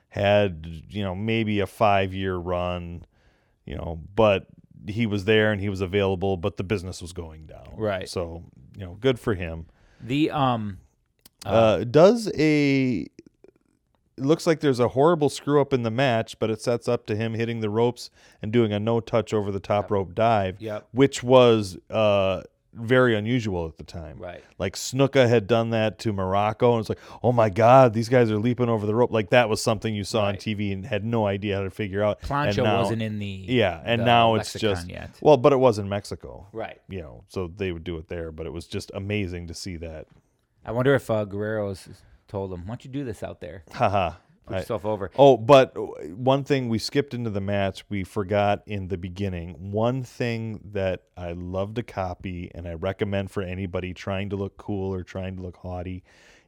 Had 0.08 0.66
you 0.88 1.04
know 1.04 1.14
maybe 1.14 1.60
a 1.60 1.66
five 1.66 2.14
year 2.14 2.36
run, 2.36 3.04
you 3.66 3.76
know, 3.76 4.00
but 4.14 4.46
he 4.88 5.04
was 5.04 5.26
there 5.26 5.52
and 5.52 5.60
he 5.60 5.68
was 5.68 5.82
available, 5.82 6.36
but 6.38 6.56
the 6.56 6.64
business 6.64 7.02
was 7.02 7.12
going 7.12 7.44
down. 7.46 7.74
Right. 7.76 8.08
So 8.08 8.42
you 8.74 8.86
know, 8.86 8.96
good 8.98 9.20
for 9.20 9.34
him. 9.34 9.66
The 10.00 10.30
um, 10.30 10.78
Uh, 11.46 11.84
does 11.84 12.30
a 12.36 13.06
it 14.18 14.24
looks 14.24 14.46
like 14.46 14.60
there's 14.60 14.80
a 14.80 14.88
horrible 14.88 15.28
screw 15.28 15.60
up 15.60 15.72
in 15.74 15.82
the 15.82 15.90
match, 15.90 16.38
but 16.38 16.48
it 16.50 16.60
sets 16.62 16.88
up 16.88 17.04
to 17.06 17.14
him 17.16 17.34
hitting 17.34 17.60
the 17.60 17.68
ropes 17.68 18.08
and 18.40 18.50
doing 18.50 18.72
a 18.72 18.80
no 18.80 18.98
touch 19.00 19.34
over 19.34 19.52
the 19.52 19.60
top 19.60 19.90
rope 19.90 20.14
dive, 20.14 20.56
Yep. 20.58 20.88
which 20.92 21.22
was 21.22 21.76
uh, 21.90 22.42
very 22.72 23.14
unusual 23.14 23.66
at 23.66 23.76
the 23.76 23.84
time. 23.84 24.16
Right. 24.18 24.42
Like 24.58 24.74
Snuka 24.74 25.28
had 25.28 25.46
done 25.46 25.68
that 25.70 25.98
to 25.98 26.14
Muraco, 26.14 26.72
and 26.72 26.80
it's 26.80 26.88
like, 26.88 26.98
oh 27.22 27.30
my 27.30 27.50
God, 27.50 27.92
these 27.92 28.08
guys 28.08 28.30
are 28.30 28.38
leaping 28.38 28.70
over 28.70 28.86
the 28.86 28.94
rope. 28.94 29.12
Like 29.12 29.28
that 29.30 29.50
was 29.50 29.60
something 29.60 29.94
you 29.94 30.04
saw 30.04 30.24
on 30.28 30.36
TV 30.36 30.72
and 30.72 30.86
had 30.86 31.04
no 31.04 31.26
idea 31.26 31.56
how 31.56 31.62
to 31.64 31.70
figure 31.70 32.02
out. 32.02 32.18
And 32.22 32.30
Plancho 32.30 32.64
now- 32.64 32.80
wasn't 32.80 33.02
in 33.02 33.18
the 33.18 33.26
Yeah, 33.26 33.82
and 33.84 34.00
the 34.00 34.06
now 34.06 34.36
it's 34.36 34.54
just 34.54 34.88
yet. 34.88 35.10
well, 35.20 35.36
but 35.36 35.52
it 35.52 35.56
was 35.58 35.78
in 35.78 35.90
Mexico. 35.90 36.46
Right. 36.54 36.80
You 36.88 37.02
know, 37.02 37.24
so 37.28 37.52
they 37.54 37.70
would 37.70 37.84
do 37.84 37.98
it 37.98 38.08
there, 38.08 38.32
but 38.32 38.46
it 38.46 38.52
was 38.54 38.66
just 38.66 38.90
amazing 38.94 39.48
to 39.48 39.54
see 39.54 39.76
that. 39.76 40.06
I 40.66 40.72
wonder 40.72 40.94
if 40.94 41.08
uh, 41.10 41.24
Guerrero's 41.24 41.88
told 42.28 42.52
him, 42.52 42.62
"Why 42.62 42.72
don't 42.72 42.84
you 42.84 42.90
do 42.90 43.04
this 43.04 43.22
out 43.22 43.40
there? 43.40 43.62
Haha. 43.72 44.16
Put 44.46 44.56
I- 44.56 44.58
yourself 44.58 44.84
over." 44.84 45.10
Oh, 45.16 45.36
but 45.36 45.74
one 46.16 46.42
thing 46.42 46.68
we 46.68 46.78
skipped 46.78 47.14
into 47.14 47.30
the 47.30 47.40
match, 47.40 47.84
we 47.88 48.02
forgot 48.02 48.62
in 48.66 48.88
the 48.88 48.98
beginning. 48.98 49.70
One 49.70 50.02
thing 50.02 50.60
that 50.72 51.04
I 51.16 51.32
love 51.32 51.74
to 51.74 51.84
copy 51.84 52.50
and 52.54 52.66
I 52.66 52.74
recommend 52.74 53.30
for 53.30 53.42
anybody 53.42 53.94
trying 53.94 54.28
to 54.30 54.36
look 54.36 54.56
cool 54.56 54.92
or 54.92 55.04
trying 55.04 55.36
to 55.36 55.42
look 55.42 55.58
haughty 55.58 56.02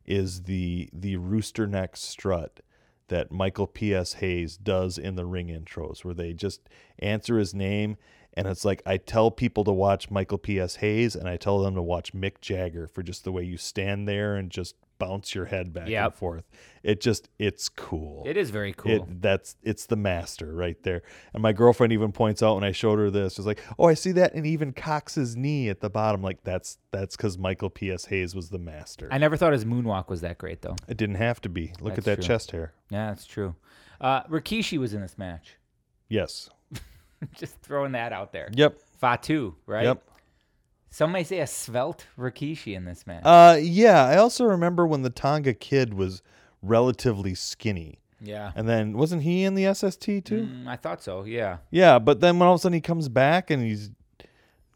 is 0.05 0.43
the 0.43 0.91
the 0.93 1.17
rooster 1.17 1.67
neck 1.67 1.97
strut 1.97 2.61
that 3.07 3.31
Michael 3.31 3.67
P.S. 3.67 4.15
Hayes 4.15 4.57
does 4.57 4.99
in 4.99 5.15
the 5.15 5.25
ring 5.25 5.49
intros 5.49 6.05
where 6.05 6.15
they 6.15 6.33
just 6.33 6.61
answer 6.99 7.39
his 7.39 7.55
name 7.55 7.97
and 8.39 8.49
it's 8.49 8.65
like 8.65 8.83
I 8.87 8.97
tell 8.97 9.31
people 9.31 9.65
to 9.65 9.73
watch 9.73 10.11
Michael 10.11 10.39
P.S. 10.39 10.77
Hayes 10.77 11.15
and 11.15 11.29
I 11.29 11.37
tell 11.37 11.61
them 11.61 11.75
to 11.75 11.83
watch 11.83 12.13
Mick 12.13 12.41
Jagger 12.41 12.87
for 12.87 13.03
just 13.03 13.25
the 13.25 13.33
way 13.33 13.43
you 13.43 13.57
stand 13.57 14.09
there 14.09 14.37
and 14.37 14.51
just 14.51 14.75
bounce 14.99 15.35
your 15.35 15.47
head 15.47 15.73
back 15.73 15.89
and 15.89 16.15
forth. 16.15 16.45
It 16.83 17.01
just 17.01 17.29
it's 17.39 17.69
cool. 17.69 18.25
It 18.27 18.37
is 18.37 18.51
very 18.51 18.73
cool. 18.73 18.93
It, 18.93 19.23
that's 19.23 19.57
it's 19.63 19.87
the 19.87 19.97
master 19.97 20.55
right 20.55 20.81
there. 20.83 21.03
And 21.33 21.43
my 21.43 21.53
girlfriend 21.53 21.93
even 21.93 22.13
points 22.13 22.43
out 22.43 22.55
when 22.55 22.65
I 22.65 22.73
showed 22.73 22.99
her 22.99 23.11
this, 23.11 23.35
she's 23.35 23.47
like, 23.47 23.61
"Oh, 23.79 23.87
I 23.87 23.95
see 23.95 24.13
that, 24.13 24.35
and 24.35 24.47
even 24.47 24.73
Cox's 24.73 25.37
knee 25.37 25.69
at 25.69 25.81
the 25.81 25.91
bottom. 25.91 26.23
Like 26.23 26.43
that's 26.45 26.79
that's 26.91 27.17
because 27.17 27.39
Michael 27.39 27.71
P.S. 27.71 28.07
Hayes 28.07 28.35
was 28.35 28.51
the 28.51 28.59
master. 28.59 29.09
I 29.11 29.19
never 29.19 29.37
thought 29.37 29.53
his 29.53 29.65
moonwalk 29.65 30.09
was 30.09 30.21
that 30.23 30.39
great, 30.39 30.63
though. 30.63 30.77
it 30.89 30.97
didn't 30.97 31.17
have 31.17 31.41
to 31.43 31.49
be. 31.49 31.73
Look 31.81 31.95
That's 31.95 31.99
at 31.99 32.05
that 32.05 32.17
true. 32.17 32.25
chest 32.25 32.51
hair. 32.53 32.73
Yeah, 32.91 33.09
that's 33.09 33.27
true. 33.27 33.55
Uh, 34.01 34.23
Rikishi 34.25 34.79
was 34.79 34.95
in 34.95 35.01
this 35.01 35.19
match. 35.19 35.57
Yes. 36.09 36.49
Just 37.37 37.61
throwing 37.61 37.93
that 37.93 38.13
out 38.13 38.33
there. 38.33 38.49
Yep. 38.53 38.79
Fatu, 39.01 39.55
right? 39.67 39.85
Yep. 39.85 40.03
Some 40.91 41.13
may 41.13 41.23
say 41.25 41.41
a 41.41 41.47
svelte 41.47 42.07
Rikishi 42.19 42.75
in 42.75 42.85
this 42.85 43.07
match. 43.07 43.23
Uh, 43.25 43.59
yeah. 43.61 44.05
I 44.05 44.17
also 44.17 44.45
remember 44.45 44.87
when 44.87 45.03
the 45.03 45.11
Tonga 45.11 45.53
kid 45.55 45.95
was 45.95 46.23
relatively 46.63 47.35
skinny. 47.35 47.99
Yeah. 48.21 48.53
And 48.57 48.69
then 48.69 48.97
wasn't 48.97 49.23
he 49.23 49.45
in 49.45 49.55
the 49.55 49.73
SST 49.73 50.03
too? 50.25 50.49
Mm, 50.51 50.67
I 50.67 50.77
thought 50.77 51.03
so. 51.03 51.25
Yeah. 51.25 51.59
Yeah, 51.71 51.99
but 51.99 52.21
then 52.21 52.39
when 52.39 52.49
all 52.49 52.55
of 52.55 52.61
a 52.61 52.63
sudden 52.63 52.75
he 52.75 52.81
comes 52.81 53.09
back 53.09 53.51
and 53.51 53.63
he's 53.63 53.91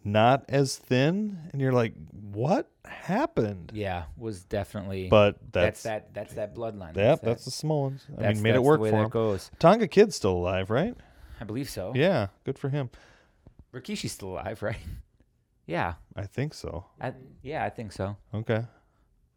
not 0.04 0.44
as 0.48 0.76
thin, 0.76 1.38
and 1.52 1.60
you're 1.60 1.72
like, 1.72 1.94
what 2.10 2.68
happened? 2.84 3.72
Yeah. 3.74 4.04
Was 4.16 4.44
definitely. 4.44 5.08
But 5.08 5.38
that's, 5.52 5.82
that's, 5.82 6.04
that. 6.04 6.14
That's 6.14 6.34
that 6.34 6.54
bloodline. 6.54 6.96
Yep, 6.96 6.96
that- 6.96 7.22
that's 7.22 7.44
the 7.44 7.50
Small 7.50 7.82
ones. 7.84 8.04
I 8.18 8.32
mean, 8.32 8.42
made 8.42 8.50
it 8.50 8.52
that's 8.54 8.64
work 8.64 8.80
for 8.80 9.02
him. 9.04 9.08
goes. 9.08 9.50
Tonga 9.58 9.88
Kid's 9.88 10.14
still 10.14 10.32
alive, 10.32 10.70
right? 10.70 10.94
I 11.42 11.44
believe 11.44 11.68
so. 11.68 11.92
Yeah, 11.92 12.28
good 12.44 12.56
for 12.56 12.68
him. 12.68 12.88
Rikishi's 13.74 14.12
still 14.12 14.28
alive, 14.28 14.62
right? 14.62 14.76
Yeah. 15.66 15.94
I 16.14 16.26
think 16.26 16.54
so. 16.54 16.84
I, 17.00 17.14
yeah, 17.42 17.64
I 17.64 17.68
think 17.68 17.90
so. 17.90 18.16
Okay. 18.32 18.64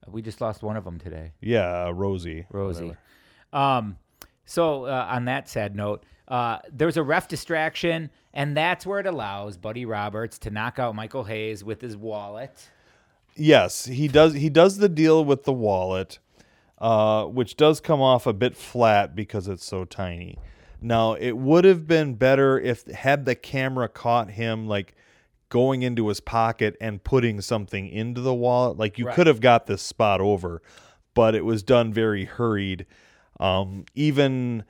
We 0.08 0.22
just 0.22 0.40
lost 0.40 0.62
one 0.62 0.78
of 0.78 0.84
them 0.84 1.00
today. 1.00 1.32
Yeah, 1.42 1.88
uh, 1.88 1.92
Rosie. 1.92 2.46
Rosie. 2.52 2.96
Um, 3.52 3.98
so 4.46 4.86
uh, 4.86 5.08
on 5.10 5.26
that 5.26 5.50
sad 5.50 5.76
note, 5.76 6.04
uh, 6.28 6.60
there's 6.72 6.98
a 6.98 7.02
ref 7.02 7.28
distraction, 7.28 8.12
and 8.36 8.56
that's 8.56 8.86
where 8.86 9.00
it 9.00 9.08
allows 9.08 9.58
Buddy 9.58 9.86
Roberts 9.86 10.38
to 10.40 10.52
knock 10.52 10.78
out 10.78 10.94
Michael 10.94 11.24
Hayes 11.24 11.64
with 11.64 11.82
his 11.82 11.98
wallet. 11.98 12.70
Yes, 13.36 13.86
he 13.86 14.08
does. 14.08 14.36
He 14.36 14.50
does 14.50 14.78
the 14.78 14.90
deal 14.90 15.26
with 15.26 15.44
the 15.44 15.54
wallet, 15.54 16.20
uh, 16.78 17.26
which 17.26 17.58
does 17.58 17.80
come 17.82 18.00
off 18.00 18.28
a 18.28 18.34
bit 18.34 18.56
flat 18.56 19.16
because 19.16 19.48
it's 19.48 19.66
so 19.66 19.86
tiny. 19.86 20.38
Now, 20.86 21.14
it 21.14 21.36
would 21.36 21.66
have 21.66 21.88
been 21.88 22.14
better 22.14 22.60
if 22.60 22.86
had 22.86 23.26
the 23.26 23.34
camera 23.34 23.90
caught 23.90 24.30
him 24.30 24.68
like 24.68 24.94
going 25.50 25.82
into 25.82 26.10
his 26.10 26.20
pocket 26.20 26.76
and 26.80 27.04
putting 27.04 27.42
something 27.42 27.88
into 27.90 28.22
the 28.22 28.36
wallet. 28.36 28.78
Like 28.78 29.00
you 29.00 29.08
Right. 29.08 29.16
could 29.16 29.26
have 29.26 29.42
got 29.42 29.66
this 29.66 29.82
spot 29.82 30.22
over, 30.22 30.62
but 31.16 31.34
it 31.34 31.44
was 31.44 31.64
done 31.64 31.92
very 31.92 32.26
hurried. 32.26 32.86
Um, 33.40 33.86
even 33.96 34.64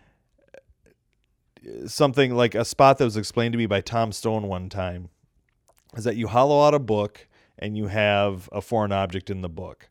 something 1.86 2.34
like 2.34 2.56
a 2.56 2.64
spot 2.64 2.98
that 2.98 3.04
was 3.04 3.18
explained 3.18 3.52
to 3.52 3.58
me 3.58 3.66
by 3.66 3.82
Tom 3.82 4.14
Stone 4.14 4.48
one 4.48 4.70
time 4.70 5.10
is 5.98 6.06
that 6.06 6.16
you 6.16 6.28
hollow 6.28 6.66
out 6.66 6.74
a 6.74 6.80
book 6.80 7.28
and 7.60 7.76
you 7.76 7.88
have 7.88 8.48
a 8.54 8.62
foreign 8.62 8.94
object 8.94 9.30
in 9.30 9.42
the 9.42 9.50
book. 9.50 9.90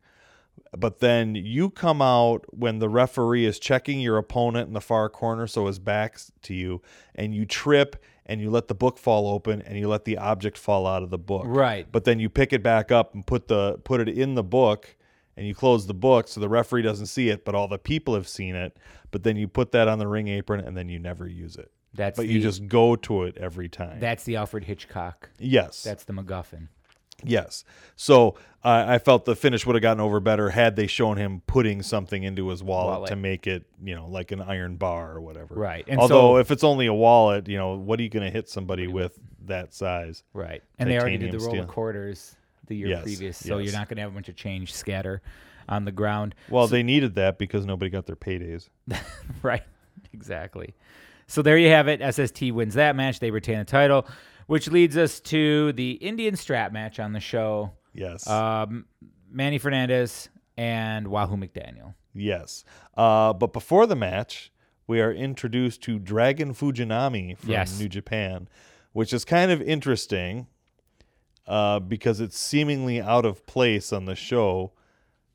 But 0.77 1.01
then 1.01 1.35
you 1.35 1.71
come 1.71 2.03
out 2.03 2.45
when 2.49 2.79
the 2.79 2.89
referee 2.89 3.45
is 3.45 3.59
checking 3.59 4.01
your 4.01 4.17
opponent 4.17 4.69
in 4.69 4.75
the 4.75 4.81
far 4.81 5.09
corner, 5.09 5.47
so 5.47 5.67
his 5.67 5.79
back's 5.79 6.33
to 6.43 6.55
you, 6.55 6.83
and 7.15 7.35
you 7.35 7.47
trip 7.47 7.97
and 8.27 8.41
you 8.41 8.51
let 8.51 8.69
the 8.69 8.75
book 8.75 8.99
fall 8.99 9.29
open 9.29 9.63
and 9.63 9.79
you 9.79 9.89
let 9.89 10.05
the 10.05 10.19
object 10.19 10.57
fall 10.57 10.87
out 10.87 11.03
of 11.03 11.11
the 11.11 11.19
book. 11.19 11.45
Right. 11.47 11.87
But 11.91 12.05
then 12.05 12.19
you 12.19 12.29
pick 12.29 12.53
it 12.53 12.63
back 12.63 12.91
up 12.91 13.15
and 13.15 13.27
put 13.27 13.49
the 13.49 13.79
put 13.85 14.01
it 14.01 14.09
in 14.09 14.35
the 14.35 14.43
book 14.43 14.97
and 15.37 15.47
you 15.47 15.55
close 15.55 15.87
the 15.87 15.95
book 15.95 16.29
so 16.29 16.41
the 16.41 16.49
referee 16.49 16.83
doesn't 16.83 17.07
see 17.07 17.29
it, 17.29 17.45
but 17.45 17.55
all 17.55 17.69
the 17.69 17.79
people 17.79 18.15
have 18.15 18.29
seen 18.29 18.55
it. 18.55 18.77
But 19.11 19.25
then 19.25 19.37
you 19.37 19.49
put 19.49 19.73
that 19.73 19.89
on 19.89 19.99
the 19.99 20.07
ring 20.07 20.29
apron 20.29 20.61
and 20.61 20.77
then 20.77 20.89
you 20.89 20.99
never 20.99 21.27
use 21.27 21.57
it. 21.57 21.71
That's 21.93 22.17
but 22.17 22.27
the, 22.27 22.33
you 22.33 22.41
just 22.41 22.67
go 22.67 22.97
to 22.97 23.25
it 23.25 23.37
every 23.37 23.69
time. 23.69 24.01
that's 24.01 24.25
the 24.25 24.37
Alfred 24.37 24.65
Hitchcock. 24.65 25.31
yes. 25.39 25.83
That's 25.83 26.05
the 26.05 26.13
MacGuffin. 26.13 26.69
Yes. 27.27 27.65
So 27.97 28.37
uh, 28.65 28.85
I 28.89 28.99
felt 28.99 29.25
the 29.25 29.37
finish 29.37 29.67
would 29.67 29.75
have 29.75 29.83
gotten 29.83 30.01
over 30.01 30.21
better 30.21 30.51
had 30.51 30.77
they 30.77 30.87
shown 30.87 31.17
him 31.17 31.43
putting 31.47 31.83
something 31.83 32.23
into 32.23 32.49
his 32.49 32.63
wallet, 32.63 32.97
Wallet. 32.99 33.09
to 33.11 33.17
make 33.17 33.47
it, 33.47 33.65
you 33.83 33.95
know, 33.95 34.07
like 34.09 34.33
an 34.33 34.41
iron 34.41 34.77
bar 34.77 35.13
or 35.13 35.21
whatever. 35.21 35.55
Right. 35.55 35.85
And 35.87 36.01
Although 36.01 36.35
so- 36.35 36.37
if 36.39 36.51
it's 36.51 36.65
only 36.65 36.87
a 36.87 36.95
wallet, 36.95 37.49
you 37.49 37.59
know, 37.59 37.75
what 37.75 38.01
are 38.01 38.03
you 38.03 38.09
going 38.09 38.25
to 38.25 38.31
hit 38.31 38.49
somebody 38.49 38.87
with 38.87 39.19
that 39.47 39.75
size? 39.75 40.23
Right. 40.33 40.63
And 40.79 40.89
they 40.91 40.99
already 40.99 41.19
did 41.19 41.33
the 41.33 41.39
roll 41.39 41.61
of 41.61 41.69
quarters 41.69 42.37
the 42.67 42.77
year 42.77 42.89
Yes, 42.89 43.03
previous, 43.03 43.37
so 43.37 43.59
yes. 43.59 43.67
you're 43.71 43.79
not 43.79 43.89
going 43.89 43.97
to 43.97 44.03
have 44.03 44.11
a 44.11 44.15
bunch 44.15 44.31
of 44.31 44.37
change 44.37 44.73
scatter 44.73 45.21
on 45.69 45.85
the 45.85 45.93
ground. 45.93 46.35
Well, 46.49 46.67
they 46.67 46.83
needed 46.83 47.15
that 47.17 47.39
because 47.39 47.67
nobody 47.67 47.91
got 47.91 48.07
their 48.07 48.17
paydays. 48.17 48.71
right. 49.43 49.63
Exactly. 50.15 50.75
So 51.27 51.43
there 51.43 51.59
you 51.59 51.69
have 51.69 51.89
it. 51.89 52.01
SST 52.15 52.53
wins 52.53 52.75
that 52.75 52.97
match. 52.97 53.19
They 53.19 53.31
retain 53.31 53.59
the 53.59 53.65
title, 53.65 54.07
which 54.47 54.69
leads 54.71 54.97
us 54.97 55.21
to 55.21 55.73
the 55.73 55.93
Indian 55.93 56.37
strap 56.37 56.73
match 56.73 56.99
on 57.01 57.13
the 57.13 57.21
show. 57.21 57.73
Yes. 57.93 58.27
Um, 58.29 58.87
Manny 59.31 59.59
Fernandez 59.59 60.29
and 60.57 61.09
Wahoo 61.09 61.37
McDaniel. 61.37 61.95
yes. 62.15 62.65
Uh, 62.97 63.33
but 63.33 63.53
before 63.53 63.87
the 63.87 63.97
match, 63.97 64.53
we 64.87 65.01
are 65.01 65.13
introduced 65.13 65.83
to 65.83 65.99
Dragon 65.99 66.55
Fujinami 66.55 67.37
from 67.39 67.51
Yes. 67.51 67.79
New 67.81 67.89
Japan, 67.89 68.49
which 68.93 69.13
is 69.13 69.25
kind 69.25 69.51
of 69.51 69.61
interesting 69.63 70.47
uh, 71.47 71.81
because 71.81 72.21
it's 72.21 72.39
seemingly 72.39 73.01
out 73.01 73.25
of 73.25 73.47
place 73.47 73.93
on 73.93 74.05
the 74.05 74.15
show. 74.15 74.73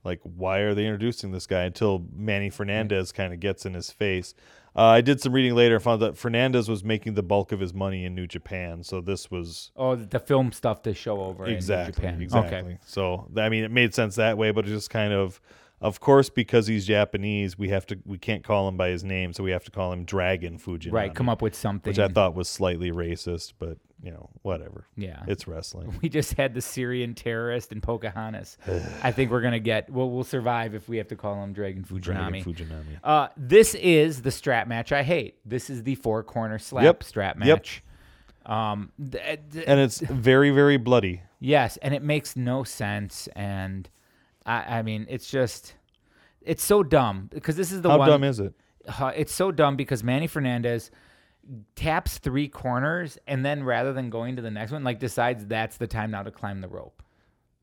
Like, 0.04 0.22
why 0.24 0.60
are 0.60 0.74
they 0.74 0.86
introducing 0.86 1.32
this 1.32 1.46
guy 1.46 1.64
until 1.64 2.06
Manny 2.16 2.50
Fernandez 2.50 3.12
kind 3.12 3.34
of 3.34 3.40
gets 3.40 3.66
in 3.66 3.74
his 3.74 3.92
face? 3.92 4.34
Uh, 4.80 4.84
I 4.86 5.02
did 5.02 5.20
some 5.20 5.34
reading 5.34 5.56
later 5.56 5.76
and 5.76 5.84
found 5.84 6.02
that 6.04 6.18
Fernandez 6.18 6.70
was 6.70 6.86
making 6.86 7.16
the 7.16 7.22
bulk 7.24 7.52
of 7.52 7.60
his 7.60 7.74
money 7.74 8.06
in 8.06 8.16
New 8.16 8.28
Japan, 8.28 8.82
so 8.82 9.02
this 9.02 9.30
was 9.30 9.72
Oh, 9.76 9.96
the 9.98 10.20
film 10.20 10.54
stuff 10.54 10.82
to 10.84 10.94
show 10.94 11.20
over 11.22 11.46
exactly 11.48 12.08
in 12.08 12.20
Japan. 12.20 12.22
exactly. 12.22 12.58
Okay. 12.74 12.78
So 12.86 13.28
I 13.36 13.50
mean, 13.50 13.66
it 13.66 13.72
made 13.72 13.94
sense 13.94 14.16
that 14.16 14.38
way, 14.38 14.52
but 14.52 14.66
it 14.66 14.70
just 14.70 14.90
kind 14.90 15.12
of, 15.12 15.42
of 15.82 16.00
course, 16.00 16.30
because 16.30 16.68
he's 16.68 16.86
Japanese, 16.86 17.58
we 17.58 17.70
have 17.70 17.86
to 17.88 17.98
we 18.06 18.18
can't 18.18 18.44
call 18.44 18.68
him 18.68 18.78
by 18.78 18.90
his 18.90 19.04
name, 19.04 19.34
so 19.34 19.44
we 19.44 19.52
have 19.52 19.64
to 19.66 19.72
call 19.72 19.92
him 19.94 20.04
Dragon 20.06 20.58
Fujinami. 20.60 20.92
Right. 20.94 21.14
Come 21.16 21.30
up 21.30 21.42
with 21.42 21.56
something. 21.56 21.90
which 21.90 22.00
I 22.00 22.08
thought 22.08 22.36
was 22.36 22.48
slightly 22.50 22.92
racist, 22.92 23.54
but 23.60 23.78
you 24.02 24.12
know, 24.12 24.30
whatever. 24.44 24.86
Yeah. 24.96 25.24
It's 25.28 25.46
wrestling. 25.48 26.00
we 26.02 26.08
just 26.08 26.34
had 26.36 26.54
the 26.54 26.62
Syrian 26.62 27.14
terrorist 27.16 27.72
and 27.74 27.84
Pocahontas. 27.84 28.58
I 29.04 29.12
think 29.12 29.30
we're 29.32 29.42
gonna 29.42 29.60
get. 29.60 29.90
Well, 29.90 30.10
we'll 30.10 30.24
survive 30.24 30.74
if 30.74 30.88
we 30.90 30.98
have 30.98 31.08
to 31.10 31.16
call 31.16 31.42
him 31.44 31.54
Dragon 31.54 31.84
Fujinami. 31.84 32.02
Dragon 32.02 32.44
Fujinami. 32.44 33.00
Uh, 33.04 33.28
this 33.38 33.76
is 33.76 34.22
the 34.22 34.32
strap 34.32 34.68
match 34.68 34.92
I 34.92 35.04
hate. 35.04 35.38
This 35.46 35.70
is 35.70 35.84
the 35.84 35.96
four 35.96 36.24
corner 36.24 36.60
slap 36.60 36.84
Yep. 36.84 37.04
strap 37.04 37.36
Yep. 37.38 37.46
match. 37.46 37.84
Um, 38.46 38.92
th- 39.12 39.40
th- 39.52 39.66
And 39.68 39.80
it's 39.80 40.00
very 40.00 40.50
very 40.52 40.78
bloody. 40.78 41.22
yes, 41.40 41.78
and 41.78 41.94
it 41.94 42.02
makes 42.02 42.36
no 42.36 42.64
sense. 42.64 43.28
And 43.36 43.90
I, 44.50 44.80
I 44.80 44.82
mean, 44.82 45.06
it's 45.10 45.30
just, 45.30 45.76
it's 46.42 46.64
so 46.64 46.84
dumb 46.84 47.30
because 47.32 47.56
this 47.56 47.72
is 47.72 47.82
the 47.82 47.90
one 47.90 47.96
How 47.96 48.00
one. 48.00 48.10
dumb 48.10 48.24
is 48.24 48.40
it? 48.40 48.54
Uh, 49.00 49.12
it's 49.16 49.34
so 49.34 49.52
dumb 49.52 49.76
because 49.76 50.04
Manny 50.04 50.28
Fernandez 50.28 50.90
taps 51.76 52.18
three 52.18 52.48
corners 52.48 53.18
and 53.28 53.46
then 53.46 53.64
rather 53.64 53.94
than 53.94 54.10
going 54.10 54.36
to 54.36 54.42
the 54.42 54.52
next 54.52 54.72
one, 54.72 54.84
like 54.84 55.00
decides 55.00 55.46
that's 55.46 55.78
the 55.78 55.88
time 55.88 56.12
now 56.12 56.24
to 56.24 56.32
climb 56.32 56.62
the 56.62 56.68
rope. 56.68 57.02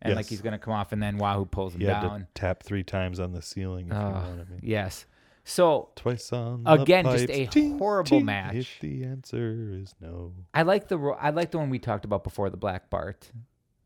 And 0.02 0.14
like 0.14 0.26
he's 0.26 0.42
gonna 0.42 0.58
come 0.58 0.72
off 0.74 0.92
and 0.92 1.02
then 1.02 1.16
Wahoo 1.18 1.46
pulls 1.46 1.74
him 1.74 1.80
You 1.80 1.86
down. 1.88 2.26
tap 2.34 2.62
three 2.62 2.84
times 2.84 3.18
on 3.18 3.32
the 3.32 3.42
ceiling. 3.42 3.86
If 3.88 3.92
you 3.94 3.98
Oh, 3.98 4.02
know 4.10 4.14
what 4.14 4.24
I 4.46 4.50
mean. 4.50 4.60
yes. 4.62 5.06
So 5.42 5.88
Twice 5.96 6.32
on 6.32 6.62
Again, 6.66 7.04
just 7.06 7.30
a 7.30 7.46
Ting, 7.46 7.78
horrible 7.78 8.08
ting, 8.18 8.24
match. 8.26 8.54
If 8.56 8.80
the 8.80 9.04
answer 9.04 9.70
is 9.72 9.94
no. 10.00 10.32
I 10.52 10.62
like 10.62 10.88
the 10.88 10.98
ro- 10.98 11.16
I 11.20 11.30
like 11.30 11.50
the 11.50 11.58
one 11.58 11.70
we 11.70 11.78
talked 11.78 12.04
about 12.04 12.24
before 12.24 12.50
the 12.50 12.56
Black 12.56 12.90
Bart 12.90 13.30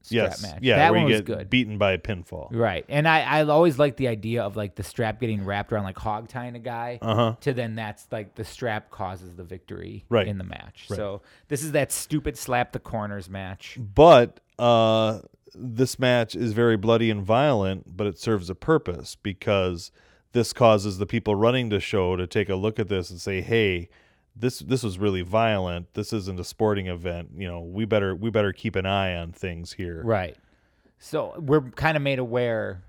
strap 0.03 0.31
Yes. 0.31 0.43
match. 0.43 0.59
Yeah. 0.63 0.77
that 0.77 0.93
where 0.93 1.01
one 1.01 1.09
you 1.09 1.15
was 1.15 1.21
get 1.23 1.27
good. 1.39 1.51
beaten 1.51 1.79
by 1.79 1.93
a 1.93 1.99
pinfall. 1.99 2.49
Right. 2.51 2.85
And 2.89 3.07
I, 3.07 3.21
I 3.21 3.45
always 3.45 3.79
like 3.79 3.97
the 3.97 4.09
idea 4.09 4.43
of 4.43 4.57
like 4.57 4.75
the 4.75 4.83
strap 4.83 5.21
getting 5.21 5.45
wrapped 5.45 5.73
around 5.73 5.85
like 5.85 5.99
hog 5.99 6.29
tying 6.29 6.55
a 6.57 6.59
guy 6.61 6.99
Uh 7.03 7.15
huh. 7.15 7.35
to 7.43 7.53
then 7.53 7.75
that's 7.75 8.07
like 8.11 8.35
the 8.35 8.45
strap 8.45 8.91
causes 8.91 9.37
the 9.37 9.45
victory 9.45 10.05
Right. 10.09 10.27
in 10.27 10.39
the 10.39 10.45
match. 10.45 10.87
Right. 10.89 10.97
So 10.97 11.23
this 11.49 11.63
is 11.63 11.73
that 11.73 11.93
stupid 11.93 12.37
slap 12.39 12.73
the 12.73 12.79
corners 12.81 13.29
match. 13.29 13.79
But 13.79 14.41
uh, 14.59 15.21
this 15.55 15.99
match 15.99 16.35
is 16.35 16.53
very 16.53 16.77
bloody 16.77 17.11
and 17.11 17.23
violent, 17.23 17.97
but 17.97 18.07
it 18.07 18.19
serves 18.19 18.49
a 18.51 18.55
purpose 18.55 19.17
because 19.17 19.91
this 20.33 20.53
causes 20.53 20.99
the 20.99 21.07
people 21.07 21.35
running 21.35 21.71
the 21.71 21.81
show 21.81 22.15
to 22.17 22.27
take 22.27 22.49
a 22.49 22.55
look 22.55 22.79
at 22.79 22.89
this 22.89 23.11
and 23.11 23.21
say, 23.21 23.41
"Hey, 23.41 23.89
this 24.41 24.59
this 24.61 24.83
was 24.83 24.99
really 24.99 25.23
violent. 25.23 25.93
This 25.95 26.13
isn't 26.13 26.39
a 26.41 26.45
sporting 26.45 26.87
event. 26.87 27.31
You 27.37 27.49
know, 27.49 27.61
we 27.61 27.85
better 27.85 28.15
we 28.15 28.31
better 28.31 28.53
keep 28.53 28.77
an 28.77 28.87
eye 28.87 29.15
on 29.15 29.33
things 29.33 29.73
here." 29.73 30.03
Right. 30.03 30.37
So 30.99 31.35
we're 31.39 31.63
kind 31.63 31.97
of 31.97 32.03
made 32.03 32.19
aware 32.19 32.83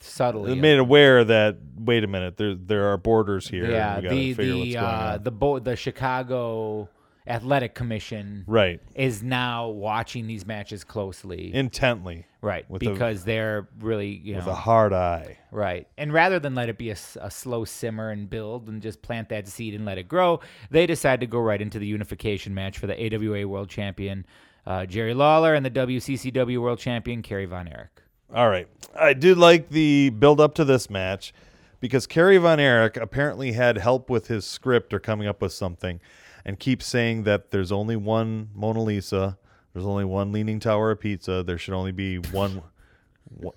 subtly. 0.00 0.52
Of- 0.52 0.58
made 0.58 0.78
aware 0.78 1.24
that 1.24 1.56
wait 1.76 2.04
a 2.04 2.06
minute, 2.06 2.36
there 2.36 2.54
there 2.54 2.86
are 2.92 2.96
borders 2.96 3.48
here. 3.48 3.70
yeah, 3.70 4.00
the 4.00 4.32
the 4.32 4.76
uh, 4.76 5.18
the 5.18 5.30
bo- 5.30 5.58
the 5.58 5.76
Chicago 5.76 6.88
Athletic 7.26 7.74
Commission 7.74 8.44
right, 8.46 8.80
is 8.94 9.22
now 9.22 9.68
watching 9.68 10.26
these 10.26 10.46
matches 10.46 10.84
closely. 10.84 11.52
intently 11.54 12.26
right, 12.40 12.68
with 12.70 12.82
a- 12.82 12.90
because 12.90 13.24
they're 13.24 13.68
really 13.80 14.08
you 14.08 14.36
with 14.36 14.46
know 14.46 14.52
a 14.52 14.54
hard 14.54 14.92
eye. 14.92 15.38
Right. 15.50 15.88
And 15.98 16.12
rather 16.12 16.38
than 16.38 16.54
let 16.54 16.68
it 16.68 16.78
be 16.78 16.90
a 16.90 16.96
slow 16.96 17.64
simmer 17.64 18.10
and 18.10 18.28
build 18.28 18.68
and 18.68 18.80
just 18.82 19.02
plant 19.02 19.28
that 19.30 19.48
seed 19.48 19.74
and 19.74 19.84
let 19.84 19.98
it 19.98 20.08
grow, 20.08 20.40
they 20.70 20.86
decide 20.86 21.20
to 21.20 21.26
go 21.26 21.38
right 21.38 21.60
into 21.60 21.78
the 21.78 21.86
unification 21.86 22.54
match 22.54 22.78
for 22.78 22.86
the 22.86 23.14
AWA 23.14 23.48
World 23.48 23.68
Champion 23.68 24.26
uh, 24.66 24.84
Jerry 24.84 25.14
Lawler 25.14 25.54
and 25.54 25.64
the 25.64 25.70
WCCW 25.70 26.60
World 26.60 26.78
Champion 26.78 27.22
Kerry 27.22 27.46
Von 27.46 27.68
Erich. 27.68 28.02
All 28.34 28.48
right. 28.48 28.68
I 28.98 29.12
did 29.12 29.38
like 29.38 29.68
the 29.70 30.10
build 30.10 30.40
up 30.40 30.54
to 30.56 30.64
this 30.64 30.90
match 30.90 31.32
because 31.80 32.06
Kerry 32.06 32.38
Von 32.38 32.58
Erich 32.58 32.96
apparently 32.96 33.52
had 33.52 33.78
help 33.78 34.10
with 34.10 34.26
his 34.26 34.44
script 34.44 34.92
or 34.92 34.98
coming 34.98 35.28
up 35.28 35.40
with 35.40 35.52
something 35.52 36.00
and 36.46 36.58
keeps 36.58 36.86
saying 36.86 37.24
that 37.24 37.50
there's 37.50 37.72
only 37.72 37.96
one 37.96 38.48
Mona 38.54 38.80
Lisa, 38.82 39.36
there's 39.74 39.84
only 39.84 40.04
one 40.06 40.32
Leaning 40.32 40.60
Tower 40.60 40.92
of 40.92 41.00
Pizza, 41.00 41.42
there 41.42 41.58
should 41.58 41.74
only 41.74 41.92
be 41.92 42.16
one. 42.16 42.62
one- 43.24 43.52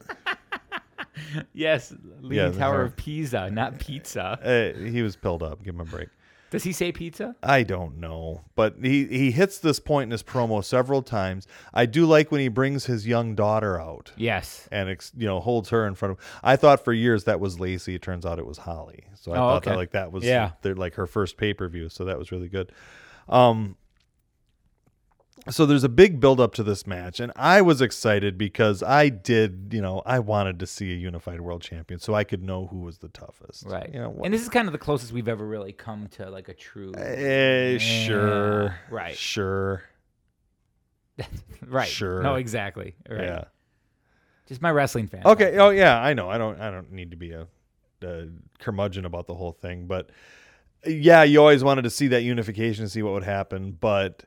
yes, 1.54 1.94
Leaning 2.22 2.54
Yeah, 2.54 2.60
Tower 2.60 2.82
of 2.82 2.96
Pisa, 2.98 3.50
not 3.52 3.80
pizza. 3.80 4.40
Uh, 4.44 4.78
he 4.80 5.02
was 5.02 5.16
pilled 5.16 5.44
up. 5.44 5.64
Give 5.64 5.76
him 5.76 5.82
a 5.82 5.86
break. 5.86 6.10
Does 6.52 6.64
he 6.64 6.72
say 6.72 6.92
pizza? 6.92 7.36
I 7.44 7.64
don't 7.64 7.98
know, 8.00 8.42
but 8.56 8.76
he 8.82 9.06
he 9.06 9.32
hits 9.32 9.60
this 9.60 9.80
point 9.80 10.08
in 10.08 10.12
his 10.12 10.24
promo 10.24 10.64
several 10.64 11.02
times. 11.04 11.48
I 11.74 11.86
do 11.86 12.06
like 12.06 12.32
when 12.32 12.42
he 12.42 12.48
brings 12.48 12.86
his 12.86 13.06
young 13.06 13.36
daughter 13.36 13.80
out 13.80 14.12
Yes. 14.18 14.68
and 14.72 14.90
ex, 14.90 15.12
you 15.16 15.28
know 15.28 15.40
holds 15.40 15.70
her 15.70 15.86
in 15.86 15.96
front 15.96 16.14
of. 16.14 16.18
I 16.44 16.56
thought 16.56 16.84
for 16.84 16.92
years 16.94 17.26
that 17.26 17.40
was 17.40 17.60
Lacey. 17.60 17.96
It 17.96 18.02
turns 18.02 18.26
out 18.26 18.40
it 18.40 18.46
was 18.48 18.58
Holly. 18.60 19.06
So 19.16 19.32
I 19.32 19.36
Oh, 19.36 19.38
thought 19.40 19.56
okay. 19.58 19.70
that 19.72 19.78
like 19.78 19.92
that 19.92 20.12
was 20.12 20.24
Yeah. 20.24 20.52
their, 20.64 20.76
like 20.76 20.96
her 20.96 21.06
first 21.06 21.38
pay 21.38 21.54
per 21.54 21.68
view. 21.68 21.90
So 21.90 22.06
that 22.06 22.18
was 22.18 22.32
really 22.32 22.50
good. 22.50 22.72
Um. 23.28 23.76
So 25.50 25.66
there's 25.66 25.84
a 25.84 25.90
big 25.90 26.20
build 26.20 26.40
up 26.40 26.54
to 26.56 26.64
this 26.64 26.86
match, 26.86 27.20
and 27.20 27.32
I 27.36 27.62
was 27.62 27.82
excited 27.82 28.38
because 28.38 28.84
I 28.84 29.10
did, 29.10 29.70
you 29.72 29.82
know, 29.82 30.02
I 30.06 30.20
wanted 30.20 30.60
to 30.60 30.68
see 30.68 30.92
a 30.92 30.96
unified 30.96 31.42
world 31.42 31.62
champion, 31.62 32.00
so 32.00 32.14
I 32.14 32.24
could 32.24 32.44
know 32.44 32.68
who 32.68 32.80
was 32.80 32.98
the 33.00 33.10
toughest. 33.10 33.66
Right. 33.66 33.90
You 33.94 34.00
know, 34.00 34.22
and 34.24 34.34
this 34.34 34.42
is 34.42 34.50
kind 34.50 34.68
of 34.68 34.72
the 34.72 34.78
closest 34.78 35.12
we've 35.12 35.28
ever 35.28 35.46
really 35.46 35.72
come 35.72 36.08
to 36.10 36.30
like 36.30 36.50
a 36.50 36.54
true. 36.54 36.94
Eh, 36.96 37.78
sure. 37.78 38.76
Right. 38.90 39.16
Sure. 39.16 39.84
right. 41.68 41.88
sure. 41.88 42.22
No, 42.22 42.36
exactly. 42.36 42.96
Right. 43.10 43.24
Yeah. 43.24 43.44
Just 44.48 44.62
my 44.62 44.72
wrestling 44.72 45.08
fan. 45.08 45.22
Okay. 45.26 45.58
Oh 45.58 45.70
yeah, 45.70 46.02
I 46.02 46.14
know. 46.14 46.30
I 46.30 46.38
don't. 46.38 46.60
I 46.60 46.72
don't 46.72 46.92
need 46.92 47.12
to 47.12 47.18
be 47.18 47.32
a, 47.32 47.48
a 48.02 48.28
curmudgeon 48.58 49.06
about 49.06 49.28
the 49.28 49.36
whole 49.36 49.52
thing, 49.52 49.86
but 49.86 50.10
yeah, 50.86 51.24
you 51.24 51.40
always 51.40 51.64
wanted 51.64 51.84
to 51.84 51.90
see 51.90 52.08
that 52.08 52.24
unification, 52.24 52.88
see 52.88 53.04
what 53.04 53.14
would 53.14 53.24
happen, 53.24 53.78
but 53.80 54.24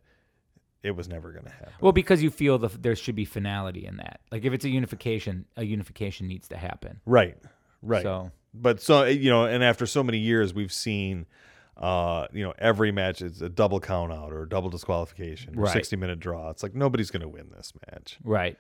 it 0.83 0.93
was 0.93 1.09
never 1.09 1.31
going 1.33 1.45
to 1.45 1.51
happen. 1.51 1.73
Well, 1.81 1.93
because 1.93 2.23
you 2.23 2.31
feel 2.31 2.59
the, 2.59 2.69
there 2.69 2.97
should 2.97 3.15
be 3.15 3.25
finality 3.25 3.87
in 3.87 3.97
that. 3.99 4.21
Like 4.31 4.45
if 4.45 4.53
it's 4.53 4.65
a 4.65 4.69
unification, 4.71 5.45
a 5.57 5.65
unification 5.65 6.27
needs 6.29 6.49
to 6.49 6.57
happen. 6.57 7.01
Right. 7.07 7.37
Right. 7.83 8.03
So 8.03 8.31
But 8.55 8.81
so 8.83 9.05
you 9.05 9.31
know, 9.31 9.45
and 9.45 9.63
after 9.65 9.87
so 9.87 10.03
many 10.03 10.19
years, 10.19 10.53
we've 10.55 10.73
seen. 10.73 11.27
Uh, 11.75 12.27
you 12.33 12.45
know, 12.45 12.53
every 12.59 12.93
match 12.93 13.23
is 13.23 13.41
a 13.41 13.49
double 13.49 13.81
count 13.81 14.13
out 14.13 14.31
or 14.31 14.43
a 14.43 14.49
double 14.49 14.69
disqualification 14.69 15.59
or 15.59 15.63
Right. 15.63 15.73
60 15.73 15.97
minute 15.97 16.21
draw. 16.21 16.51
It's 16.51 16.63
like 16.63 16.75
nobody's 16.75 17.11
going 17.11 17.23
to 17.23 17.29
win 17.29 17.49
this 17.57 17.73
match. 17.91 18.19
right. 18.23 18.59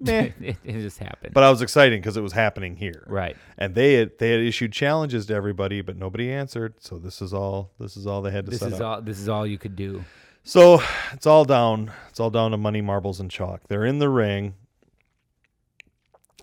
Meh. 0.00 0.30
it, 0.40 0.56
it 0.64 0.72
just 0.80 0.98
happened. 0.98 1.34
But 1.34 1.42
I 1.44 1.50
was 1.50 1.62
excited 1.62 2.00
because 2.00 2.16
it 2.16 2.20
was 2.22 2.32
happening 2.32 2.76
here. 2.76 3.04
right. 3.08 3.36
and 3.58 3.74
they 3.74 3.94
had 3.94 4.18
they 4.18 4.30
had 4.30 4.40
issued 4.40 4.72
challenges 4.72 5.26
to 5.26 5.34
everybody, 5.34 5.80
but 5.82 5.96
nobody 5.96 6.30
answered. 6.32 6.74
So 6.80 6.98
this 6.98 7.20
is 7.20 7.32
all 7.34 7.72
this 7.78 7.96
is 7.96 8.06
all 8.06 8.22
they 8.22 8.30
had 8.30 8.44
to 8.46 8.50
This 8.52 8.60
set 8.60 8.72
is 8.72 8.80
up. 8.80 8.86
all. 8.98 9.02
This 9.02 9.18
is 9.18 9.28
all 9.28 9.46
you 9.46 9.58
could 9.58 9.76
do. 9.76 10.04
So 10.44 10.80
it's 11.12 11.26
all 11.26 11.44
down. 11.44 11.90
It's 12.10 12.20
all 12.20 12.30
down 12.30 12.50
to 12.52 12.56
money, 12.56 12.80
marbles, 12.82 13.18
and 13.18 13.30
chalk. 13.30 13.62
They're 13.68 13.84
in 13.86 13.98
the 13.98 14.10
ring. 14.10 14.54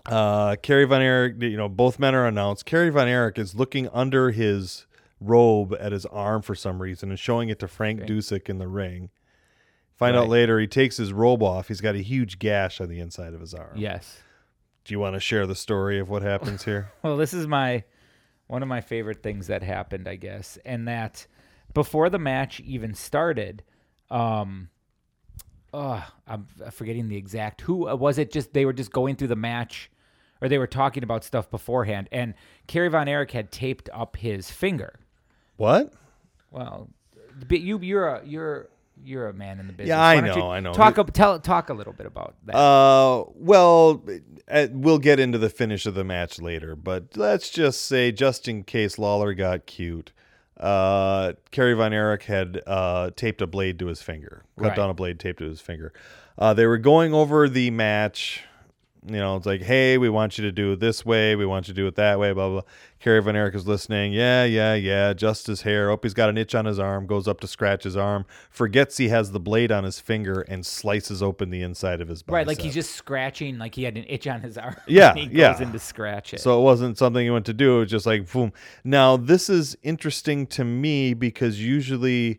Uh, 0.04 0.56
Kerry 0.56 0.84
Von 0.84 1.00
Erich, 1.00 1.40
you 1.40 1.56
know, 1.56 1.68
both 1.68 1.98
men 2.00 2.14
are 2.14 2.26
announced. 2.26 2.66
Kerry 2.66 2.90
Von 2.90 3.06
Erich 3.06 3.38
is 3.38 3.54
looking 3.54 3.88
under 3.90 4.32
his 4.32 4.86
robe 5.20 5.76
at 5.78 5.92
his 5.92 6.04
arm 6.06 6.42
for 6.42 6.56
some 6.56 6.82
reason 6.82 7.10
and 7.10 7.18
showing 7.18 7.48
it 7.48 7.60
to 7.60 7.68
Frank 7.68 8.00
Okay. 8.02 8.12
Dusek 8.12 8.48
in 8.48 8.58
the 8.58 8.66
ring. 8.66 9.10
Find 9.94 10.16
out 10.16 10.28
later 10.28 10.58
he 10.58 10.66
takes 10.66 10.96
his 10.96 11.12
robe 11.12 11.44
off. 11.44 11.68
He's 11.68 11.80
got 11.80 11.94
a 11.94 12.02
huge 12.02 12.40
gash 12.40 12.80
on 12.80 12.88
the 12.88 12.98
inside 12.98 13.34
of 13.34 13.40
his 13.40 13.54
arm. 13.54 13.76
Yes. 13.76 14.18
Do 14.84 14.92
you 14.92 14.98
want 14.98 15.14
to 15.14 15.20
share 15.20 15.46
the 15.46 15.54
story 15.54 16.00
of 16.00 16.08
what 16.08 16.22
happens 16.22 16.64
here? 16.64 16.90
Well, 17.04 17.16
this 17.16 17.32
is 17.32 17.46
my 17.46 17.84
one 18.48 18.62
of 18.62 18.68
my 18.68 18.80
favorite 18.80 19.22
things 19.22 19.46
that 19.46 19.62
happened, 19.62 20.08
I 20.08 20.16
guess, 20.16 20.58
and 20.64 20.88
that 20.88 21.28
before 21.72 22.10
the 22.10 22.18
match 22.18 22.58
even 22.60 22.94
started, 22.94 23.62
um, 24.12 24.68
oh, 25.72 26.06
I'm 26.26 26.46
forgetting 26.70 27.08
the 27.08 27.16
exact 27.16 27.62
who 27.62 27.88
uh, 27.88 27.96
was 27.96 28.18
it. 28.18 28.30
Just 28.30 28.52
they 28.52 28.64
were 28.64 28.72
just 28.72 28.92
going 28.92 29.16
through 29.16 29.28
the 29.28 29.36
match, 29.36 29.90
or 30.40 30.48
they 30.48 30.58
were 30.58 30.66
talking 30.66 31.02
about 31.02 31.24
stuff 31.24 31.50
beforehand, 31.50 32.08
and 32.12 32.34
Kerry 32.66 32.88
Von 32.88 33.08
Erich 33.08 33.32
had 33.32 33.50
taped 33.50 33.88
up 33.92 34.16
his 34.16 34.50
finger. 34.50 35.00
what? 35.56 35.92
Well, 36.50 36.90
but 37.48 37.60
you 37.60 37.78
you're 37.80 38.06
a 38.06 38.26
you're 38.26 38.68
you're 39.02 39.28
a 39.28 39.32
man 39.32 39.58
in 39.58 39.66
the 39.66 39.72
business. 39.72 39.88
Yeah, 39.88 40.02
I 40.02 40.20
know, 40.20 40.50
I 40.50 40.60
know. 40.60 40.72
Talk 40.74 40.98
up, 40.98 41.12
tell 41.12 41.40
talk 41.40 41.70
a 41.70 41.74
little 41.74 41.94
bit 41.94 42.06
about 42.06 42.34
that. 42.44 42.54
Uh, 42.54 43.24
well, 43.34 44.02
uh, 44.48 44.68
we'll 44.70 44.98
get 44.98 45.18
into 45.18 45.38
the 45.38 45.48
finish 45.48 45.86
of 45.86 45.94
the 45.94 46.04
match 46.04 46.40
later, 46.40 46.76
but 46.76 47.16
let's 47.16 47.48
just 47.48 47.82
say, 47.86 48.12
just 48.12 48.48
in 48.48 48.64
case 48.64 48.98
Lawler 48.98 49.32
got 49.32 49.64
cute, 49.64 50.12
uh, 50.62 51.32
Kerry 51.50 51.74
Von 51.74 51.92
Erich 51.92 52.22
had 52.24 52.62
uh, 52.66 53.10
taped 53.16 53.42
a 53.42 53.46
blade 53.46 53.78
to 53.80 53.86
his 53.86 54.00
finger, 54.00 54.44
cut 54.58 54.68
Right. 54.68 54.76
down 54.76 54.88
a 54.90 54.94
blade, 54.94 55.18
taped 55.18 55.40
to 55.40 55.44
his 55.48 55.60
finger. 55.60 55.92
Uh, 56.38 56.54
they 56.54 56.66
were 56.66 56.78
going 56.78 57.12
over 57.12 57.48
the 57.48 57.70
match. 57.70 58.42
You 59.04 59.16
know, 59.16 59.36
it's 59.36 59.46
like, 59.46 59.62
hey, 59.62 59.98
we 59.98 60.08
want 60.08 60.38
you 60.38 60.44
to 60.44 60.52
do 60.52 60.72
it 60.72 60.80
this 60.80 61.04
way. 61.04 61.34
We 61.34 61.44
want 61.44 61.66
you 61.66 61.74
to 61.74 61.80
do 61.80 61.88
it 61.88 61.96
that 61.96 62.20
way, 62.20 62.32
blah, 62.32 62.48
blah. 62.48 62.60
blah. 62.60 62.70
Kerry 63.00 63.20
Von 63.20 63.34
Erich 63.34 63.56
is 63.56 63.66
listening. 63.66 64.12
Yeah, 64.12 64.44
yeah, 64.44 64.74
yeah. 64.74 65.12
Just 65.12 65.48
his 65.48 65.62
hair. 65.62 65.90
Oh, 65.90 65.98
he's 66.00 66.14
got 66.14 66.28
an 66.28 66.38
itch 66.38 66.54
on 66.54 66.66
his 66.66 66.78
arm. 66.78 67.06
Goes 67.06 67.26
up 67.26 67.40
to 67.40 67.48
scratch 67.48 67.82
his 67.82 67.96
arm. 67.96 68.26
Forgets 68.48 68.98
he 68.98 69.08
has 69.08 69.32
the 69.32 69.40
blade 69.40 69.72
on 69.72 69.82
his 69.82 69.98
finger 69.98 70.42
and 70.42 70.64
slices 70.64 71.20
open 71.20 71.50
the 71.50 71.62
inside 71.62 72.00
of 72.00 72.06
his 72.06 72.22
bicep. 72.22 72.34
right, 72.34 72.46
like 72.46 72.60
he's 72.60 72.74
just 72.74 72.94
scratching, 72.94 73.58
like 73.58 73.74
he 73.74 73.82
had 73.82 73.96
an 73.96 74.04
itch 74.06 74.28
on 74.28 74.40
his 74.40 74.56
arm. 74.56 74.76
Yeah, 74.86 75.14
he 75.14 75.26
goes 75.26 75.34
yeah. 75.34 75.62
in 75.62 75.72
to 75.72 75.78
scratch 75.78 76.34
it. 76.34 76.40
So 76.40 76.60
it 76.60 76.62
wasn't 76.62 76.96
something 76.96 77.24
he 77.24 77.30
went 77.30 77.46
to 77.46 77.54
do. 77.54 77.76
It 77.76 77.80
was 77.80 77.90
just 77.90 78.06
like 78.06 78.30
boom. 78.30 78.52
Now 78.84 79.16
this 79.16 79.48
is 79.48 79.76
interesting 79.82 80.46
to 80.48 80.64
me 80.64 81.14
because 81.14 81.60
usually 81.60 82.38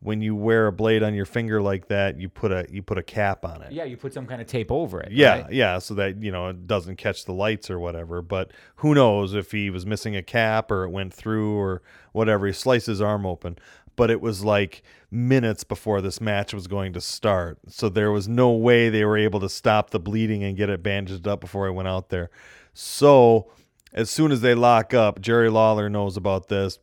when 0.00 0.22
you 0.22 0.36
wear 0.36 0.68
a 0.68 0.72
blade 0.72 1.02
on 1.02 1.14
your 1.14 1.24
finger 1.24 1.60
like 1.60 1.88
that, 1.88 2.20
you 2.20 2.28
put 2.28 2.52
a 2.52 2.66
you 2.70 2.82
put 2.82 2.98
a 2.98 3.02
cap 3.02 3.44
on 3.44 3.62
it. 3.62 3.72
Yeah, 3.72 3.84
you 3.84 3.96
put 3.96 4.14
some 4.14 4.26
kind 4.26 4.40
of 4.40 4.46
tape 4.46 4.70
over 4.70 5.00
it. 5.00 5.10
Yeah, 5.10 5.42
right? 5.42 5.52
yeah, 5.52 5.78
so 5.78 5.94
that 5.94 6.22
you 6.22 6.30
know 6.30 6.48
it 6.48 6.66
doesn't 6.66 6.96
catch 6.96 7.24
the 7.24 7.32
lights 7.32 7.68
or 7.68 7.78
whatever. 7.78 8.22
But 8.22 8.52
who 8.76 8.94
knows 8.94 9.34
if 9.34 9.50
he 9.50 9.70
was 9.70 9.84
missing 9.84 10.14
a 10.14 10.22
cap 10.22 10.70
or 10.70 10.84
it 10.84 10.90
went 10.90 11.12
through 11.12 11.58
or 11.58 11.82
whatever. 12.12 12.46
He 12.46 12.52
sliced 12.52 12.86
his 12.86 13.00
arm 13.00 13.26
open, 13.26 13.58
but 13.96 14.10
it 14.10 14.20
was 14.20 14.44
like 14.44 14.82
minutes 15.10 15.64
before 15.64 16.00
this 16.00 16.20
match 16.20 16.54
was 16.54 16.68
going 16.68 16.92
to 16.92 17.00
start, 17.00 17.58
so 17.68 17.88
there 17.88 18.12
was 18.12 18.28
no 18.28 18.52
way 18.52 18.88
they 18.88 19.04
were 19.04 19.18
able 19.18 19.40
to 19.40 19.48
stop 19.48 19.90
the 19.90 19.98
bleeding 19.98 20.44
and 20.44 20.56
get 20.56 20.70
it 20.70 20.82
bandaged 20.82 21.26
up 21.26 21.40
before 21.40 21.66
I 21.66 21.70
went 21.70 21.88
out 21.88 22.10
there. 22.10 22.30
So 22.72 23.50
as 23.92 24.10
soon 24.10 24.30
as 24.30 24.42
they 24.42 24.54
lock 24.54 24.94
up, 24.94 25.20
Jerry 25.20 25.50
Lawler 25.50 25.88
knows 25.88 26.16
about 26.16 26.48
this, 26.48 26.78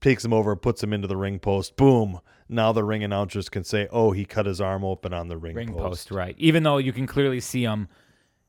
takes 0.00 0.24
him 0.24 0.32
over, 0.32 0.56
puts 0.56 0.82
him 0.82 0.92
into 0.92 1.06
the 1.06 1.16
ring 1.16 1.38
post. 1.38 1.76
Boom. 1.76 2.20
Now 2.48 2.72
the 2.72 2.84
ring 2.84 3.02
announcers 3.02 3.48
can 3.48 3.64
say, 3.64 3.88
"Oh, 3.90 4.12
he 4.12 4.24
cut 4.24 4.46
his 4.46 4.60
arm 4.60 4.84
open 4.84 5.12
on 5.12 5.28
the 5.28 5.36
ring, 5.36 5.56
Ring 5.56 5.72
post." 5.72 5.82
post, 5.82 6.10
right. 6.10 6.34
Even 6.38 6.62
though 6.62 6.78
you 6.78 6.92
can 6.92 7.06
clearly 7.06 7.40
see 7.40 7.62
him 7.62 7.88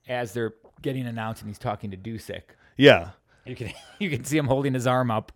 as 0.07 0.33
they're 0.33 0.53
getting 0.81 1.07
announced 1.07 1.41
and 1.41 1.49
he's 1.49 1.57
talking 1.57 1.91
to 1.91 1.97
Dusek. 1.97 2.43
Yeah, 2.77 3.09
You 3.45 3.55
can 3.55 3.71
you 3.99 4.09
can 4.09 4.23
see 4.23 4.37
him 4.37 4.45
holding 4.45 4.73
his 4.73 4.85
arm 4.87 5.09
up 5.09 5.31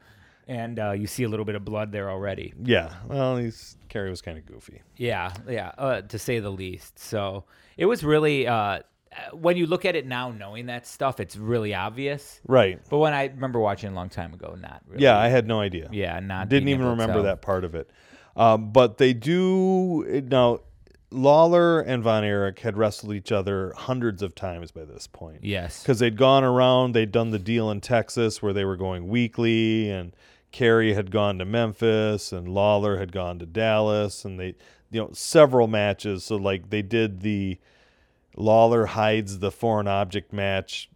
and 0.48 0.80
uh, 0.80 0.92
you 0.92 1.08
see 1.08 1.24
a 1.24 1.30
little 1.30 1.46
bit 1.46 1.56
of 1.56 1.64
blood 1.66 1.92
there 1.92 2.10
already. 2.10 2.54
Yeah, 2.64 2.94
well, 3.08 3.38
he's 3.38 3.78
Kerry 3.90 4.10
was 4.10 4.22
kind 4.22 4.38
of 4.38 4.46
goofy. 4.46 4.82
Yeah, 4.98 5.34
yeah, 5.50 5.72
uh, 5.78 6.02
to 6.02 6.20
say 6.20 6.40
the 6.40 6.52
least. 6.52 7.00
So 7.00 7.46
it 7.78 7.86
was 7.86 8.04
really 8.04 8.48
uh, 8.48 8.80
when 9.34 9.58
you 9.58 9.66
look 9.66 9.86
at 9.86 9.96
it 9.96 10.06
now, 10.06 10.32
knowing 10.32 10.68
that 10.68 10.88
stuff, 10.88 11.20
it's 11.20 11.36
really 11.36 11.74
obvious. 11.74 12.40
Right. 12.48 12.80
But 12.90 13.00
when 13.00 13.14
I 13.14 13.26
remember 13.26 13.60
watching 13.60 13.92
a 13.92 13.96
long 13.96 14.10
time 14.10 14.34
ago, 14.34 14.56
not 14.60 14.82
really. 14.88 15.04
Yeah, 15.04 15.18
I 15.18 15.28
had 15.28 15.48
no 15.48 15.60
idea. 15.60 15.90
yeah, 15.92 16.20
not 16.20 16.50
Didn't 16.50 16.70
even 16.70 16.86
remember 16.86 17.24
that 17.24 17.42
part 17.42 17.64
of 17.64 17.76
it. 17.76 17.90
Um, 18.36 18.72
but 18.72 18.98
they 18.98 19.14
do 19.14 20.24
now. 20.28 20.62
Lawler 21.14 21.82
and 21.82 22.02
Von 22.02 22.24
Erich 22.24 22.60
had 22.60 22.78
wrestled 22.78 23.14
each 23.14 23.34
other 23.34 23.74
hundreds 23.76 24.22
of 24.22 24.34
times 24.34 24.72
by 24.72 24.86
this 24.86 25.08
point. 25.08 25.44
Yes. 25.44 25.84
because 25.84 26.00
they'd 26.00 26.16
gone 26.16 26.46
around. 26.46 26.94
They'd 26.94 27.12
done 27.12 27.32
the 27.32 27.40
deal 27.40 27.70
in 27.70 27.82
Texas 27.82 28.42
where 28.42 28.54
they 28.54 28.64
were 28.64 28.78
going 28.78 29.10
weekly, 29.10 29.92
and 29.92 30.16
Kerry 30.54 30.94
had 30.94 31.12
gone 31.12 31.38
to 31.40 31.46
Memphis, 31.46 32.32
and 32.32 32.48
Lawler 32.48 32.98
had 32.98 33.12
gone 33.12 33.40
to 33.40 33.46
Dallas, 33.46 34.24
and 34.24 34.40
they, 34.40 34.56
you 34.90 35.02
know, 35.02 35.10
several 35.12 35.68
matches. 35.68 36.24
So 36.24 36.38
like 36.38 36.70
they 36.70 36.82
did 36.82 37.20
the 37.20 37.60
Lawler 38.38 38.86
hides 38.86 39.40
the 39.40 39.52
foreign 39.52 39.90
object 39.90 40.32
match 40.32 40.90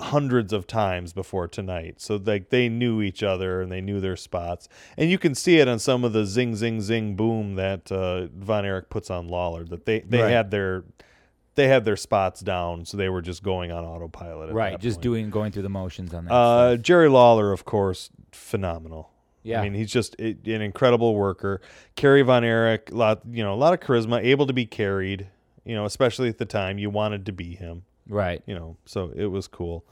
hundreds 0.00 0.52
of 0.52 0.66
times 0.66 1.12
before 1.12 1.46
tonight. 1.46 2.00
So 2.00 2.16
like 2.16 2.50
they 2.50 2.68
knew 2.68 3.02
each 3.02 3.22
other 3.22 3.60
and 3.60 3.70
they 3.70 3.80
knew 3.80 4.00
their 4.00 4.16
spots, 4.16 4.68
and 4.96 5.10
you 5.10 5.18
can 5.18 5.34
see 5.34 5.58
it 5.58 5.68
on 5.68 5.78
some 5.78 6.04
of 6.04 6.12
the 6.12 6.24
zing 6.24 6.56
zing 6.56 6.80
zing 6.80 7.16
boom 7.16 7.54
that 7.56 7.90
uh, 7.92 8.26
Von 8.34 8.64
Erich 8.64 8.88
puts 8.90 9.10
on 9.10 9.28
Lawler. 9.28 9.64
That 9.64 9.86
they 9.86 10.00
they 10.00 10.22
Right. 10.22 10.30
had 10.30 10.50
their 10.50 10.84
they 11.56 11.68
had 11.68 11.84
their 11.84 11.96
spots 11.96 12.40
down, 12.40 12.84
so 12.86 12.96
they 12.96 13.08
were 13.08 13.20
just 13.20 13.42
going 13.42 13.70
on 13.72 13.84
autopilot. 13.84 14.52
Right, 14.52 14.80
just 14.80 14.96
point. 14.96 15.02
doing 15.02 15.30
going 15.30 15.52
through 15.52 15.62
the 15.62 15.68
motions 15.68 16.14
on 16.14 16.24
that. 16.24 16.32
Uh. 16.32 16.76
Jerry 16.76 17.08
Lawler, 17.08 17.52
of 17.52 17.64
course, 17.64 18.10
phenomenal. 18.32 19.10
Yeah. 19.42 19.60
I 19.60 19.64
mean, 19.64 19.74
he's 19.74 19.90
just 19.90 20.14
an 20.20 20.38
incredible 20.46 21.14
worker. 21.14 21.60
Kerry 21.96 22.20
Von 22.22 22.44
Erich, 22.44 22.90
lot 22.92 23.22
you 23.30 23.42
know, 23.42 23.54
a 23.54 23.56
lot 23.56 23.72
of 23.72 23.80
charisma, 23.80 24.22
able 24.22 24.46
to 24.46 24.52
be 24.52 24.66
carried. 24.66 25.28
You 25.64 25.74
know, 25.74 25.84
especially 25.84 26.28
at 26.28 26.38
the 26.38 26.46
time, 26.46 26.78
you 26.78 26.88
wanted 26.90 27.26
to 27.26 27.32
be 27.32 27.54
him. 27.54 27.82
Right. 28.10 28.42
You 28.46 28.54
know, 28.54 28.76
so 28.84 29.12
it 29.14 29.26
was 29.26 29.48
cool. 29.48 29.84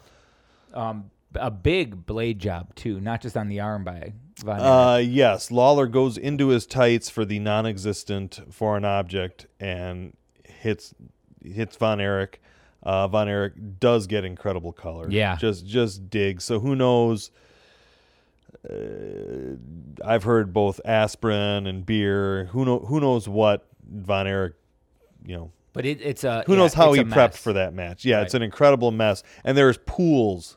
Um, 0.75 1.11
a 1.35 1.51
big 1.51 2.05
blade 2.05 2.39
job 2.39 2.75
too, 2.75 3.01
not 3.01 3.23
just 3.23 3.37
on 3.37 3.49
the 3.49 3.61
arm 3.61 3.85
by 3.85 4.12
Von 4.41 4.61
Erich. 4.61 4.66
Uh, 4.66 5.01
yes, 5.03 5.51
Lawler 5.51 5.87
goes 5.87 6.19
into 6.19 6.49
his 6.49 6.66
tights 6.66 7.09
for 7.09 7.25
the 7.25 7.39
non-existent 7.39 8.41
foreign 8.51 8.85
object 8.85 9.47
and 9.59 10.14
hits 10.45 10.95
hits 11.43 11.77
Von 11.77 12.01
Erich 12.01 12.41
uh, 12.83 13.09
Von 13.09 13.29
Erich 13.29 13.55
does 13.81 14.07
get 14.07 14.25
incredible 14.25 14.73
color. 14.73 15.11
Yeah. 15.11 15.37
just 15.37 15.66
just 15.66 16.11
dig. 16.11 16.41
So 16.41 16.61
who 16.61 16.77
knows? 16.77 17.31
Uh, 18.69 19.57
I've 20.05 20.25
heard 20.25 20.53
both 20.53 20.81
aspirin 20.85 21.66
and 21.66 21.85
beer. 21.85 22.47
Who 22.47 22.64
know 22.64 22.79
who 22.81 23.01
knows 23.01 23.29
what 23.29 23.66
Von 23.91 24.27
Erich, 24.27 24.55
you 25.25 25.37
know, 25.37 25.53
But 25.79 25.87
it, 25.87 26.01
it's 26.03 26.24
a 26.24 26.43
who 26.47 26.53
yeah, 26.53 26.59
knows 26.59 26.74
how 26.74 26.93
he 26.93 27.03
prepped 27.03 27.37
for 27.37 27.53
that 27.55 27.72
match. 27.72 28.05
Yeah, 28.05 28.22
it's 28.22 28.35
an 28.35 28.43
incredible 28.43 28.91
mess. 28.91 29.22
And 29.45 29.57
there's 29.57 29.79
pools 29.79 30.57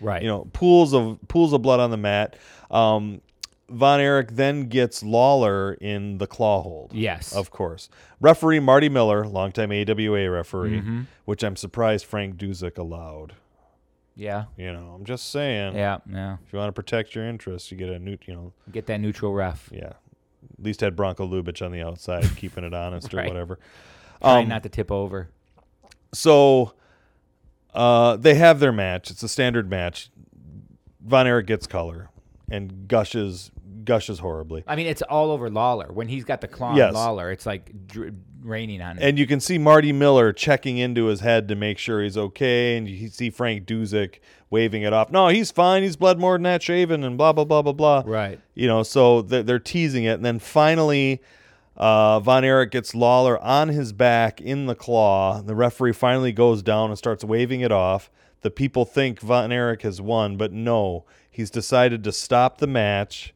Right. 0.00 0.22
you 0.22 0.28
know, 0.28 0.48
pools 0.52 0.94
of 0.94 1.18
pools 1.28 1.52
of 1.52 1.60
blood 1.62 1.80
on 1.80 1.90
the 1.90 1.96
mat. 1.96 2.36
Um, 2.70 3.20
Von 3.68 4.00
Erich 4.00 4.32
then 4.32 4.68
gets 4.68 5.02
Lawler 5.02 5.74
in 5.74 6.18
the 6.18 6.26
claw 6.26 6.60
hold. 6.62 6.92
Yes. 6.92 7.32
of 7.34 7.50
course. 7.50 7.88
Referee 8.20 8.58
Marty 8.60 8.88
Miller, 8.88 9.26
longtime 9.28 9.70
AWA 9.70 10.28
referee, 10.30 10.80
Mm-hmm. 10.80 11.02
which 11.24 11.44
I'm 11.44 11.54
surprised 11.54 12.04
Frank 12.04 12.36
Dusek 12.36 12.78
allowed. 12.78 13.34
Yeah. 14.16 14.46
You 14.56 14.72
know, 14.72 14.92
I'm 14.96 15.04
just 15.04 15.30
saying. 15.30 15.74
Yeah. 15.76 15.98
Yeah. 16.10 16.38
If 16.46 16.52
you 16.52 16.58
want 16.58 16.68
to 16.68 16.72
protect 16.72 17.14
your 17.14 17.24
interests, 17.28 17.70
you 17.70 17.76
get 17.76 17.90
a 17.90 17.98
new, 17.98 18.18
you 18.26 18.34
know, 18.34 18.52
Get 18.72 18.86
that 18.86 19.00
neutral 19.00 19.32
ref. 19.32 19.68
yeah. 19.72 19.92
At 20.58 20.64
least 20.64 20.80
had 20.80 20.96
Bronko 20.96 21.30
Lubich 21.30 21.64
on 21.64 21.70
the 21.70 21.82
outside, 21.82 22.24
keeping 22.36 22.64
it 22.64 22.74
honest 22.74 23.14
or 23.14 23.18
whatever. 23.26 23.58
Trying 24.20 24.44
Um, 24.44 24.48
not 24.48 24.62
to 24.64 24.68
tip 24.68 24.90
over. 24.90 25.28
So 26.12 26.72
uh, 27.74 28.16
they 28.16 28.34
have 28.34 28.60
their 28.60 28.72
match. 28.72 29.10
It's 29.10 29.22
a 29.22 29.28
standard 29.28 29.70
match. 29.70 30.10
Von 31.04 31.26
Erich 31.26 31.46
gets 31.46 31.66
color 31.66 32.10
and 32.50 32.86
gushes 32.88 33.50
gushes 33.84 34.18
horribly. 34.18 34.62
I 34.66 34.76
mean, 34.76 34.86
it's 34.86 35.00
all 35.02 35.30
over 35.30 35.48
Lawler. 35.48 35.90
When 35.90 36.06
he's 36.06 36.24
got 36.24 36.42
the 36.42 36.48
claw 36.48 36.76
Yes. 36.76 36.88
on 36.88 36.94
Lawler, 36.94 37.30
it's 37.32 37.46
like 37.46 37.86
dr- 37.86 38.12
raining 38.42 38.82
on 38.82 38.98
him. 38.98 39.02
And 39.02 39.18
you 39.18 39.26
can 39.26 39.40
see 39.40 39.56
Marty 39.56 39.90
Miller 39.92 40.32
checking 40.34 40.76
into 40.76 41.06
his 41.06 41.20
head 41.20 41.48
to 41.48 41.54
make 41.54 41.78
sure 41.78 42.02
he's 42.02 42.16
okay, 42.18 42.76
and 42.76 42.86
you 42.88 43.08
see 43.08 43.30
Frank 43.30 43.66
Dusek 43.66 44.16
waving 44.50 44.82
it 44.82 44.92
off. 44.92 45.10
No, 45.10 45.28
he's 45.28 45.50
fine. 45.50 45.82
He's 45.82 45.96
bled 45.96 46.18
more 46.18 46.34
than 46.34 46.42
that 46.42 46.62
shaven, 46.62 47.02
and 47.02 47.16
blah 47.16 47.32
blah 47.32 47.44
blah 47.44 47.62
blah 47.62 47.72
blah. 47.72 48.02
Right. 48.04 48.38
You 48.54 48.66
know, 48.68 48.82
so 48.82 49.22
they're, 49.22 49.42
they're 49.42 49.58
teasing 49.58 50.04
it, 50.04 50.12
and 50.14 50.24
then 50.24 50.38
finally, 50.38 51.22
uh, 51.76 52.20
Von 52.20 52.44
Erich 52.44 52.70
gets 52.70 52.94
Lawler 52.94 53.38
on 53.38 53.68
his 53.68 53.92
back 53.92 54.40
in 54.40 54.66
the 54.66 54.74
claw. 54.74 55.40
The 55.40 55.54
referee 55.54 55.92
finally 55.92 56.32
goes 56.32 56.62
down 56.62 56.90
and 56.90 56.98
starts 56.98 57.24
waving 57.24 57.60
it 57.60 57.72
off. 57.72 58.10
The 58.42 58.50
people 58.50 58.84
think 58.84 59.20
Von 59.20 59.52
Erich 59.52 59.82
has 59.82 60.00
won, 60.00 60.36
but 60.36 60.52
no, 60.52 61.04
he's 61.30 61.50
decided 61.50 62.04
to 62.04 62.12
stop 62.12 62.58
the 62.58 62.66
match 62.66 63.34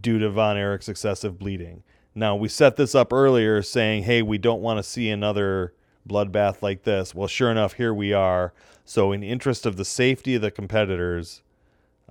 due 0.00 0.18
to 0.18 0.30
Von 0.30 0.56
Erich's 0.56 0.88
excessive 0.88 1.38
bleeding. 1.38 1.82
Now, 2.14 2.34
we 2.34 2.48
set 2.48 2.76
this 2.76 2.94
up 2.94 3.12
earlier 3.12 3.62
saying, 3.62 4.02
hey, 4.02 4.22
we 4.22 4.38
don't 4.38 4.60
want 4.60 4.78
to 4.78 4.82
see 4.82 5.08
another 5.08 5.72
bloodbath 6.08 6.62
like 6.62 6.82
this. 6.82 7.14
Well, 7.14 7.28
sure 7.28 7.50
enough, 7.50 7.74
here 7.74 7.94
we 7.94 8.12
are. 8.12 8.52
So, 8.84 9.12
in 9.12 9.22
interest 9.22 9.66
of 9.66 9.76
the 9.76 9.84
safety 9.84 10.34
of 10.34 10.42
the 10.42 10.50
competitors, 10.50 11.42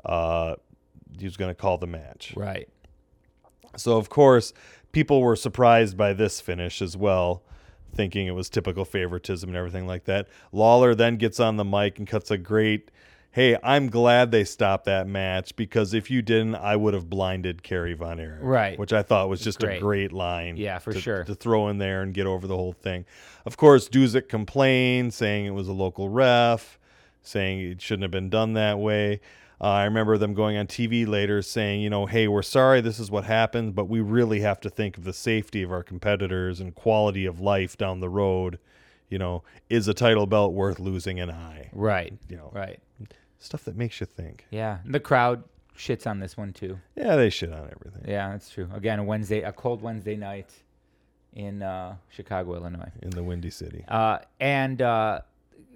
uh, 0.05 0.55
he's 1.19 1.35
going 1.35 1.49
to 1.49 1.55
call 1.55 1.77
the 1.77 1.87
match. 1.87 2.33
right. 2.35 2.69
So, 3.75 3.97
of 3.97 4.09
course, 4.09 4.53
people 4.91 5.21
were 5.21 5.35
surprised 5.35 5.97
by 5.97 6.13
this 6.13 6.41
finish 6.41 6.81
as 6.81 6.95
well, 6.97 7.43
thinking 7.93 8.27
it 8.27 8.31
was 8.35 8.49
typical 8.49 8.85
favoritism 8.85 9.49
and 9.49 9.57
everything 9.57 9.87
like 9.87 10.05
that. 10.05 10.27
Lawler 10.51 10.93
then 10.95 11.17
gets 11.17 11.39
on 11.39 11.57
the 11.57 11.65
mic 11.65 11.97
and 11.99 12.07
cuts 12.07 12.29
a 12.31 12.37
great, 12.37 12.89
hey, 13.31 13.57
I'm 13.63 13.89
glad 13.89 14.31
they 14.31 14.43
stopped 14.43 14.85
that 14.85 15.07
match 15.07 15.55
because 15.55 15.93
if 15.93 16.09
you 16.09 16.21
didn't, 16.21 16.55
I 16.55 16.75
would 16.75 16.93
have 16.93 17.09
blinded 17.09 17.63
Kerry 17.63 17.93
Von 17.93 18.19
Erich. 18.19 18.39
Right. 18.41 18.79
Which 18.79 18.93
I 18.93 19.03
thought 19.03 19.29
was 19.29 19.41
just 19.41 19.59
Great. 19.59 19.77
a 19.77 19.79
great 19.79 20.11
line. 20.11 20.57
Yeah, 20.57 20.79
for 20.79 20.93
to- 20.93 20.99
sure. 20.99 21.23
To 21.25 21.35
throw 21.35 21.67
in 21.69 21.77
there 21.77 22.01
and 22.01 22.13
get 22.13 22.25
over 22.25 22.47
the 22.47 22.55
whole 22.55 22.73
thing. 22.73 23.05
Of 23.45 23.57
course, 23.57 23.87
Dusek 23.89 24.27
complained, 24.29 25.13
saying 25.13 25.45
it 25.45 25.51
was 25.51 25.67
a 25.67 25.73
local 25.73 26.09
ref, 26.09 26.79
saying 27.21 27.59
it 27.59 27.81
shouldn't 27.81 28.03
have 28.03 28.11
been 28.11 28.29
done 28.29 28.53
that 28.53 28.79
way. 28.79 29.21
Uh, 29.59 29.63
I 29.65 29.83
remember 29.85 30.17
them 30.17 30.33
going 30.35 30.55
on 30.57 30.67
TV 30.67 31.07
later 31.07 31.41
saying, 31.41 31.81
you 31.81 31.89
know, 31.89 32.05
hey, 32.05 32.27
we're 32.27 32.43
sorry 32.43 32.79
this 32.81 32.99
is 32.99 33.09
what 33.09 33.23
happened, 33.23 33.73
but 33.73 33.85
we 33.85 34.01
really 34.01 34.41
have 34.41 34.59
to 34.61 34.69
think 34.69 34.97
of 34.97 35.03
the 35.03 35.13
safety 35.13 35.63
of 35.63 35.71
our 35.71 35.81
competitors 35.83 36.59
and 36.59 36.75
quality 36.75 37.25
of 37.25 37.39
life 37.39 37.75
down 37.77 37.99
the 37.99 38.09
road. 38.09 38.59
You 39.09 39.17
know, 39.17 39.43
is 39.69 39.87
a 39.87 39.93
title 39.93 40.27
belt 40.27 40.53
worth 40.53 40.79
losing 40.79 41.19
an 41.19 41.31
eye? 41.31 41.69
Right. 41.73 42.13
You 42.29 42.35
know, 42.37 42.51
Right. 42.53 42.79
stuff 43.39 43.63
that 43.63 43.75
makes 43.75 43.99
you 43.99 44.05
think. 44.05 44.45
Yeah. 44.51 44.79
The 44.85 44.99
crowd 44.99 45.43
shits 45.75 46.05
on 46.05 46.19
this 46.19 46.35
one 46.37 46.53
too. 46.53 46.77
Yeah, 46.95 47.15
they 47.15 47.29
shit 47.29 47.51
on 47.53 47.69
everything 47.71 48.03
Yeah, 48.07 48.29
that's 48.31 48.49
true. 48.49 48.69
Again, 48.73 48.99
a 48.99 49.03
Wednesday, 49.03 49.41
a 49.41 49.51
cold 49.53 49.81
Wednesday 49.81 50.15
night 50.17 50.51
in 51.33 51.61
uh, 51.63 51.95
Chicago, 52.09 52.55
Illinois. 52.55 52.91
in 53.01 53.09
the 53.11 53.23
Windy 53.23 53.49
City. 53.49 53.85
Uh, 53.87 54.19
and 54.39 54.81
uh, 54.81 55.21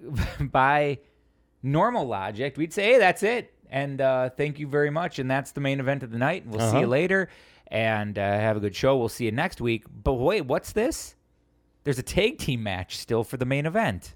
by 0.40 0.98
normal 1.62 2.06
logic, 2.06 2.56
we'd 2.56 2.72
say, 2.72 2.92
hey, 2.92 2.98
that's 2.98 3.22
it. 3.22 3.51
And 3.72 4.00
uh, 4.02 4.28
thank 4.30 4.58
you 4.60 4.66
very 4.68 4.90
much. 4.90 5.18
And 5.18 5.28
that's 5.30 5.50
the 5.52 5.60
main 5.62 5.80
event 5.80 6.02
of 6.02 6.10
the 6.12 6.18
night. 6.18 6.44
We'll 6.46 6.60
see 6.60 6.66
Uh-huh. 6.66 6.80
you 6.80 6.86
later. 6.86 7.28
And 7.68 8.18
uh, 8.18 8.22
have 8.22 8.56
a 8.58 8.60
good 8.60 8.76
show. 8.76 8.96
We'll 8.98 9.08
see 9.08 9.24
you 9.24 9.32
next 9.32 9.60
week. 9.60 9.84
But 10.04 10.14
wait, 10.14 10.42
what's 10.42 10.72
this? 10.72 11.16
There's 11.84 11.98
a 11.98 12.02
tag 12.02 12.36
team 12.38 12.62
match 12.62 12.98
still 12.98 13.24
for 13.24 13.38
the 13.38 13.46
main 13.46 13.64
event. 13.66 14.14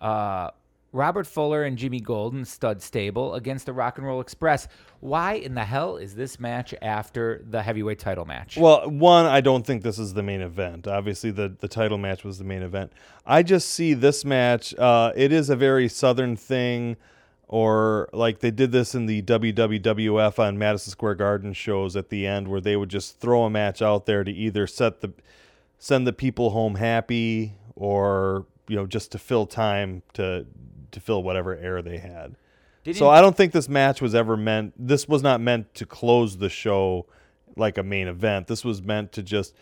Uh, 0.00 0.50
Robert 0.92 1.26
Fuller 1.26 1.62
and 1.62 1.78
Jimmy 1.78 2.00
Golden, 2.00 2.44
stud 2.44 2.82
stable, 2.82 3.34
against 3.34 3.64
the 3.64 3.72
Rock 3.72 3.96
and 3.98 4.06
Roll 4.06 4.20
Express. 4.20 4.66
Why 4.98 5.34
in 5.34 5.54
the 5.54 5.64
hell 5.64 5.96
is 5.96 6.14
this 6.16 6.40
match 6.40 6.74
after 6.82 7.44
the 7.48 7.62
heavyweight 7.62 8.00
title 8.00 8.24
match? 8.24 8.56
Well, 8.56 8.90
one, 8.90 9.24
I 9.24 9.40
don't 9.40 9.64
think 9.64 9.82
this 9.82 9.98
is 10.00 10.14
the 10.14 10.22
main 10.22 10.40
event. 10.40 10.88
Obviously, 10.88 11.30
the, 11.30 11.48
the 11.60 11.68
title 11.68 11.96
match 11.96 12.24
was 12.24 12.38
the 12.38 12.44
main 12.44 12.62
event. 12.62 12.92
I 13.24 13.42
just 13.44 13.70
see 13.70 13.94
this 13.94 14.24
match, 14.24 14.74
uh, 14.78 15.12
it 15.14 15.32
is 15.32 15.48
a 15.48 15.56
very 15.56 15.88
Southern 15.88 16.34
thing, 16.36 16.96
or 17.52 18.08
like 18.12 18.38
they 18.38 18.52
did 18.52 18.70
this 18.70 18.94
in 18.94 19.06
the 19.06 19.22
WWWF 19.22 20.38
on 20.38 20.56
Madison 20.56 20.92
Square 20.92 21.16
Garden 21.16 21.52
shows 21.52 21.96
at 21.96 22.08
the 22.08 22.24
end, 22.24 22.46
where 22.46 22.60
they 22.60 22.76
would 22.76 22.88
just 22.88 23.18
throw 23.18 23.42
a 23.42 23.50
match 23.50 23.82
out 23.82 24.06
there 24.06 24.22
to 24.22 24.30
either 24.30 24.68
set 24.68 25.00
the 25.00 25.12
send 25.76 26.06
the 26.06 26.12
people 26.12 26.50
home 26.50 26.76
happy 26.76 27.54
or 27.74 28.46
you 28.68 28.76
know 28.76 28.86
just 28.86 29.10
to 29.12 29.18
fill 29.18 29.46
time 29.46 30.02
to 30.12 30.46
to 30.92 31.00
fill 31.00 31.24
whatever 31.24 31.56
air 31.56 31.82
they 31.82 31.98
had. 31.98 32.36
Didn't- 32.84 32.98
So 32.98 33.08
I 33.08 33.20
don't 33.20 33.36
think 33.36 33.52
this 33.52 33.68
match 33.68 34.00
was 34.00 34.14
ever 34.14 34.36
meant. 34.36 34.72
This 34.78 35.08
was 35.08 35.20
not 35.22 35.40
meant 35.40 35.74
to 35.74 35.84
close 35.86 36.38
the 36.38 36.48
show 36.48 37.06
like 37.56 37.76
a 37.78 37.82
main 37.82 38.06
event. 38.06 38.46
This 38.46 38.64
was 38.64 38.80
meant 38.80 39.10
to 39.12 39.24
just 39.24 39.54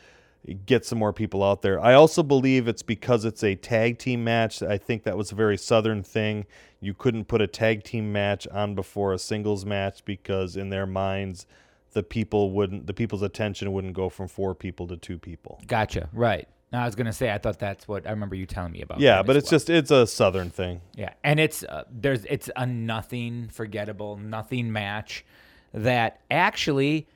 get 0.66 0.84
some 0.84 0.99
more 0.99 1.12
people 1.12 1.43
out 1.43 1.62
there. 1.62 1.80
I 1.80 1.95
also 1.95 2.22
believe 2.22 2.68
it's 2.68 2.82
because 2.82 3.24
it's 3.24 3.43
a 3.43 3.55
tag 3.55 3.99
team 3.99 4.24
match. 4.24 4.62
I 4.62 4.78
think 4.78 5.03
that 5.05 5.16
was 5.16 5.32
a 5.32 5.34
very 5.34 5.59
southern 5.59 6.03
thing. 6.03 6.47
You 6.80 6.95
couldn't 6.95 7.26
put 7.26 7.41
a 7.41 7.47
tag 7.47 7.84
team 7.84 8.12
match 8.12 8.47
on 8.49 8.74
before 8.74 9.12
a 9.12 9.18
singles 9.18 9.64
match 9.64 10.05
because 10.05 10.57
in 10.57 10.70
their 10.70 10.86
minds 10.86 11.47
the 11.93 12.03
people 12.03 12.53
wouldn't 12.53 12.86
the 12.86 12.95
people's 12.95 13.22
attention 13.22 13.72
wouldn't 13.72 13.95
go 13.95 14.09
from 14.09 14.28
four 14.28 14.55
people 14.55 14.86
to 14.89 14.97
two 14.97 15.18
people. 15.18 15.61
Gotcha. 15.66 16.09
Right. 16.12 16.49
Now, 16.70 16.82
I 16.82 16.86
was 16.86 16.95
gonna 16.95 17.14
say 17.14 17.32
I 17.32 17.39
thought 17.39 17.59
that's 17.59 17.89
what 17.89 18.07
I 18.07 18.11
remember 18.11 18.36
you 18.36 18.47
telling 18.47 18.72
me 18.72 18.82
about. 18.82 19.01
Yeah, 19.01 19.22
but 19.22 19.36
it's 19.36 19.51
well. 19.51 19.59
just 19.59 19.70
it's 19.70 19.91
a 19.91 20.07
southern 20.07 20.51
thing. 20.51 20.82
yeah, 20.95 21.14
and 21.24 21.41
it's 21.41 21.62
uh, 21.64 21.84
there's 21.91 22.24
it's 22.26 22.51
a 22.57 22.66
nothing 22.66 23.49
forgettable, 23.49 24.16
nothing 24.18 24.70
match 24.70 25.24
that 25.72 26.20
actually 26.30 27.09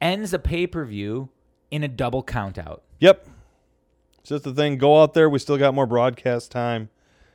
ends 0.00 0.34
a 0.34 0.38
pay 0.38 0.66
per 0.66 0.84
view 0.84 1.28
in 1.70 1.82
a 1.84 1.88
double 1.88 2.22
count 2.22 2.58
out. 2.58 2.82
Yep. 2.98 3.26
It's 4.20 4.28
just 4.28 4.44
the 4.44 4.52
thing. 4.54 4.76
Go 4.78 5.00
out 5.02 5.14
there. 5.14 5.28
We 5.30 5.38
still 5.38 5.56
got 5.58 5.74
more 5.74 5.86
broadcast 5.86 6.50
time. 6.50 6.90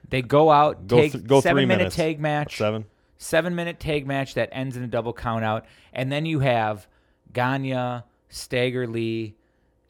They 0.09 0.21
go 0.21 0.51
out, 0.51 0.85
Go 0.87 0.97
take 0.97 1.11
th- 1.13 1.25
go 1.25 1.41
seven 1.41 1.61
three 1.61 1.65
minute 1.65 1.77
minutes. 1.79 1.95
tag 1.95 2.19
match, 2.19 2.57
Seven. 2.57 2.85
seven 3.17 3.55
minute 3.55 3.79
tag 3.79 4.05
match 4.05 4.35
that 4.35 4.49
ends 4.51 4.77
in 4.77 4.83
a 4.83 4.87
double 4.87 5.13
count 5.13 5.43
out, 5.43 5.65
and 5.93 6.11
then 6.11 6.27
you 6.27 6.39
have 6.41 6.87
Gagne, 7.33 8.01
Stagger 8.29 8.85
Lee. 8.87 9.35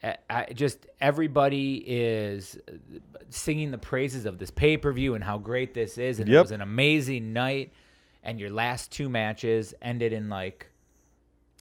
I- 0.02 0.16
I, 0.30 0.44
just 0.54 0.86
everybody 1.02 1.76
is 1.86 2.58
singing 3.28 3.72
the 3.72 3.78
praises 3.78 4.24
of 4.24 4.38
this 4.38 4.50
pay 4.50 4.78
per 4.78 4.90
view 4.92 5.14
and 5.14 5.22
how 5.22 5.36
great 5.36 5.74
this 5.74 5.98
is, 5.98 6.18
and 6.18 6.30
it 6.30 6.38
was 6.40 6.50
an 6.50 6.62
amazing 6.62 7.32
night. 7.34 7.72
And 8.22 8.40
your 8.40 8.50
last 8.50 8.90
two 8.90 9.08
matches 9.10 9.74
ended 9.82 10.12
in 10.14 10.28
like 10.30 10.70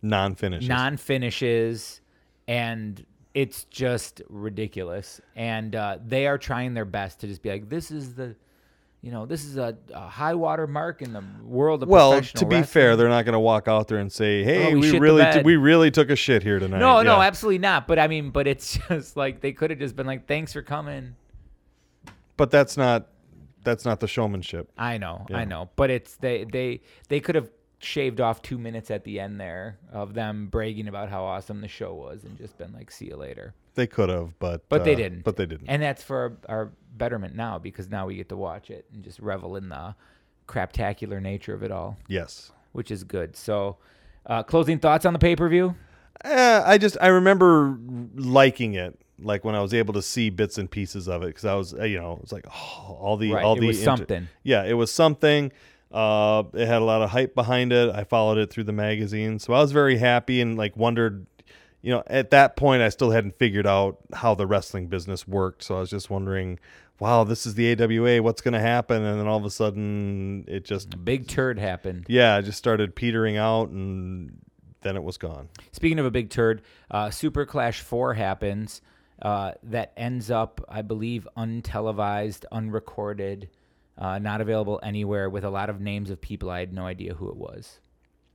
Non 0.02 0.34
finishes. 0.36 0.70
non 0.70 0.96
finishes, 0.98 2.00
and 2.48 3.06
it's 3.34 3.66
just 3.66 4.22
ridiculous. 4.30 5.20
And 5.36 5.76
uh, 5.76 5.98
they 6.06 6.28
are 6.28 6.38
trying 6.38 6.74
their 6.74 6.86
best 6.86 7.20
to 7.22 7.28
just 7.28 7.42
be 7.42 7.50
like, 7.50 7.70
this 7.70 7.92
is 7.92 8.16
the, 8.16 8.36
you 9.02 9.12
know, 9.12 9.26
this 9.26 9.44
is 9.44 9.58
a, 9.58 9.78
a 9.94 10.08
high 10.08 10.34
water 10.34 10.68
mark 10.68 11.02
in 11.02 11.12
the 11.14 11.24
world 11.44 11.84
of 11.84 11.90
well, 11.90 12.22
to 12.22 12.46
be 12.46 12.56
wrestling. 12.56 12.64
fair, 12.64 12.96
they're 12.96 13.10
not 13.10 13.26
going 13.26 13.34
to 13.34 13.40
walk 13.40 13.68
out 13.68 13.88
there 13.88 13.98
and 14.00 14.12
say, 14.12 14.44
"Hey, 14.44 14.66
Oh, 14.68 14.70
we 14.70 14.76
we, 14.80 14.82
shit 14.84 14.94
the 14.94 15.00
really 15.00 15.22
bed." 15.22 15.34
t- 15.34 15.42
we 15.44 15.58
really 15.58 15.92
took 15.92 16.10
a 16.10 16.16
shit 16.16 16.42
here 16.44 16.58
tonight." 16.60 16.80
No, 16.80 17.02
no, 17.04 17.18
Yeah. 17.20 17.28
absolutely 17.28 17.60
not. 17.60 17.88
But 17.88 18.00
I 18.00 18.08
mean, 18.08 18.32
but 18.32 18.48
it's 18.48 18.80
just 18.88 19.16
like 19.18 19.42
they 19.42 19.52
could 19.52 19.70
have 19.70 19.78
just 19.80 19.96
been 19.96 20.08
like, 20.08 20.28
"Thanks 20.28 20.54
for 20.54 20.62
coming." 20.64 21.16
But 22.38 22.50
that's 22.52 22.78
not 22.78 23.08
that's 23.64 23.86
not 23.86 24.00
the 24.00 24.08
showmanship. 24.08 24.72
I 24.78 24.98
know. 24.98 25.26
I 25.34 25.46
know. 25.46 25.70
But 25.76 25.90
it's 25.92 26.16
they 26.16 26.44
they 26.46 26.82
they 27.08 27.20
could 27.20 27.36
have 27.36 27.50
shaved 27.86 28.20
off 28.20 28.42
two 28.42 28.58
minutes 28.58 28.90
at 28.92 29.04
the 29.04 29.20
end 29.20 29.40
there 29.40 29.78
of 29.92 30.14
them 30.14 30.48
bragging 30.48 30.88
about 30.88 31.10
how 31.10 31.24
awesome 31.24 31.62
the 31.62 31.68
show 31.68 31.94
was 31.94 32.24
and 32.24 32.38
just 32.38 32.58
been 32.58 32.74
like, 32.74 32.92
"See 32.92 33.06
you 33.06 33.16
later." 33.16 33.54
They 33.76 33.88
could 33.88 34.10
have, 34.10 34.38
but 34.40 34.68
But 34.70 34.84
they 34.86 34.94
uh, 34.94 34.98
didn't. 34.98 35.24
But 35.24 35.36
they 35.38 35.46
didn't. 35.46 35.68
And 35.68 35.82
that's 35.82 36.02
for 36.02 36.38
our, 36.48 36.56
our 36.56 36.72
betterment 36.98 37.36
now 37.36 37.60
because 37.60 37.90
now 37.90 38.08
we 38.08 38.16
get 38.16 38.30
to 38.30 38.38
watch 38.38 38.70
it 38.70 38.86
and 38.94 39.04
just 39.04 39.20
revel 39.20 39.56
in 39.58 39.68
the 39.70 39.96
craptacular 40.48 41.22
nature 41.22 41.54
of 41.54 41.64
it 41.64 41.72
all, 41.72 41.98
Yes. 42.08 42.52
which 42.72 42.90
is 42.92 43.04
good. 43.04 43.36
So, 43.36 43.78
uh, 44.26 44.44
closing 44.44 44.80
thoughts 44.80 45.06
on 45.06 45.14
the 45.14 45.20
pay 45.20 45.36
per 45.36 45.50
view? 45.50 45.76
Eh, 46.24 46.64
I 46.66 46.78
just 46.78 46.98
I 47.02 47.08
remember 47.08 47.78
liking 48.16 48.74
it, 48.76 48.98
like 49.20 49.44
when 49.44 49.56
I 49.56 49.62
was 49.62 49.74
able 49.74 49.94
to 49.96 50.02
see 50.02 50.30
bits 50.30 50.58
and 50.58 50.72
pieces 50.72 51.08
of 51.08 51.22
it, 51.24 51.28
because 51.28 51.46
I 51.46 51.56
was 51.56 51.74
uh, 51.74 51.84
you 51.84 52.00
know 52.00 52.20
it's 52.24 52.32
like 52.32 52.46
oh, 52.50 52.98
all 53.00 53.18
the 53.18 53.34
Right, 53.34 53.44
all 53.44 53.58
it 53.58 53.62
the 53.62 53.68
was 53.68 53.84
something. 53.84 54.30
Yeah, 54.44 54.64
it 54.64 54.74
was 54.74 54.92
something. 54.92 55.52
Uh, 55.96 56.44
it 56.54 56.68
had 56.68 56.82
a 56.82 56.86
lot 56.86 57.02
of 57.02 57.10
hype 57.10 57.34
behind 57.34 57.72
it. 57.72 57.90
I 57.96 58.04
followed 58.04 58.38
it 58.38 58.50
through 58.50 58.66
the 58.66 58.74
magazine, 58.74 59.40
so 59.40 59.54
I 59.54 59.62
was 59.62 59.72
very 59.72 59.98
happy 59.98 60.42
and 60.42 60.58
like 60.58 60.76
wondered. 60.76 61.26
You 61.82 61.92
know, 61.92 62.04
at 62.08 62.32
that 62.32 62.56
point, 62.56 62.82
I 62.82 62.90
still 62.90 63.12
hadn't 63.12 63.38
figured 63.38 63.68
out 63.68 64.00
how 64.12 64.34
the 64.34 64.48
wrestling 64.48 64.88
business 64.88 65.28
worked, 65.28 65.64
so 65.64 65.78
I 65.78 65.80
was 65.82 65.92
just 65.92 66.10
wondering, 66.10 66.60
wow, 67.00 67.24
this 67.24 67.46
is 67.46 67.54
the 67.54 67.80
AWA. 67.80 68.24
What's 68.24 68.42
going 68.42 68.56
to 68.56 68.60
happen? 68.60 69.04
And 69.04 69.20
then 69.20 69.28
all 69.28 69.38
of 69.38 69.46
a 69.46 69.52
sudden, 69.52 70.46
it 70.48 70.66
just 70.66 70.96
A 70.96 70.98
big 70.98 71.28
turd 71.28 71.60
happened. 71.60 72.06
yeah, 72.10 72.38
it 72.40 72.42
just 72.42 72.58
started 72.58 72.96
petering 72.96 73.38
out, 73.38 73.70
and 73.70 74.40
then 74.82 74.96
it 74.96 75.04
was 75.04 75.18
gone. 75.18 75.48
Speaking 75.74 76.00
of 76.00 76.06
a 76.08 76.12
big 76.12 76.30
turd, 76.32 76.64
uh, 76.90 77.12
Super 77.12 77.46
Clash 77.46 77.82
4 77.82 78.16
happens. 78.16 78.82
Uh, 79.22 79.52
that 79.64 79.94
ends 79.96 80.30
up, 80.32 80.62
I 80.68 80.82
believe, 80.82 81.28
untelevised, 81.38 82.46
unrecorded, 82.52 83.50
uh, 83.98 84.20
not 84.20 84.42
available 84.42 84.80
anywhere, 84.84 85.30
with 85.30 85.44
a 85.44 85.50
lot 85.50 85.70
of 85.70 85.80
names 85.80 86.10
of 86.10 86.20
people 86.22 86.50
I 86.50 86.60
had 86.60 86.74
no 86.74 86.86
idea 86.86 87.14
who 87.14 87.30
it 87.30 87.38
was. 87.38 87.80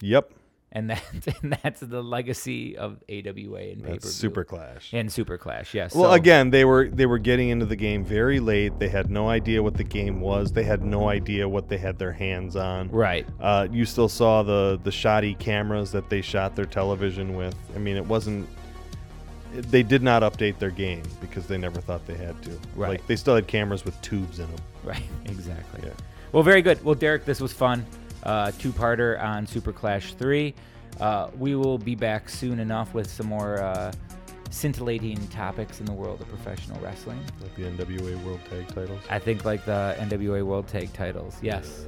Yep, 0.03 0.33
And 0.73 0.89
that's, 0.91 1.27
and 1.43 1.59
that's 1.63 1.81
the 1.81 2.03
legacy 2.03 2.77
of 2.79 3.03
AWA 3.11 3.59
and 3.61 3.83
pay 3.83 3.89
per 3.89 3.93
that's 3.97 4.11
Super 4.11 4.45
Clash. 4.45 4.91
And 4.95 5.13
Super 5.13 5.37
Clash, 5.37 5.75
yes. 5.75 5.95
Well, 5.95 6.05
So- 6.11 6.15
again, 6.15 6.49
they 6.51 6.65
were 6.65 6.89
they 6.89 7.05
were 7.07 7.19
getting 7.19 7.51
into 7.51 7.67
the 7.67 7.77
game 7.77 8.03
very 8.05 8.41
late. 8.41 8.79
They 8.79 8.89
had 8.89 9.11
no 9.11 9.29
idea 9.29 9.63
what 9.63 9.75
the 9.75 9.85
game 9.85 10.21
was. 10.23 10.53
They 10.53 10.63
had 10.65 10.83
no 10.83 11.09
idea 11.11 11.47
what 11.49 11.69
they 11.69 11.77
had 11.77 11.99
their 11.99 12.13
hands 12.13 12.57
on. 12.57 12.89
Right. 12.91 13.27
Uh, 13.39 13.69
you 13.71 13.85
still 13.85 14.09
saw 14.09 14.43
the 14.43 14.81
the 14.83 14.93
shoddy 14.93 15.35
cameras 15.35 15.93
that 15.93 16.09
they 16.09 16.23
shot 16.23 16.57
their 16.57 16.65
television 16.67 17.35
with. 17.37 17.55
I 17.75 17.79
mean, 17.79 17.97
it 17.97 18.07
wasn't. 18.07 18.49
They 19.53 19.83
did 19.83 20.03
not 20.03 20.23
update 20.23 20.59
their 20.59 20.71
game 20.71 21.03
because 21.21 21.47
they 21.47 21.59
never 21.59 21.81
thought 21.81 22.07
they 22.07 22.15
had 22.15 22.41
to. 22.45 22.51
Right. 22.77 22.91
Like 22.91 23.07
they 23.09 23.17
still 23.17 23.35
had 23.35 23.47
cameras 23.49 23.85
with 23.85 24.01
tubes 24.01 24.39
in 24.39 24.47
them. 24.47 24.61
Right, 24.85 25.03
exactly. 25.27 25.83
Yeah. 25.85 25.93
Well, 26.33 26.43
very 26.43 26.63
good. 26.63 26.83
Well, 26.83 26.95
Derek, 26.95 27.25
this 27.25 27.41
was 27.41 27.53
fun. 27.53 27.85
Uh, 28.23 28.51
Two 28.53 28.73
parter 28.73 29.23
on 29.23 29.47
Super 29.47 29.73
Clash 29.73 30.15
3. 30.15 30.55
Uh, 31.01 31.29
we 31.39 31.55
will 31.55 31.79
be 31.79 31.95
back 31.95 32.29
soon 32.29 32.59
enough 32.61 32.95
with 32.95 33.11
some 33.11 33.27
more 33.27 33.61
uh, 33.61 33.93
scintillating 34.51 35.27
topics 35.29 35.81
in 35.81 35.87
the 35.87 35.93
world 35.93 36.21
of 36.21 36.29
professional 36.29 36.79
wrestling. 36.81 37.21
Like 37.41 37.55
the 37.57 37.63
NWA 37.63 38.23
World 38.25 38.41
Tag 38.51 38.69
Titles. 38.69 39.01
I 39.09 39.19
think 39.19 39.45
like 39.45 39.65
the 39.65 39.97
NWA 39.99 40.43
World 40.43 40.69
Tag 40.69 40.93
titles. 40.93 41.37
Yes. 41.41 41.87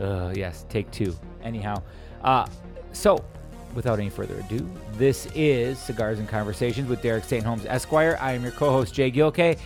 Uh, 0.00 0.32
yes, 0.34 0.64
take 0.68 0.90
two. 0.90 1.14
Anyhow, 1.42 1.82
uh, 2.22 2.46
so 2.92 3.22
without 3.74 3.98
any 4.00 4.10
further 4.10 4.38
ado, 4.38 4.68
this 4.94 5.26
is 5.34 5.78
Cigars 5.78 6.18
and 6.18 6.28
Conversations 6.28 6.88
with 6.88 7.02
Derek 7.02 7.24
St. 7.24 7.44
Holmes 7.44 7.66
Esquire. 7.66 8.18
I 8.20 8.32
am 8.32 8.42
your 8.42 8.52
co 8.52 8.70
host, 8.70 8.94
Jay 8.94 9.10
Gilkay, 9.10 9.58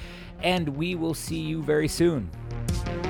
and 0.42 0.68
we 0.68 0.94
will 0.94 1.14
see 1.14 1.40
you 1.40 1.62
very 1.62 1.88
soon. 1.88 2.28
Thank 2.68 3.04
you. 3.04 3.05